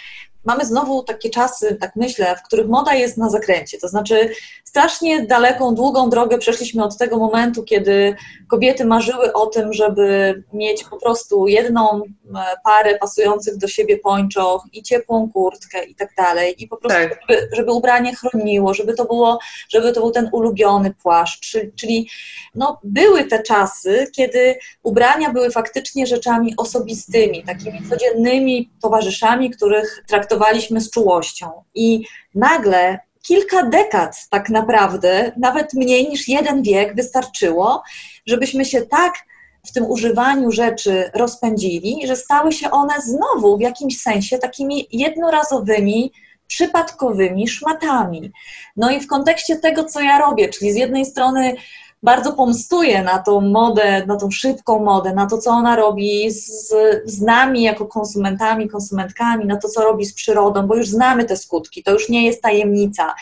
mamy 0.47 0.65
znowu 0.65 1.03
takie 1.03 1.29
czasy, 1.29 1.77
tak 1.81 1.95
myślę, 1.95 2.35
w 2.35 2.43
których 2.43 2.67
moda 2.67 2.93
jest 2.93 3.17
na 3.17 3.29
zakręcie. 3.29 3.77
To 3.77 3.87
znaczy, 3.87 4.29
strasznie 4.63 5.25
daleką, 5.25 5.75
długą 5.75 6.09
drogę 6.09 6.37
przeszliśmy 6.37 6.83
od 6.83 6.97
tego 6.97 7.17
momentu, 7.17 7.63
kiedy 7.63 8.15
kobiety 8.47 8.85
marzyły 8.85 9.33
o 9.33 9.45
tym, 9.45 9.73
żeby 9.73 10.43
mieć 10.53 10.83
po 10.83 10.97
prostu 10.97 11.47
jedną 11.47 12.01
e, 12.01 12.01
parę 12.63 12.97
pasujących 12.97 13.57
do 13.57 13.67
siebie 13.67 13.97
pończoch 13.97 14.63
i 14.73 14.83
ciepłą 14.83 15.29
kurtkę 15.33 15.83
i 15.83 15.95
tak 15.95 16.09
dalej. 16.17 16.63
I 16.63 16.67
po 16.67 16.77
prostu, 16.77 16.99
tak. 16.99 17.19
żeby, 17.29 17.49
żeby, 17.53 17.71
ubranie 17.71 18.15
chroniło, 18.15 18.73
żeby 18.73 18.93
to, 18.93 19.05
było, 19.05 19.39
żeby 19.69 19.93
to 19.93 20.01
był 20.01 20.11
ten 20.11 20.29
ulubiony 20.31 20.93
płaszcz. 21.03 21.51
Czyli, 21.51 21.71
czyli 21.75 22.09
no, 22.55 22.79
były 22.83 23.23
te 23.23 23.43
czasy, 23.43 24.07
kiedy 24.15 24.55
ubrania 24.83 25.29
były 25.29 25.51
faktycznie 25.51 26.07
rzeczami 26.07 26.53
osobistymi, 26.57 27.43
takimi 27.43 27.89
codziennymi 27.89 28.69
towarzyszami, 28.81 29.49
których 29.49 30.03
traktowaliśmy 30.07 30.36
z 30.81 30.91
czułością. 30.91 31.51
I 31.75 32.05
nagle 32.35 32.99
kilka 33.21 33.63
dekad 33.63 34.17
tak 34.29 34.49
naprawdę, 34.49 35.31
nawet 35.37 35.73
mniej 35.73 36.09
niż 36.09 36.27
jeden 36.27 36.63
wiek 36.63 36.95
wystarczyło, 36.95 37.83
żebyśmy 38.25 38.65
się 38.65 38.81
tak 38.81 39.13
w 39.65 39.71
tym 39.71 39.85
używaniu 39.85 40.51
rzeczy 40.51 41.11
rozpędzili, 41.13 42.07
że 42.07 42.15
stały 42.15 42.51
się 42.51 42.71
one 42.71 42.93
znowu 43.01 43.57
w 43.57 43.61
jakimś 43.61 44.01
sensie 44.01 44.37
takimi 44.37 44.87
jednorazowymi, 44.91 46.11
przypadkowymi 46.47 47.47
szmatami. 47.47 48.31
No 48.77 48.91
i 48.91 48.99
w 48.99 49.07
kontekście 49.07 49.55
tego, 49.55 49.83
co 49.83 50.01
ja 50.01 50.19
robię, 50.19 50.49
czyli 50.49 50.71
z 50.71 50.75
jednej 50.75 51.05
strony 51.05 51.55
bardzo 52.07 52.33
pomstuje 52.33 53.03
na 53.03 53.19
tą 53.19 53.41
modę, 53.41 54.05
na 54.05 54.15
tą 54.15 54.31
szybką 54.31 54.79
modę, 54.83 55.13
na 55.13 55.25
to, 55.25 55.37
co 55.37 55.51
ona 55.51 55.75
robi 55.75 56.31
z, 56.31 56.73
z 57.05 57.21
nami 57.21 57.61
jako 57.61 57.85
konsumentami, 57.85 58.69
konsumentkami, 58.69 59.45
na 59.45 59.57
to, 59.57 59.67
co 59.69 59.81
robi 59.83 60.05
z 60.05 60.13
przyrodą, 60.13 60.67
bo 60.67 60.75
już 60.75 60.87
znamy 60.87 61.25
te 61.25 61.37
skutki, 61.37 61.83
to 61.83 61.91
już 61.91 62.09
nie 62.09 62.25
jest 62.25 62.41
tajemnica. 62.41 63.15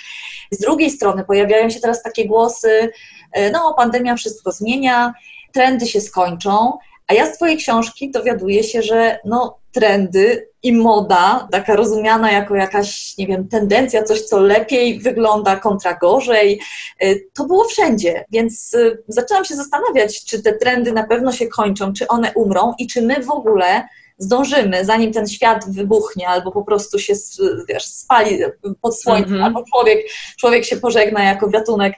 Z 0.52 0.58
drugiej 0.58 0.90
strony 0.90 1.24
pojawiają 1.24 1.70
się 1.70 1.80
teraz 1.80 2.04
takie 2.04 2.28
głosy, 2.28 2.90
e, 3.32 3.52
no 3.52 3.74
pandemia 3.78 4.16
wszystko 4.16 4.52
zmienia, 4.52 5.14
trendy 5.54 5.86
się 5.88 6.02
skończą, 6.02 6.78
a 7.08 7.14
ja 7.14 7.26
z 7.26 7.36
Twojej 7.36 7.58
książki 7.58 8.12
dowiaduję 8.12 8.64
się, 8.64 8.82
że 8.82 9.20
no, 9.26 9.58
trendy 9.72 10.50
i 10.66 10.74
moda, 10.74 11.48
taka 11.52 11.76
rozumiana 11.76 12.32
jako 12.32 12.56
jakaś, 12.56 13.18
nie 13.18 13.28
wiem, 13.28 13.48
tendencja, 13.48 14.04
coś, 14.04 14.22
co 14.22 14.40
lepiej 14.40 15.00
wygląda 15.00 15.56
kontra 15.56 15.94
gorzej, 15.94 16.60
y, 17.04 17.28
to 17.34 17.46
było 17.46 17.64
wszędzie. 17.64 18.26
Więc 18.32 18.74
y, 18.74 19.04
zaczęłam 19.08 19.46
się 19.46 19.56
zastanawiać, 19.56 20.26
czy 20.26 20.44
te 20.44 20.54
trendy 20.54 20.92
na 20.92 21.08
pewno 21.08 21.32
się 21.32 21.48
kończą, 21.48 21.94
czy 21.94 22.08
one 22.08 22.32
umrą 22.36 22.74
i 22.80 22.88
czy 22.88 23.02
my 23.02 23.24
w 23.24 23.30
ogóle 23.30 23.88
zdążymy, 24.18 24.86
zanim 24.86 25.14
ten 25.14 25.28
świat 25.28 25.72
wybuchnie, 25.72 26.28
albo 26.28 26.52
po 26.52 26.64
prostu 26.64 27.00
się 27.00 27.14
wiesz, 27.70 27.86
spali 27.86 28.40
pod 28.82 29.00
słońcem, 29.00 29.34
mm 29.34 29.42
-hmm. 29.42 29.46
albo 29.46 29.64
człowiek, 29.74 30.00
człowiek 30.38 30.66
się 30.66 30.78
pożegna 30.78 31.24
jako 31.24 31.48
gatunek, 31.48 31.94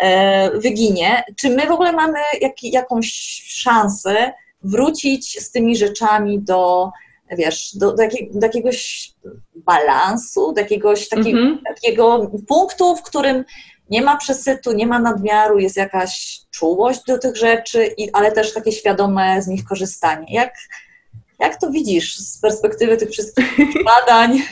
e, 0.00 0.50
wyginie. 0.58 1.24
Czy 1.36 1.50
my 1.50 1.66
w 1.66 1.70
ogóle 1.70 1.92
mamy 1.92 2.18
jak, 2.40 2.62
jakąś 2.62 3.06
szansę 3.46 4.32
wrócić 4.62 5.42
z 5.42 5.50
tymi 5.50 5.76
rzeczami 5.76 6.38
do, 6.40 6.90
wiesz, 7.30 7.76
do, 7.76 7.92
do, 7.92 8.02
do 8.32 8.46
jakiegoś 8.46 9.12
balansu, 9.54 10.52
do 10.52 10.60
jakiegoś 10.60 11.08
taki, 11.08 11.30
mm 11.30 11.54
-hmm. 11.54 11.58
takiego 11.74 12.30
punktu, 12.48 12.96
w 12.96 13.02
którym 13.02 13.44
nie 13.90 14.02
ma 14.02 14.16
przesytu, 14.16 14.72
nie 14.72 14.86
ma 14.86 14.98
nadmiaru, 14.98 15.58
jest 15.58 15.76
jakaś 15.76 16.40
czułość 16.50 17.00
do 17.06 17.18
tych 17.18 17.36
rzeczy, 17.36 17.86
i, 17.96 18.10
ale 18.12 18.32
też 18.32 18.54
takie 18.54 18.72
świadome 18.72 19.42
z 19.42 19.46
nich 19.46 19.64
korzystanie. 19.64 20.26
Jak, 20.34 20.54
jak 21.38 21.60
to 21.60 21.70
widzisz 21.70 22.16
z 22.16 22.40
perspektywy 22.40 22.96
tych 22.96 23.10
wszystkich 23.10 23.84
badań? 23.96 24.42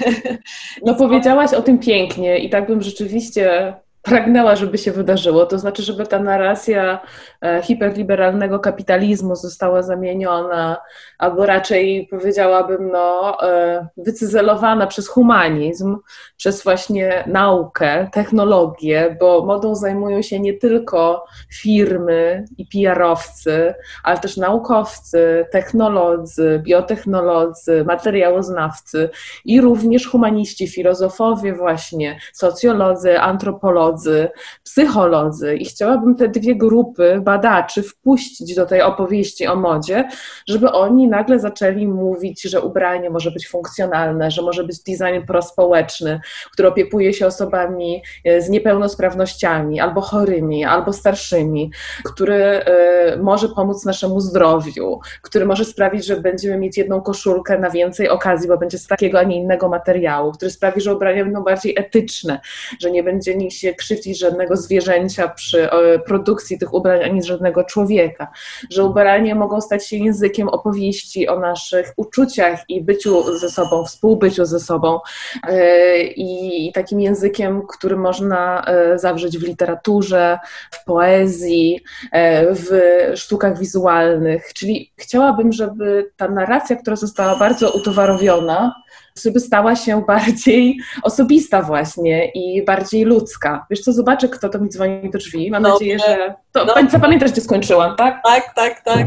No 0.83 0.95
powiedziałaś 0.95 1.55
o 1.55 1.63
tym 1.63 1.79
pięknie 1.79 2.39
i 2.39 2.51
tak 2.51 2.67
bym 2.67 2.83
rzeczywiście 2.83 3.75
pragnęła, 4.05 4.57
żeby 4.57 4.79
się 4.79 4.93
wydarzyło. 4.93 5.47
To 5.47 5.59
znaczy, 5.59 5.83
żeby 5.83 6.07
ta 6.07 6.19
narracja 6.19 7.01
e, 7.43 7.63
hiperliberalnego 7.63 8.59
kapitalizmu 8.59 9.37
została 9.37 9.83
zamieniona, 9.83 10.77
albo 11.19 11.47
raczej 11.47 12.09
powiedziałabym, 12.11 12.91
no, 12.93 13.37
e, 13.43 13.87
wycyzelowana 13.97 14.87
przez 14.87 15.09
humanizm, 15.09 15.97
przez 16.37 16.65
właśnie 16.65 17.25
naukę, 17.27 18.09
technologię, 18.13 19.17
bo 19.21 19.45
modą 19.45 19.75
zajmują 19.75 20.23
się 20.23 20.41
nie 20.41 20.55
tylko 20.55 21.25
firmy 21.53 22.45
i 22.59 22.67
PR-owcy, 22.67 23.75
ale 24.03 24.19
też 24.19 24.37
naukowcy, 24.37 25.47
technolodzy, 25.53 26.61
biotechnolodzy, 26.65 27.85
materiałoznawcy 27.85 29.11
i 29.45 29.61
również 29.61 30.07
humaniści, 30.09 30.69
filozofowie 30.69 31.55
właśnie, 31.55 32.19
socjolodzy, 32.33 33.21
antropolodzy, 33.21 33.94
socjolodzy, 33.95 34.29
psycholodzy 34.65 35.57
i 35.57 35.65
chciałabym 35.65 36.17
te 36.17 36.29
dwie 36.29 36.57
grupy 36.57 37.21
badaczy 37.23 37.83
wpuścić 37.83 38.55
do 38.55 38.67
tej 38.67 38.83
opowieści 38.83 39.47
o 39.47 39.57
modzie, 39.57 40.09
żeby 40.49 40.73
oni 40.73 41.09
nagle 41.09 41.39
zaczęli 41.39 41.87
mówić, 41.87 42.43
że 42.43 42.61
ubranie 42.61 43.11
może 43.11 43.31
być 43.31 43.49
funkcjonalne, 43.49 44.31
że 44.31 44.43
może 44.43 44.65
być 44.65 44.79
design 44.79 45.27
prospołeczny, 45.27 46.21
który 46.53 46.69
opiekuje 46.69 47.13
się 47.13 47.27
osobami 47.27 48.03
e, 48.25 48.43
z 48.43 48.49
niepełnosprawnościami, 48.49 49.81
albo 49.81 50.01
chorymi, 50.01 50.65
albo 50.65 50.93
starszymi, 50.93 51.71
który 52.05 52.35
e, 52.35 53.17
może 53.23 53.49
pomóc 53.49 53.85
naszemu 53.85 54.21
zdrowiu, 54.21 55.01
który 55.23 55.47
może 55.47 55.65
sprawić, 55.65 56.07
że 56.07 56.17
będziemy 56.17 56.59
mieć 56.59 56.79
jedną 56.79 57.01
koszulkę 57.01 57.59
na 57.59 57.71
więcej 57.71 58.09
okazji, 58.09 58.49
bo 58.49 58.59
będzie 58.59 58.79
z 58.79 58.87
takiego, 58.87 59.19
a 59.19 59.23
nie 59.23 59.37
innego 59.37 59.69
materiału, 59.69 60.33
który 60.33 60.51
sprawi, 60.51 60.81
że 60.81 60.95
ubrania 60.95 61.25
będą 61.25 61.43
bardziej 61.43 61.75
etyczne, 61.79 62.41
że 62.81 62.91
nie 62.91 63.03
będzie 63.03 63.35
się 63.51 63.75
krzywdzić 63.85 64.19
żadnego 64.19 64.57
zwierzęcia 64.57 65.29
przy 65.29 65.69
produkcji 66.07 66.59
tych 66.59 66.75
ubrań, 66.75 67.05
ani 67.05 67.23
żadnego 67.23 67.65
człowieka, 67.65 68.29
że 68.71 68.85
ubrania 68.85 69.35
mogą 69.35 69.61
stać 69.61 69.89
się 69.89 69.97
językiem 69.97 70.49
opowieści 70.49 71.29
o 71.29 71.39
naszych 71.39 71.93
uczuciach 71.97 72.61
i 72.69 72.83
byciu 72.83 73.39
ze 73.39 73.51
sobą, 73.51 73.85
współbyciu 73.85 74.45
ze 74.45 74.61
sobą 74.61 75.01
e, 75.49 76.03
i 76.03 76.73
takim 76.73 77.01
językiem, 77.01 77.63
który 77.67 77.97
można 77.97 78.65
e, 78.67 78.99
zawrzeć 78.99 79.39
w 79.39 79.43
literaturze, 79.43 80.39
w 80.71 80.85
poezji, 80.85 81.81
e, 82.13 82.55
w 82.55 82.71
sztukach 83.15 83.59
wizualnych, 83.59 84.55
czyli 84.55 84.93
chciałabym, 84.97 85.53
żeby 85.53 86.11
ta 86.17 86.29
narracja, 86.29 86.77
która 86.77 86.97
została 86.97 87.37
bardzo 87.37 87.73
utowarowiona, 87.73 88.75
żeby 89.23 89.41
stała 89.41 89.77
się 89.77 90.05
bardziej 90.07 90.79
osobista 91.03 91.63
właśnie 91.63 92.31
i 92.35 92.65
bardziej 92.65 93.05
ludzka. 93.05 93.67
Wiesz 93.71 93.81
co, 93.81 93.93
zobaczę, 93.93 94.29
kto 94.29 94.49
to 94.49 94.59
mi 94.59 94.69
dzwoni 94.69 95.11
do 95.11 95.19
drzwi. 95.19 95.51
Mam 95.51 95.63
Dobrze. 95.63 95.75
nadzieję, 95.75 95.99
że... 95.99 96.35
To, 96.53 96.67
Dobrze. 96.67 96.91
Zapamiętasz, 96.91 97.33
gdzie 97.33 97.41
skończyłam, 97.41 97.97
tak? 97.97 98.21
Tak, 98.25 98.55
tak, 98.55 98.81
tak. 98.85 99.07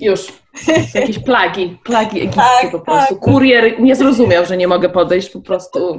Już. 0.00 0.26
Jakieś 0.94 1.18
plagi, 1.18 1.78
plagi 1.84 2.20
egipskie 2.20 2.42
tak, 2.62 2.70
po 2.70 2.80
prostu. 2.80 3.14
Tak. 3.14 3.24
Kurier 3.24 3.80
nie 3.80 3.96
zrozumiał, 3.96 4.46
że 4.46 4.56
nie 4.56 4.68
mogę 4.68 4.88
podejść, 4.88 5.30
po 5.30 5.40
prostu. 5.40 5.98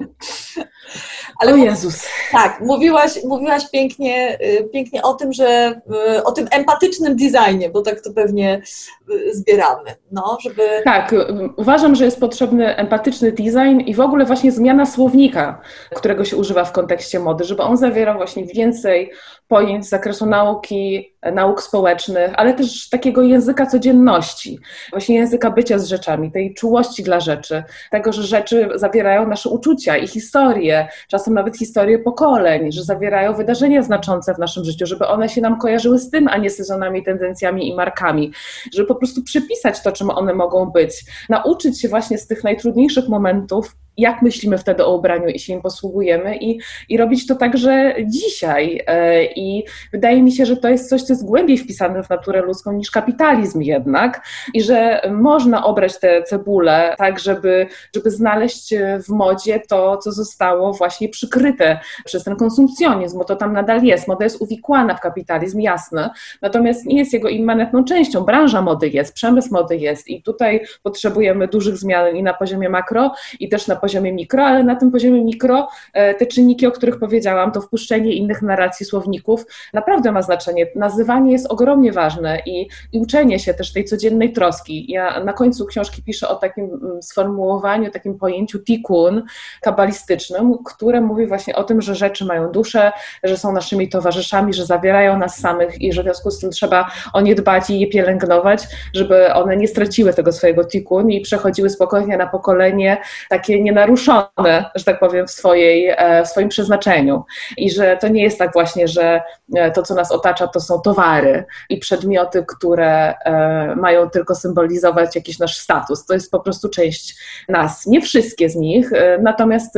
Ale 1.39 1.53
o 1.53 1.55
Jezus. 1.55 2.05
Tak, 2.31 2.61
mówiłaś, 2.61 3.23
mówiłaś 3.23 3.69
pięknie, 3.71 4.37
y, 4.41 4.69
pięknie 4.73 5.01
o 5.01 5.13
tym, 5.13 5.33
że 5.33 5.81
y, 6.17 6.23
o 6.23 6.31
tym 6.31 6.47
empatycznym 6.51 7.15
designie, 7.15 7.69
bo 7.69 7.81
tak 7.81 8.01
to 8.01 8.13
pewnie 8.13 8.61
y, 9.09 9.35
zbieramy. 9.35 9.95
No, 10.11 10.37
żeby... 10.41 10.63
Tak, 10.83 11.15
uważam, 11.57 11.95
że 11.95 12.05
jest 12.05 12.19
potrzebny 12.19 12.75
empatyczny 12.75 13.31
design 13.31 13.79
i 13.79 13.93
w 13.93 13.99
ogóle 13.99 14.25
właśnie 14.25 14.51
zmiana 14.51 14.85
słownika, 14.85 15.61
którego 15.95 16.25
się 16.25 16.37
używa 16.37 16.65
w 16.65 16.71
kontekście 16.71 17.19
mody, 17.19 17.43
żeby 17.43 17.63
on 17.63 17.77
zawierał 17.77 18.17
właśnie 18.17 18.45
więcej 18.45 19.11
pojęć 19.47 19.85
z 19.85 19.89
zakresu 19.89 20.25
nauki, 20.25 21.13
nauk 21.33 21.61
społecznych, 21.61 22.31
ale 22.35 22.53
też 22.53 22.89
takiego 22.89 23.21
języka 23.21 23.65
codzienności, 23.65 24.48
właśnie 24.91 25.15
języka 25.15 25.51
bycia 25.51 25.79
z 25.79 25.85
rzeczami, 25.85 26.31
tej 26.31 26.53
czułości 26.53 27.03
dla 27.03 27.19
rzeczy, 27.19 27.63
tego, 27.91 28.13
że 28.13 28.23
rzeczy 28.23 28.69
zawierają 28.75 29.27
nasze 29.27 29.49
uczucia 29.49 29.97
i 29.97 30.07
historie, 30.07 30.87
czasem 31.07 31.33
nawet 31.33 31.57
historie 31.57 31.99
pokoleń, 31.99 32.71
że 32.71 32.83
zawierają 32.83 33.33
wydarzenia 33.33 33.83
znaczące 33.83 34.33
w 34.33 34.39
naszym 34.39 34.65
życiu, 34.65 34.85
żeby 34.85 35.07
one 35.07 35.29
się 35.29 35.41
nam 35.41 35.59
kojarzyły 35.59 35.99
z 35.99 36.09
tym, 36.09 36.27
a 36.27 36.37
nie 36.37 36.49
sezonami, 36.49 37.03
tendencjami 37.03 37.67
i 37.67 37.75
markami, 37.75 38.31
żeby 38.73 38.87
po 38.87 38.95
prostu 38.95 39.23
przypisać 39.23 39.81
to, 39.83 39.91
czym 39.91 40.09
one 40.09 40.33
mogą 40.33 40.65
być, 40.65 41.05
nauczyć 41.29 41.81
się 41.81 41.87
właśnie 41.87 42.17
z 42.17 42.27
tych 42.27 42.43
najtrudniejszych 42.43 43.07
momentów 43.07 43.75
jak 43.99 44.21
myślimy 44.21 44.57
wtedy 44.57 44.85
o 44.85 44.95
ubraniu 44.95 45.27
i 45.27 45.39
się 45.39 45.53
im 45.53 45.61
posługujemy 45.61 46.37
i, 46.37 46.59
i 46.89 46.97
robić 46.97 47.27
to 47.27 47.35
także 47.35 47.95
dzisiaj. 48.05 48.81
E, 48.87 49.23
I 49.25 49.65
wydaje 49.91 50.23
mi 50.23 50.31
się, 50.31 50.45
że 50.45 50.57
to 50.57 50.69
jest 50.69 50.89
coś, 50.89 51.03
co 51.03 51.13
jest 51.13 51.25
głębiej 51.25 51.57
wpisane 51.57 52.03
w 52.03 52.09
naturę 52.09 52.41
ludzką 52.41 52.71
niż 52.71 52.91
kapitalizm 52.91 53.61
jednak 53.61 54.27
i 54.53 54.61
że 54.61 55.01
można 55.11 55.65
obrać 55.65 55.99
te 55.99 56.23
cebule 56.23 56.95
tak, 56.97 57.19
żeby, 57.19 57.67
żeby 57.95 58.11
znaleźć 58.11 58.73
w 59.07 59.09
modzie 59.09 59.61
to, 59.69 59.97
co 59.97 60.11
zostało 60.11 60.73
właśnie 60.73 61.09
przykryte 61.09 61.79
przez 62.05 62.23
ten 62.23 62.35
konsumpcjonizm, 62.35 63.17
bo 63.17 63.23
to 63.23 63.35
tam 63.35 63.53
nadal 63.53 63.83
jest. 63.83 64.07
Moda 64.07 64.23
jest 64.23 64.41
uwikłana 64.41 64.95
w 64.95 65.01
kapitalizm, 65.01 65.59
jasne, 65.59 66.09
natomiast 66.41 66.85
nie 66.85 66.97
jest 66.97 67.13
jego 67.13 67.29
immanentną 67.29 67.83
częścią. 67.83 68.21
Branża 68.21 68.61
mody 68.61 68.89
jest, 68.89 69.13
przemysł 69.13 69.53
mody 69.53 69.77
jest 69.77 70.07
i 70.07 70.23
tutaj 70.23 70.65
potrzebujemy 70.83 71.47
dużych 71.47 71.77
zmian 71.77 72.15
i 72.15 72.23
na 72.23 72.33
poziomie 72.33 72.69
makro 72.69 73.11
i 73.39 73.49
też 73.49 73.67
na 73.67 73.75
poziomie 73.75 73.88
poziomie 73.89 74.13
mikro, 74.13 74.45
ale 74.45 74.63
na 74.63 74.75
tym 74.75 74.91
poziomie 74.91 75.23
mikro 75.23 75.67
e, 75.93 76.13
te 76.13 76.25
czynniki, 76.25 76.67
o 76.67 76.71
których 76.71 76.99
powiedziałam, 76.99 77.51
to 77.51 77.61
wpuszczenie 77.61 78.13
innych 78.13 78.41
narracji, 78.41 78.85
słowników 78.85 79.45
naprawdę 79.73 80.11
ma 80.11 80.21
znaczenie. 80.21 80.67
Nazywanie 80.75 81.31
jest 81.31 81.51
ogromnie 81.51 81.91
ważne 81.91 82.39
i, 82.45 82.67
i 82.93 82.99
uczenie 82.99 83.39
się 83.39 83.53
też 83.53 83.73
tej 83.73 83.85
codziennej 83.85 84.33
troski. 84.33 84.91
Ja 84.91 85.23
na 85.23 85.33
końcu 85.33 85.65
książki 85.65 86.03
piszę 86.03 86.27
o 86.27 86.35
takim 86.35 86.65
mm, 86.65 87.03
sformułowaniu, 87.03 87.91
takim 87.91 88.17
pojęciu 88.17 88.59
tikun 88.59 89.23
kabalistycznym, 89.61 90.57
które 90.65 91.01
mówi 91.01 91.27
właśnie 91.27 91.55
o 91.55 91.63
tym, 91.63 91.81
że 91.81 91.95
rzeczy 91.95 92.25
mają 92.25 92.51
duszę, 92.51 92.91
że 93.23 93.37
są 93.37 93.53
naszymi 93.53 93.89
towarzyszami, 93.89 94.53
że 94.53 94.65
zawierają 94.65 95.17
nas 95.17 95.37
samych 95.37 95.81
i 95.81 95.93
że 95.93 96.01
w 96.01 96.05
związku 96.05 96.31
z 96.31 96.39
tym 96.39 96.49
trzeba 96.51 96.91
o 97.13 97.21
nie 97.21 97.35
dbać 97.35 97.69
i 97.69 97.79
je 97.79 97.87
pielęgnować, 97.87 98.67
żeby 98.93 99.33
one 99.33 99.57
nie 99.57 99.67
straciły 99.67 100.13
tego 100.13 100.31
swojego 100.31 100.65
tikun 100.65 101.11
i 101.11 101.21
przechodziły 101.21 101.69
spokojnie 101.69 102.17
na 102.17 102.27
pokolenie 102.27 102.97
takie 103.29 103.61
nie 103.61 103.73
naruszone, 103.79 104.65
że 104.75 104.83
tak 104.85 104.99
powiem, 104.99 105.27
w, 105.27 105.31
swojej, 105.31 105.89
e, 105.97 106.23
w 106.23 106.27
swoim 106.27 106.49
przeznaczeniu. 106.49 107.23
I 107.57 107.71
że 107.71 107.97
to 108.01 108.07
nie 108.07 108.23
jest 108.23 108.39
tak 108.39 108.53
właśnie, 108.53 108.87
że 108.87 109.21
e, 109.55 109.71
to, 109.71 109.83
co 109.83 109.95
nas 109.95 110.11
otacza, 110.11 110.47
to 110.47 110.59
są 110.59 110.79
towary 110.79 111.45
i 111.69 111.77
przedmioty, 111.77 112.45
które 112.47 113.13
e, 113.25 113.75
mają 113.75 114.09
tylko 114.09 114.35
symbolizować 114.35 115.15
jakiś 115.15 115.39
nasz 115.39 115.57
status. 115.57 116.05
To 116.05 116.13
jest 116.13 116.31
po 116.31 116.39
prostu 116.39 116.69
część 116.69 117.15
nas. 117.49 117.85
Nie 117.85 118.01
wszystkie 118.01 118.49
z 118.49 118.55
nich, 118.55 118.91
natomiast 119.21 119.75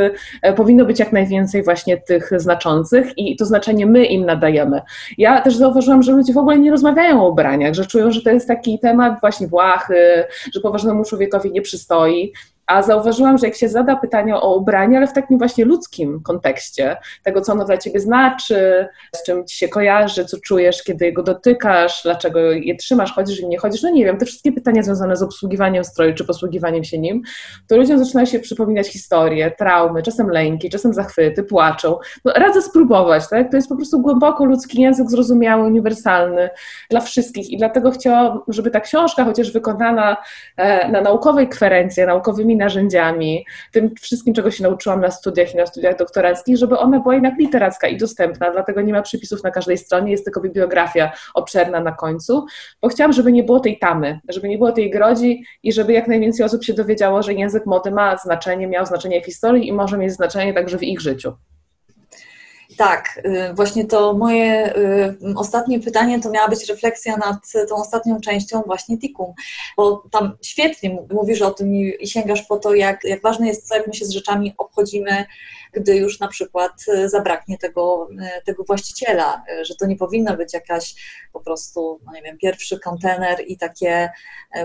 powinno 0.56 0.86
być 0.86 1.00
jak 1.00 1.12
najwięcej 1.12 1.64
właśnie 1.64 1.98
tych 1.98 2.30
znaczących 2.36 3.18
i 3.18 3.36
to 3.36 3.46
znaczenie 3.46 3.86
my 3.86 4.06
im 4.06 4.26
nadajemy. 4.26 4.82
Ja 5.18 5.42
też 5.42 5.56
zauważyłam, 5.56 6.04
że 6.04 6.12
ludzie 6.12 6.34
w 6.34 6.38
ogóle 6.38 6.60
nie 6.60 6.72
rozmawiają 6.72 7.26
o 7.26 7.30
ubraniach, 7.30 7.74
że 7.74 7.86
czują, 7.86 8.12
że 8.12 8.22
to 8.22 8.30
jest 8.30 8.48
taki 8.48 8.80
temat 8.80 9.20
właśnie 9.22 9.48
błahy, 9.48 10.26
że 10.54 10.62
poważnemu 10.62 11.04
człowiekowi 11.04 11.52
nie 11.52 11.62
przystoi. 11.62 12.34
A 12.68 12.82
zauważyłam, 12.82 13.38
że 13.38 13.48
jak 13.48 13.56
się 13.56 13.70
zada 13.70 13.96
pytanie 13.96 14.36
o 14.36 14.56
ubranie, 14.56 14.98
ale 14.98 15.08
w 15.08 15.14
takim 15.14 15.38
właśnie 15.38 15.66
ludzkim 15.66 16.22
kontekście, 16.24 16.98
tego, 17.24 17.42
co 17.42 17.54
ono 17.54 17.66
dla 17.66 17.78
ciebie 17.78 18.00
znaczy, 18.00 18.88
z 19.16 19.24
czym 19.24 19.48
ci 19.48 19.58
się 19.58 19.68
kojarzy, 19.68 20.26
co 20.26 20.38
czujesz, 20.40 20.84
kiedy 20.84 21.06
jego 21.06 21.24
dotykasz, 21.24 22.02
dlaczego 22.04 22.40
je 22.40 22.76
trzymasz, 22.76 23.14
chodzisz 23.14 23.40
i 23.40 23.48
nie 23.48 23.58
chodzisz, 23.58 23.84
no 23.84 23.90
nie 23.90 24.06
wiem, 24.06 24.18
te 24.18 24.26
wszystkie 24.26 24.52
pytania 24.52 24.84
związane 24.84 25.16
z 25.16 25.24
obsługiwaniem 25.24 25.84
stroju 25.84 26.14
czy 26.14 26.26
posługiwaniem 26.26 26.84
się 26.84 26.98
nim, 26.98 27.22
to 27.68 27.78
ludziom 27.78 28.06
zaczyna 28.06 28.26
się 28.26 28.40
przypominać 28.40 28.88
historie, 28.88 29.52
traumy, 29.52 30.04
czasem 30.04 30.30
lęki, 30.30 30.70
czasem 30.70 30.94
zachwyty, 30.94 31.44
płaczą. 31.44 31.98
No, 32.26 32.34
radzę 32.36 32.62
spróbować, 32.62 33.30
tak? 33.30 33.52
To 33.52 33.58
jest 33.58 33.70
po 33.70 33.76
prostu 33.76 34.02
głęboko 34.02 34.46
ludzki 34.46 34.82
język, 34.82 35.10
zrozumiały, 35.10 35.68
uniwersalny 35.68 36.50
dla 36.90 37.00
wszystkich 37.00 37.50
i 37.50 37.58
dlatego 37.58 37.92
chciałam, 37.92 38.40
żeby 38.48 38.72
ta 38.72 38.80
książka, 38.80 39.26
chociaż 39.26 39.52
wykonana 39.52 40.18
e, 40.58 40.92
na 40.92 41.02
naukowej 41.02 41.50
kwerencji, 41.50 42.04
naukowymi 42.06 42.51
narzędziami, 42.58 43.46
tym 43.72 43.96
wszystkim, 44.02 44.34
czego 44.34 44.52
się 44.52 44.64
nauczyłam 44.64 45.02
na 45.02 45.12
studiach 45.12 45.54
i 45.54 45.58
na 45.58 45.66
studiach 45.66 45.98
doktoranckich, 45.98 46.58
żeby 46.58 46.78
ona 46.78 47.00
była 47.00 47.14
jednak 47.14 47.40
literacka 47.40 47.88
i 47.88 47.98
dostępna, 47.98 48.52
dlatego 48.52 48.82
nie 48.82 48.94
ma 48.94 49.02
przypisów 49.02 49.44
na 49.44 49.52
każdej 49.52 49.78
stronie, 49.78 50.12
jest 50.12 50.24
tylko 50.24 50.42
bibliografia 50.42 51.12
obszerna 51.34 51.80
na 51.80 51.92
końcu, 51.92 52.46
bo 52.82 52.88
chciałam, 52.88 53.14
żeby 53.14 53.32
nie 53.32 53.44
było 53.44 53.60
tej 53.60 53.80
tamy, 53.80 54.20
żeby 54.30 54.50
nie 54.50 54.58
było 54.58 54.72
tej 54.72 54.90
grodzi 54.90 55.44
i 55.64 55.74
żeby 55.74 55.94
jak 55.94 56.08
najwięcej 56.08 56.46
osób 56.46 56.64
się 56.64 56.74
dowiedziało, 56.74 57.24
że 57.24 57.34
język 57.34 57.66
mody 57.66 57.92
ma 57.92 58.18
znaczenie, 58.18 58.68
miał 58.68 58.86
znaczenie 58.86 59.22
w 59.22 59.26
historii 59.26 59.68
i 59.68 59.74
może 59.74 59.98
mieć 59.98 60.12
znaczenie 60.12 60.54
także 60.54 60.78
w 60.78 60.84
ich 60.84 61.02
życiu. 61.02 61.34
Tak, 62.82 63.22
y, 63.26 63.54
właśnie 63.54 63.86
to 63.86 64.14
moje 64.14 64.76
y, 64.78 65.18
ostatnie 65.36 65.80
pytanie 65.80 66.20
to 66.20 66.30
miała 66.30 66.48
być 66.48 66.70
refleksja 66.70 67.18
nad 67.18 67.68
tą 67.70 67.76
ostatnią 67.76 68.22
częścią 68.22 68.62
właśnie 68.62 68.98
Tikum, 68.98 69.34
bo 69.78 70.04
tam 70.12 70.38
świetnie 70.42 70.98
mówisz 71.14 71.42
o 71.42 71.52
tym 71.52 71.76
i 71.76 72.08
sięgasz 72.08 72.42
po 72.42 72.58
to, 72.58 72.74
jak, 72.74 73.04
jak 73.04 73.22
ważne 73.22 73.48
jest 73.48 73.70
to, 73.70 73.76
jak 73.76 73.88
my 73.88 73.94
się 73.94 74.06
z 74.06 74.10
rzeczami 74.10 74.54
obchodzimy, 74.58 75.26
gdy 75.74 75.96
już 75.96 76.20
na 76.20 76.28
przykład 76.28 76.72
y, 76.88 77.10
zabraknie 77.10 77.58
tego, 77.58 78.10
tego 78.46 78.64
właściciela, 78.64 79.44
że 79.62 79.76
to 79.76 79.86
nie 79.86 79.96
powinno 79.96 80.38
być 80.38 80.54
jakaś 80.54 80.96
po 81.34 81.40
prostu, 81.40 82.00
no 82.06 82.14
nie 82.14 82.22
wiem, 82.22 82.38
pierwszy 82.38 82.80
kontener 82.80 83.44
i 83.48 83.58
takie 83.58 84.10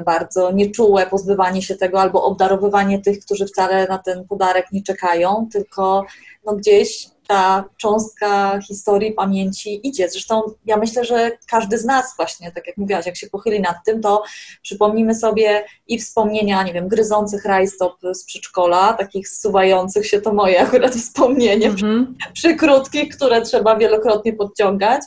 bardzo 0.04 0.52
nieczułe 0.52 1.06
pozbywanie 1.06 1.62
się 1.62 1.76
tego 1.76 2.00
albo 2.00 2.24
obdarowywanie 2.24 2.98
tych, 2.98 3.18
którzy 3.18 3.46
wcale 3.46 3.86
na 3.86 3.98
ten 3.98 4.28
podarek 4.28 4.66
nie 4.72 4.82
czekają, 4.82 5.48
tylko 5.52 6.04
no 6.44 6.56
gdzieś 6.56 7.15
ta 7.26 7.64
cząstka 7.76 8.60
historii, 8.68 9.12
pamięci 9.12 9.88
idzie. 9.88 10.10
Zresztą 10.10 10.42
ja 10.66 10.76
myślę, 10.76 11.04
że 11.04 11.30
każdy 11.50 11.78
z 11.78 11.84
nas 11.84 12.16
właśnie, 12.16 12.52
tak 12.52 12.66
jak 12.66 12.76
mówiłaś, 12.76 13.06
jak 13.06 13.16
się 13.16 13.30
pochyli 13.30 13.60
nad 13.60 13.76
tym, 13.84 14.00
to 14.00 14.22
przypomnimy 14.62 15.14
sobie 15.14 15.64
i 15.88 15.98
wspomnienia, 15.98 16.62
nie 16.62 16.72
wiem, 16.72 16.88
gryzących 16.88 17.44
rajstop 17.44 17.96
z 18.14 18.24
przedszkola, 18.24 18.92
takich 18.92 19.28
zsuwających 19.28 20.06
się, 20.06 20.20
to 20.20 20.32
moje 20.32 20.60
akurat 20.66 20.94
wspomnienie, 20.94 21.70
mm-hmm. 21.70 22.06
przykrótkich, 22.32 23.16
które 23.16 23.42
trzeba 23.42 23.76
wielokrotnie 23.76 24.32
podciągać, 24.32 25.02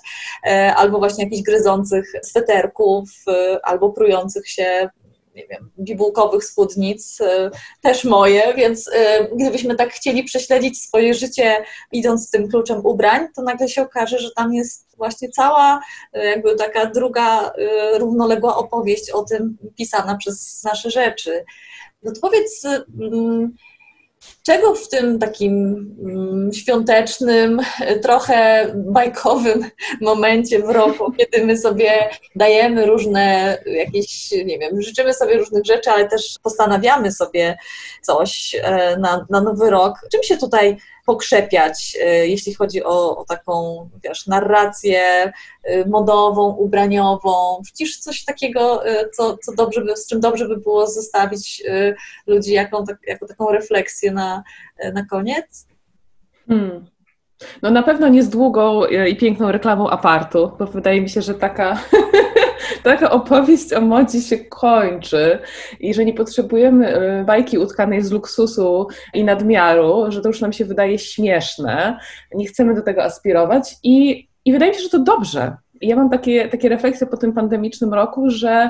e, 0.47 0.75
albo 0.75 0.99
właśnie 0.99 1.23
jakichś 1.23 1.41
gryzących 1.41 2.11
sweterków, 2.23 3.09
e, 3.27 3.59
albo 3.63 3.89
prujących 3.89 4.49
się 4.49 4.89
nie 5.35 5.47
wiem, 5.47 5.71
bibułkowych 5.79 6.43
spódnic, 6.45 7.21
y, 7.21 7.25
też 7.81 8.03
moje, 8.03 8.53
więc 8.53 8.87
y, 8.87 8.91
gdybyśmy 9.35 9.75
tak 9.75 9.93
chcieli 9.93 10.23
prześledzić 10.23 10.81
swoje 10.81 11.13
życie 11.13 11.63
idąc 11.91 12.31
tym 12.31 12.49
kluczem 12.49 12.85
ubrań, 12.85 13.27
to 13.35 13.41
nagle 13.41 13.69
się 13.69 13.81
okaże, 13.81 14.19
że 14.19 14.31
tam 14.31 14.53
jest 14.53 14.97
właśnie 14.97 15.29
cała 15.29 15.81
y, 16.17 16.19
jakby 16.19 16.55
taka 16.55 16.85
druga 16.85 17.51
równoległa 17.97 18.57
opowieść 18.57 19.09
o 19.09 19.23
tym 19.23 19.57
pisana 19.77 20.17
przez 20.17 20.63
nasze 20.63 20.91
rzeczy. 20.91 21.45
No 22.03 22.11
to 22.11 22.21
powiedz, 22.21 22.65
mm, 22.99 23.55
Czego 24.43 24.75
w 24.75 24.89
tym 24.89 25.19
takim 25.19 25.53
mm, 26.03 26.53
świątecznym, 26.53 27.61
trochę 28.01 28.67
bajkowym 28.75 29.65
momencie 30.01 30.59
w 30.59 30.69
roku, 30.69 31.11
kiedy 31.17 31.45
my 31.45 31.57
sobie 31.57 32.09
dajemy 32.35 32.85
różne 32.85 33.57
jakieś, 33.65 34.31
nie 34.31 34.59
wiem, 34.59 34.81
życzymy 34.81 35.13
sobie 35.13 35.37
różnych 35.37 35.65
rzeczy, 35.65 35.91
ale 35.91 36.07
też 36.07 36.35
postanawiamy 36.43 37.11
sobie 37.11 37.57
coś 38.01 38.55
e, 38.61 38.97
na, 38.97 39.25
na 39.29 39.41
nowy 39.41 39.69
rok, 39.69 39.93
czym 40.11 40.23
się 40.23 40.37
tutaj 40.37 40.77
pokrzepiać, 41.09 41.97
e, 42.01 42.27
jeśli 42.27 42.53
chodzi 42.53 42.83
o, 42.83 43.17
o 43.17 43.25
taką, 43.25 43.89
wiesz, 44.03 44.27
narrację 44.27 45.01
e, 45.63 45.85
modową, 45.85 46.55
ubraniową, 46.55 47.61
widzisz 47.65 47.97
coś 47.97 48.25
takiego, 48.25 48.87
e, 48.87 49.09
co, 49.09 49.37
co 49.37 49.51
dobrze 49.55 49.81
by, 49.81 49.97
z 49.97 50.07
czym 50.07 50.19
dobrze 50.19 50.47
by 50.47 50.57
było 50.57 50.87
zostawić 50.87 51.63
ludzi 52.27 52.53
jaką, 52.53 52.85
tak, 52.85 52.97
jako 53.07 53.27
taką 53.27 53.51
refleksję 53.51 54.11
na, 54.11 54.43
na 54.93 55.05
koniec? 55.05 55.67
Hmm. 56.47 56.85
No 57.61 57.71
na 57.71 57.83
pewno 57.83 58.07
nie 58.07 58.23
z 58.23 58.29
długą 58.29 58.85
i 58.85 59.15
piękną 59.15 59.51
reklamą 59.51 59.89
apartu, 59.89 60.51
bo 60.59 60.65
wydaje 60.65 61.01
mi 61.01 61.09
się, 61.09 61.21
że 61.21 61.33
taka 61.33 61.77
taka 62.83 63.11
opowieść 63.11 63.73
o 63.73 63.81
modzie 63.81 64.21
się 64.21 64.37
kończy 64.37 65.39
i 65.79 65.93
że 65.93 66.05
nie 66.05 66.13
potrzebujemy 66.13 66.97
y, 67.21 67.23
bajki 67.25 67.57
utkanej 67.57 68.01
z 68.01 68.11
luksusu 68.11 68.87
i 69.13 69.23
nadmiaru, 69.23 70.05
że 70.09 70.21
to 70.21 70.27
już 70.27 70.41
nam 70.41 70.53
się 70.53 70.65
wydaje 70.65 70.99
śmieszne, 70.99 71.99
nie 72.35 72.47
chcemy 72.47 72.75
do 72.75 72.81
tego 72.81 73.03
aspirować 73.03 73.75
i, 73.83 74.27
i 74.45 74.51
wydaje 74.51 74.71
mi 74.71 74.77
się, 74.77 74.83
że 74.83 74.89
to 74.89 74.99
dobrze, 74.99 75.57
ja 75.81 75.95
mam 75.95 76.09
takie, 76.09 76.47
takie 76.47 76.69
refleksje 76.69 77.07
po 77.07 77.17
tym 77.17 77.33
pandemicznym 77.33 77.93
roku, 77.93 78.29
że, 78.29 78.69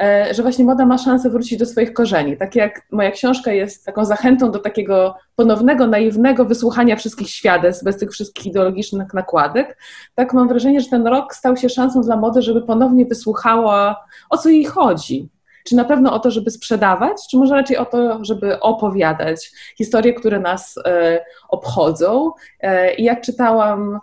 e, 0.00 0.34
że 0.34 0.42
właśnie 0.42 0.64
moda 0.64 0.86
ma 0.86 0.98
szansę 0.98 1.30
wrócić 1.30 1.58
do 1.58 1.66
swoich 1.66 1.92
korzeni. 1.92 2.36
Tak 2.36 2.56
jak 2.56 2.86
moja 2.90 3.10
książka 3.10 3.52
jest 3.52 3.84
taką 3.86 4.04
zachętą 4.04 4.50
do 4.50 4.58
takiego 4.58 5.14
ponownego, 5.36 5.86
naiwnego 5.86 6.44
wysłuchania 6.44 6.96
wszystkich 6.96 7.30
świadectw, 7.30 7.84
bez 7.84 7.98
tych 7.98 8.10
wszystkich 8.10 8.46
ideologicznych 8.46 9.14
nakładek, 9.14 9.78
tak 10.14 10.32
mam 10.34 10.48
wrażenie, 10.48 10.80
że 10.80 10.88
ten 10.90 11.06
rok 11.06 11.34
stał 11.34 11.56
się 11.56 11.68
szansą 11.68 12.00
dla 12.00 12.16
mody, 12.16 12.42
żeby 12.42 12.62
ponownie 12.62 13.06
wysłuchała, 13.06 14.04
o 14.30 14.38
co 14.38 14.48
jej 14.48 14.64
chodzi 14.64 15.28
Czy 15.64 15.76
na 15.76 15.84
pewno 15.84 16.14
o 16.14 16.18
to, 16.18 16.30
żeby 16.30 16.50
sprzedawać, 16.50 17.16
czy 17.30 17.36
może 17.36 17.54
raczej 17.54 17.76
o 17.76 17.84
to, 17.84 18.24
żeby 18.24 18.60
opowiadać 18.60 19.52
historie, 19.78 20.14
które 20.14 20.40
nas 20.40 20.74
e, 20.84 21.24
obchodzą? 21.48 22.32
E, 22.60 22.94
jak 22.94 23.20
czytałam 23.20 24.00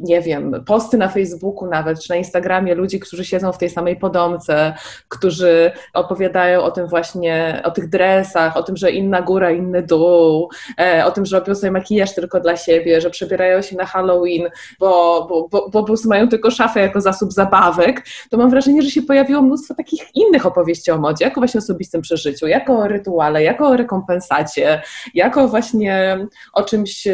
nie 0.00 0.20
wiem, 0.20 0.64
posty 0.66 0.96
na 0.96 1.08
Facebooku 1.08 1.70
nawet, 1.70 2.00
czy 2.00 2.10
na 2.10 2.16
Instagramie 2.16 2.74
ludzi, 2.74 3.00
którzy 3.00 3.24
siedzą 3.24 3.52
w 3.52 3.58
tej 3.58 3.70
samej 3.70 3.96
podomce, 3.96 4.74
którzy 5.08 5.72
opowiadają 5.94 6.62
o 6.62 6.70
tym 6.70 6.88
właśnie, 6.88 7.62
o 7.64 7.70
tych 7.70 7.88
dresach, 7.88 8.56
o 8.56 8.62
tym, 8.62 8.76
że 8.76 8.90
inna 8.90 9.22
góra, 9.22 9.50
inny 9.50 9.82
dół, 9.82 10.50
e, 10.80 11.04
o 11.04 11.10
tym, 11.10 11.26
że 11.26 11.38
robią 11.38 11.54
sobie 11.54 11.70
makijaż 11.70 12.14
tylko 12.14 12.40
dla 12.40 12.56
siebie, 12.56 13.00
że 13.00 13.10
przebierają 13.10 13.62
się 13.62 13.76
na 13.76 13.86
Halloween, 13.86 14.48
bo, 14.80 15.26
bo, 15.28 15.48
bo, 15.48 15.60
bo 15.60 15.70
po 15.70 15.84
prostu 15.84 16.08
mają 16.08 16.28
tylko 16.28 16.50
szafę 16.50 16.80
jako 16.80 17.00
zasób 17.00 17.32
zabawek, 17.32 18.06
to 18.30 18.36
mam 18.36 18.50
wrażenie, 18.50 18.82
że 18.82 18.90
się 18.90 19.02
pojawiło 19.02 19.42
mnóstwo 19.42 19.74
takich 19.74 20.02
innych 20.14 20.46
opowieści 20.46 20.90
o 20.90 20.98
modzie, 20.98 21.24
jako 21.24 21.40
właśnie 21.40 21.58
osobistym 21.58 22.02
przeżyciu, 22.02 22.46
jako 22.46 22.78
o 22.78 22.88
rytuale, 22.88 23.42
jako 23.42 23.68
o 23.68 23.76
rekompensacie, 23.76 24.82
jako 25.14 25.48
właśnie 25.48 26.26
o 26.52 26.62
czymś, 26.62 27.08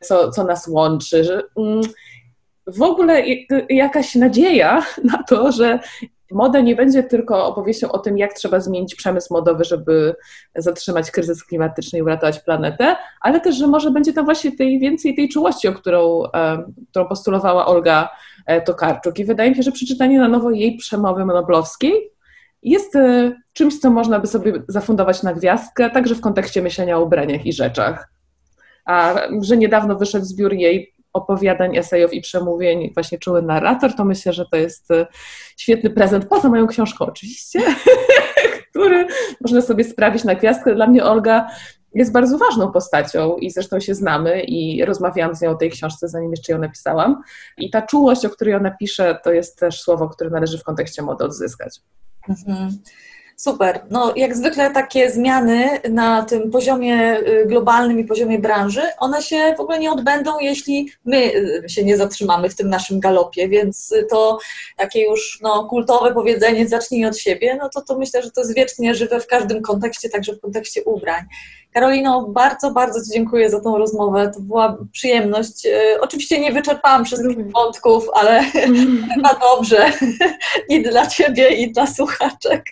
co, 0.00 0.30
co 0.30 0.44
nas 0.44 0.68
łączy, 0.68 1.24
że... 1.24 1.42
Mm, 1.56 1.80
w 2.66 2.82
ogóle 2.82 3.22
jakaś 3.68 4.14
nadzieja 4.14 4.82
na 5.12 5.22
to, 5.22 5.52
że 5.52 5.78
moda 6.30 6.60
nie 6.60 6.76
będzie 6.76 7.02
tylko 7.02 7.46
opowieścią 7.46 7.92
o 7.92 7.98
tym, 7.98 8.18
jak 8.18 8.32
trzeba 8.32 8.60
zmienić 8.60 8.94
przemysł 8.94 9.34
modowy, 9.34 9.64
żeby 9.64 10.14
zatrzymać 10.54 11.10
kryzys 11.10 11.44
klimatyczny 11.44 11.98
i 11.98 12.02
uratować 12.02 12.38
planetę, 12.38 12.96
ale 13.20 13.40
też, 13.40 13.56
że 13.56 13.66
może 13.66 13.90
będzie 13.90 14.12
tam 14.12 14.24
właśnie 14.24 14.56
tej 14.56 14.78
więcej 14.78 15.14
tej 15.14 15.28
czułości, 15.28 15.68
o 15.68 15.72
którą, 15.72 16.22
e, 16.34 16.64
którą 16.90 17.06
postulowała 17.06 17.66
Olga 17.66 18.08
e, 18.46 18.60
Tokarczuk. 18.60 19.18
I 19.18 19.24
wydaje 19.24 19.50
mi 19.50 19.56
się, 19.56 19.62
że 19.62 19.72
przeczytanie 19.72 20.18
na 20.18 20.28
nowo 20.28 20.50
jej 20.50 20.76
przemowy 20.76 21.24
noblowskiej 21.24 22.10
jest 22.62 22.96
e, 22.96 23.32
czymś, 23.52 23.78
co 23.78 23.90
można 23.90 24.20
by 24.20 24.26
sobie 24.26 24.52
zafundować 24.68 25.22
na 25.22 25.34
gwiazdkę, 25.34 25.90
także 25.90 26.14
w 26.14 26.20
kontekście 26.20 26.62
myślenia 26.62 26.98
o 26.98 27.02
ubraniach 27.02 27.46
i 27.46 27.52
rzeczach. 27.52 28.12
A 28.84 29.14
że 29.40 29.56
niedawno 29.56 29.96
wyszedł 29.96 30.24
zbiór 30.24 30.52
jej 30.52 30.94
opowiadań, 31.12 31.76
esejów 31.76 32.12
i 32.12 32.20
przemówień 32.20 32.90
właśnie 32.94 33.18
czuły 33.18 33.42
narrator, 33.42 33.94
to 33.94 34.04
myślę, 34.04 34.32
że 34.32 34.46
to 34.46 34.56
jest 34.56 34.90
e, 34.90 35.06
świetny 35.56 35.90
prezent, 35.90 36.28
poza 36.28 36.48
moją 36.48 36.66
książką 36.66 37.06
oczywiście, 37.06 37.60
który 38.70 39.06
można 39.40 39.60
sobie 39.60 39.84
sprawić 39.84 40.24
na 40.24 40.34
gwiazdkę. 40.34 40.74
Dla 40.74 40.86
mnie 40.86 41.04
Olga 41.04 41.46
jest 41.94 42.12
bardzo 42.12 42.38
ważną 42.38 42.72
postacią 42.72 43.36
i 43.36 43.50
zresztą 43.50 43.80
się 43.80 43.94
znamy 43.94 44.42
i 44.42 44.84
rozmawiałam 44.84 45.34
z 45.34 45.40
nią 45.40 45.50
o 45.50 45.54
tej 45.54 45.70
książce, 45.70 46.08
zanim 46.08 46.30
jeszcze 46.30 46.52
ją 46.52 46.58
napisałam. 46.58 47.22
I 47.58 47.70
ta 47.70 47.82
czułość, 47.82 48.24
o 48.24 48.30
której 48.30 48.54
ona 48.54 48.70
pisze, 48.70 49.18
to 49.24 49.32
jest 49.32 49.58
też 49.58 49.80
słowo, 49.80 50.08
które 50.08 50.30
należy 50.30 50.58
w 50.58 50.64
kontekście 50.64 51.02
mody 51.02 51.24
odzyskać. 51.24 51.80
Mhm. 52.28 52.78
Super. 53.40 53.80
No, 53.90 54.12
jak 54.16 54.36
zwykle 54.36 54.70
takie 54.70 55.10
zmiany 55.10 55.80
na 55.90 56.22
tym 56.22 56.50
poziomie 56.50 57.18
y, 57.18 57.46
globalnym 57.46 58.00
i 58.00 58.04
poziomie 58.04 58.38
branży, 58.38 58.82
one 58.98 59.22
się 59.22 59.54
w 59.56 59.60
ogóle 59.60 59.78
nie 59.78 59.92
odbędą, 59.92 60.38
jeśli 60.40 60.92
my 61.04 61.16
y, 61.16 61.68
się 61.68 61.84
nie 61.84 61.96
zatrzymamy 61.96 62.48
w 62.48 62.56
tym 62.56 62.68
naszym 62.68 63.00
galopie, 63.00 63.48
więc 63.48 63.94
to 64.10 64.38
takie 64.76 65.04
już 65.04 65.38
no, 65.42 65.64
kultowe 65.64 66.14
powiedzenie 66.14 66.68
zacznij 66.68 67.06
od 67.06 67.18
siebie, 67.18 67.56
no 67.60 67.68
to, 67.68 67.80
to 67.80 67.98
myślę, 67.98 68.22
że 68.22 68.30
to 68.30 68.40
jest 68.40 68.54
wiecznie 68.54 68.94
żywe 68.94 69.20
w 69.20 69.26
każdym 69.26 69.62
kontekście, 69.62 70.08
także 70.08 70.32
w 70.32 70.40
kontekście 70.40 70.84
ubrań. 70.84 71.24
Karolino, 71.74 72.26
bardzo, 72.28 72.70
bardzo 72.70 73.04
Ci 73.04 73.10
dziękuję 73.10 73.50
za 73.50 73.60
tą 73.60 73.78
rozmowę. 73.78 74.30
To 74.34 74.40
była 74.40 74.78
przyjemność. 74.92 75.66
E, 75.66 76.00
oczywiście 76.00 76.40
nie 76.40 76.52
wyczerpałam 76.52 77.04
wszystkich 77.04 77.52
wątków, 77.52 78.08
ale 78.14 78.38
mm. 78.38 79.08
chyba 79.14 79.34
dobrze 79.34 79.92
i 80.68 80.82
dla 80.82 81.06
Ciebie, 81.06 81.48
i 81.48 81.72
dla 81.72 81.86
słuchaczek. 81.86 82.64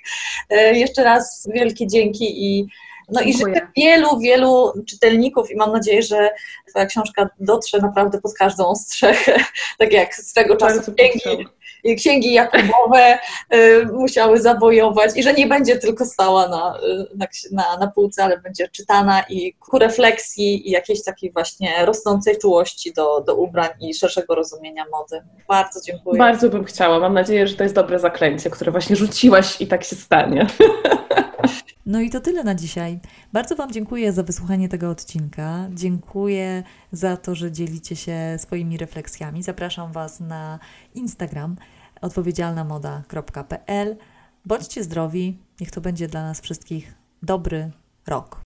E, 0.51 0.79
jeszcze 0.79 1.05
raz 1.05 1.49
wielkie 1.55 1.87
dzięki 1.87 2.45
i 2.45 2.69
no 3.13 3.21
i 3.21 3.33
życzę 3.33 3.69
wielu, 3.77 4.19
wielu 4.19 4.73
czytelników 4.89 5.51
i 5.51 5.57
mam 5.57 5.73
nadzieję, 5.73 6.03
że 6.03 6.31
Twoja 6.69 6.87
książka 6.87 7.29
dotrze 7.41 7.79
naprawdę 7.79 8.21
pod 8.21 8.35
każdą 8.35 8.75
strzechę, 8.75 9.45
tak 9.79 9.93
jak 9.93 10.15
swego 10.15 10.57
czasu 10.57 10.93
księgi, 10.95 11.47
księgi 11.97 12.33
Jakubowe 12.33 13.19
y, 13.55 13.87
musiały 13.93 14.41
zabojować 14.41 15.11
i 15.17 15.23
że 15.23 15.33
nie 15.33 15.47
będzie 15.47 15.77
tylko 15.77 16.05
stała 16.05 16.49
na, 16.49 16.79
y, 16.79 17.53
na, 17.53 17.77
na 17.77 17.87
półce, 17.87 18.25
ale 18.25 18.39
będzie 18.39 18.69
czytana 18.69 19.25
i 19.29 19.53
ku 19.53 19.79
refleksji 19.79 20.69
i 20.69 20.71
jakiejś 20.71 21.05
takiej 21.05 21.33
właśnie 21.33 21.87
rosnącej 21.87 22.39
czułości 22.39 22.93
do, 22.93 23.21
do 23.21 23.37
ubrań 23.37 23.69
i 23.81 23.95
szerszego 23.95 24.35
rozumienia 24.35 24.85
mody. 24.93 25.23
Bardzo 25.49 25.81
dziękuję. 25.87 26.19
Bardzo 26.19 26.49
bym 26.49 26.65
chciała. 26.65 27.01
Mam 27.01 27.15
nadzieję, 27.15 27.47
że 27.47 27.57
to 27.57 27.63
jest 27.63 27.75
dobre 27.75 27.99
zaklęcie, 27.99 28.51
które 28.51 28.73
właśnie 28.73 28.97
rzuciłaś 28.97 29.61
i 29.61 29.67
tak 29.67 29.85
się 29.85 29.97
stanie. 29.97 30.47
No 31.87 32.01
i 32.01 32.11
to 32.11 32.21
tyle 32.21 32.45
na 32.45 32.55
dzisiaj. 32.55 33.01
Bardzo 33.33 33.57
Wam 33.57 33.73
dziękuję 33.73 34.13
za 34.13 34.23
wysłuchanie 34.23 34.69
tego 34.69 34.91
odcinka. 34.91 35.69
Dziękuję 35.75 36.63
za 36.93 37.17
to, 37.17 37.35
że 37.35 37.53
dzielicie 37.53 37.97
się 37.97 38.37
swoimi 38.39 38.77
refleksjami. 38.77 39.43
Zapraszam 39.43 39.93
Was 39.93 40.21
na 40.21 40.59
Instagram 40.95 41.57
odpowiedzialnamoda.pl. 42.01 43.97
Bądźcie 44.45 44.85
zdrowi, 44.85 45.39
niech 45.61 45.71
to 45.71 45.81
będzie 45.81 46.09
dla 46.09 46.23
nas 46.23 46.41
wszystkich 46.41 46.95
dobry 47.23 47.71
rok. 48.07 48.37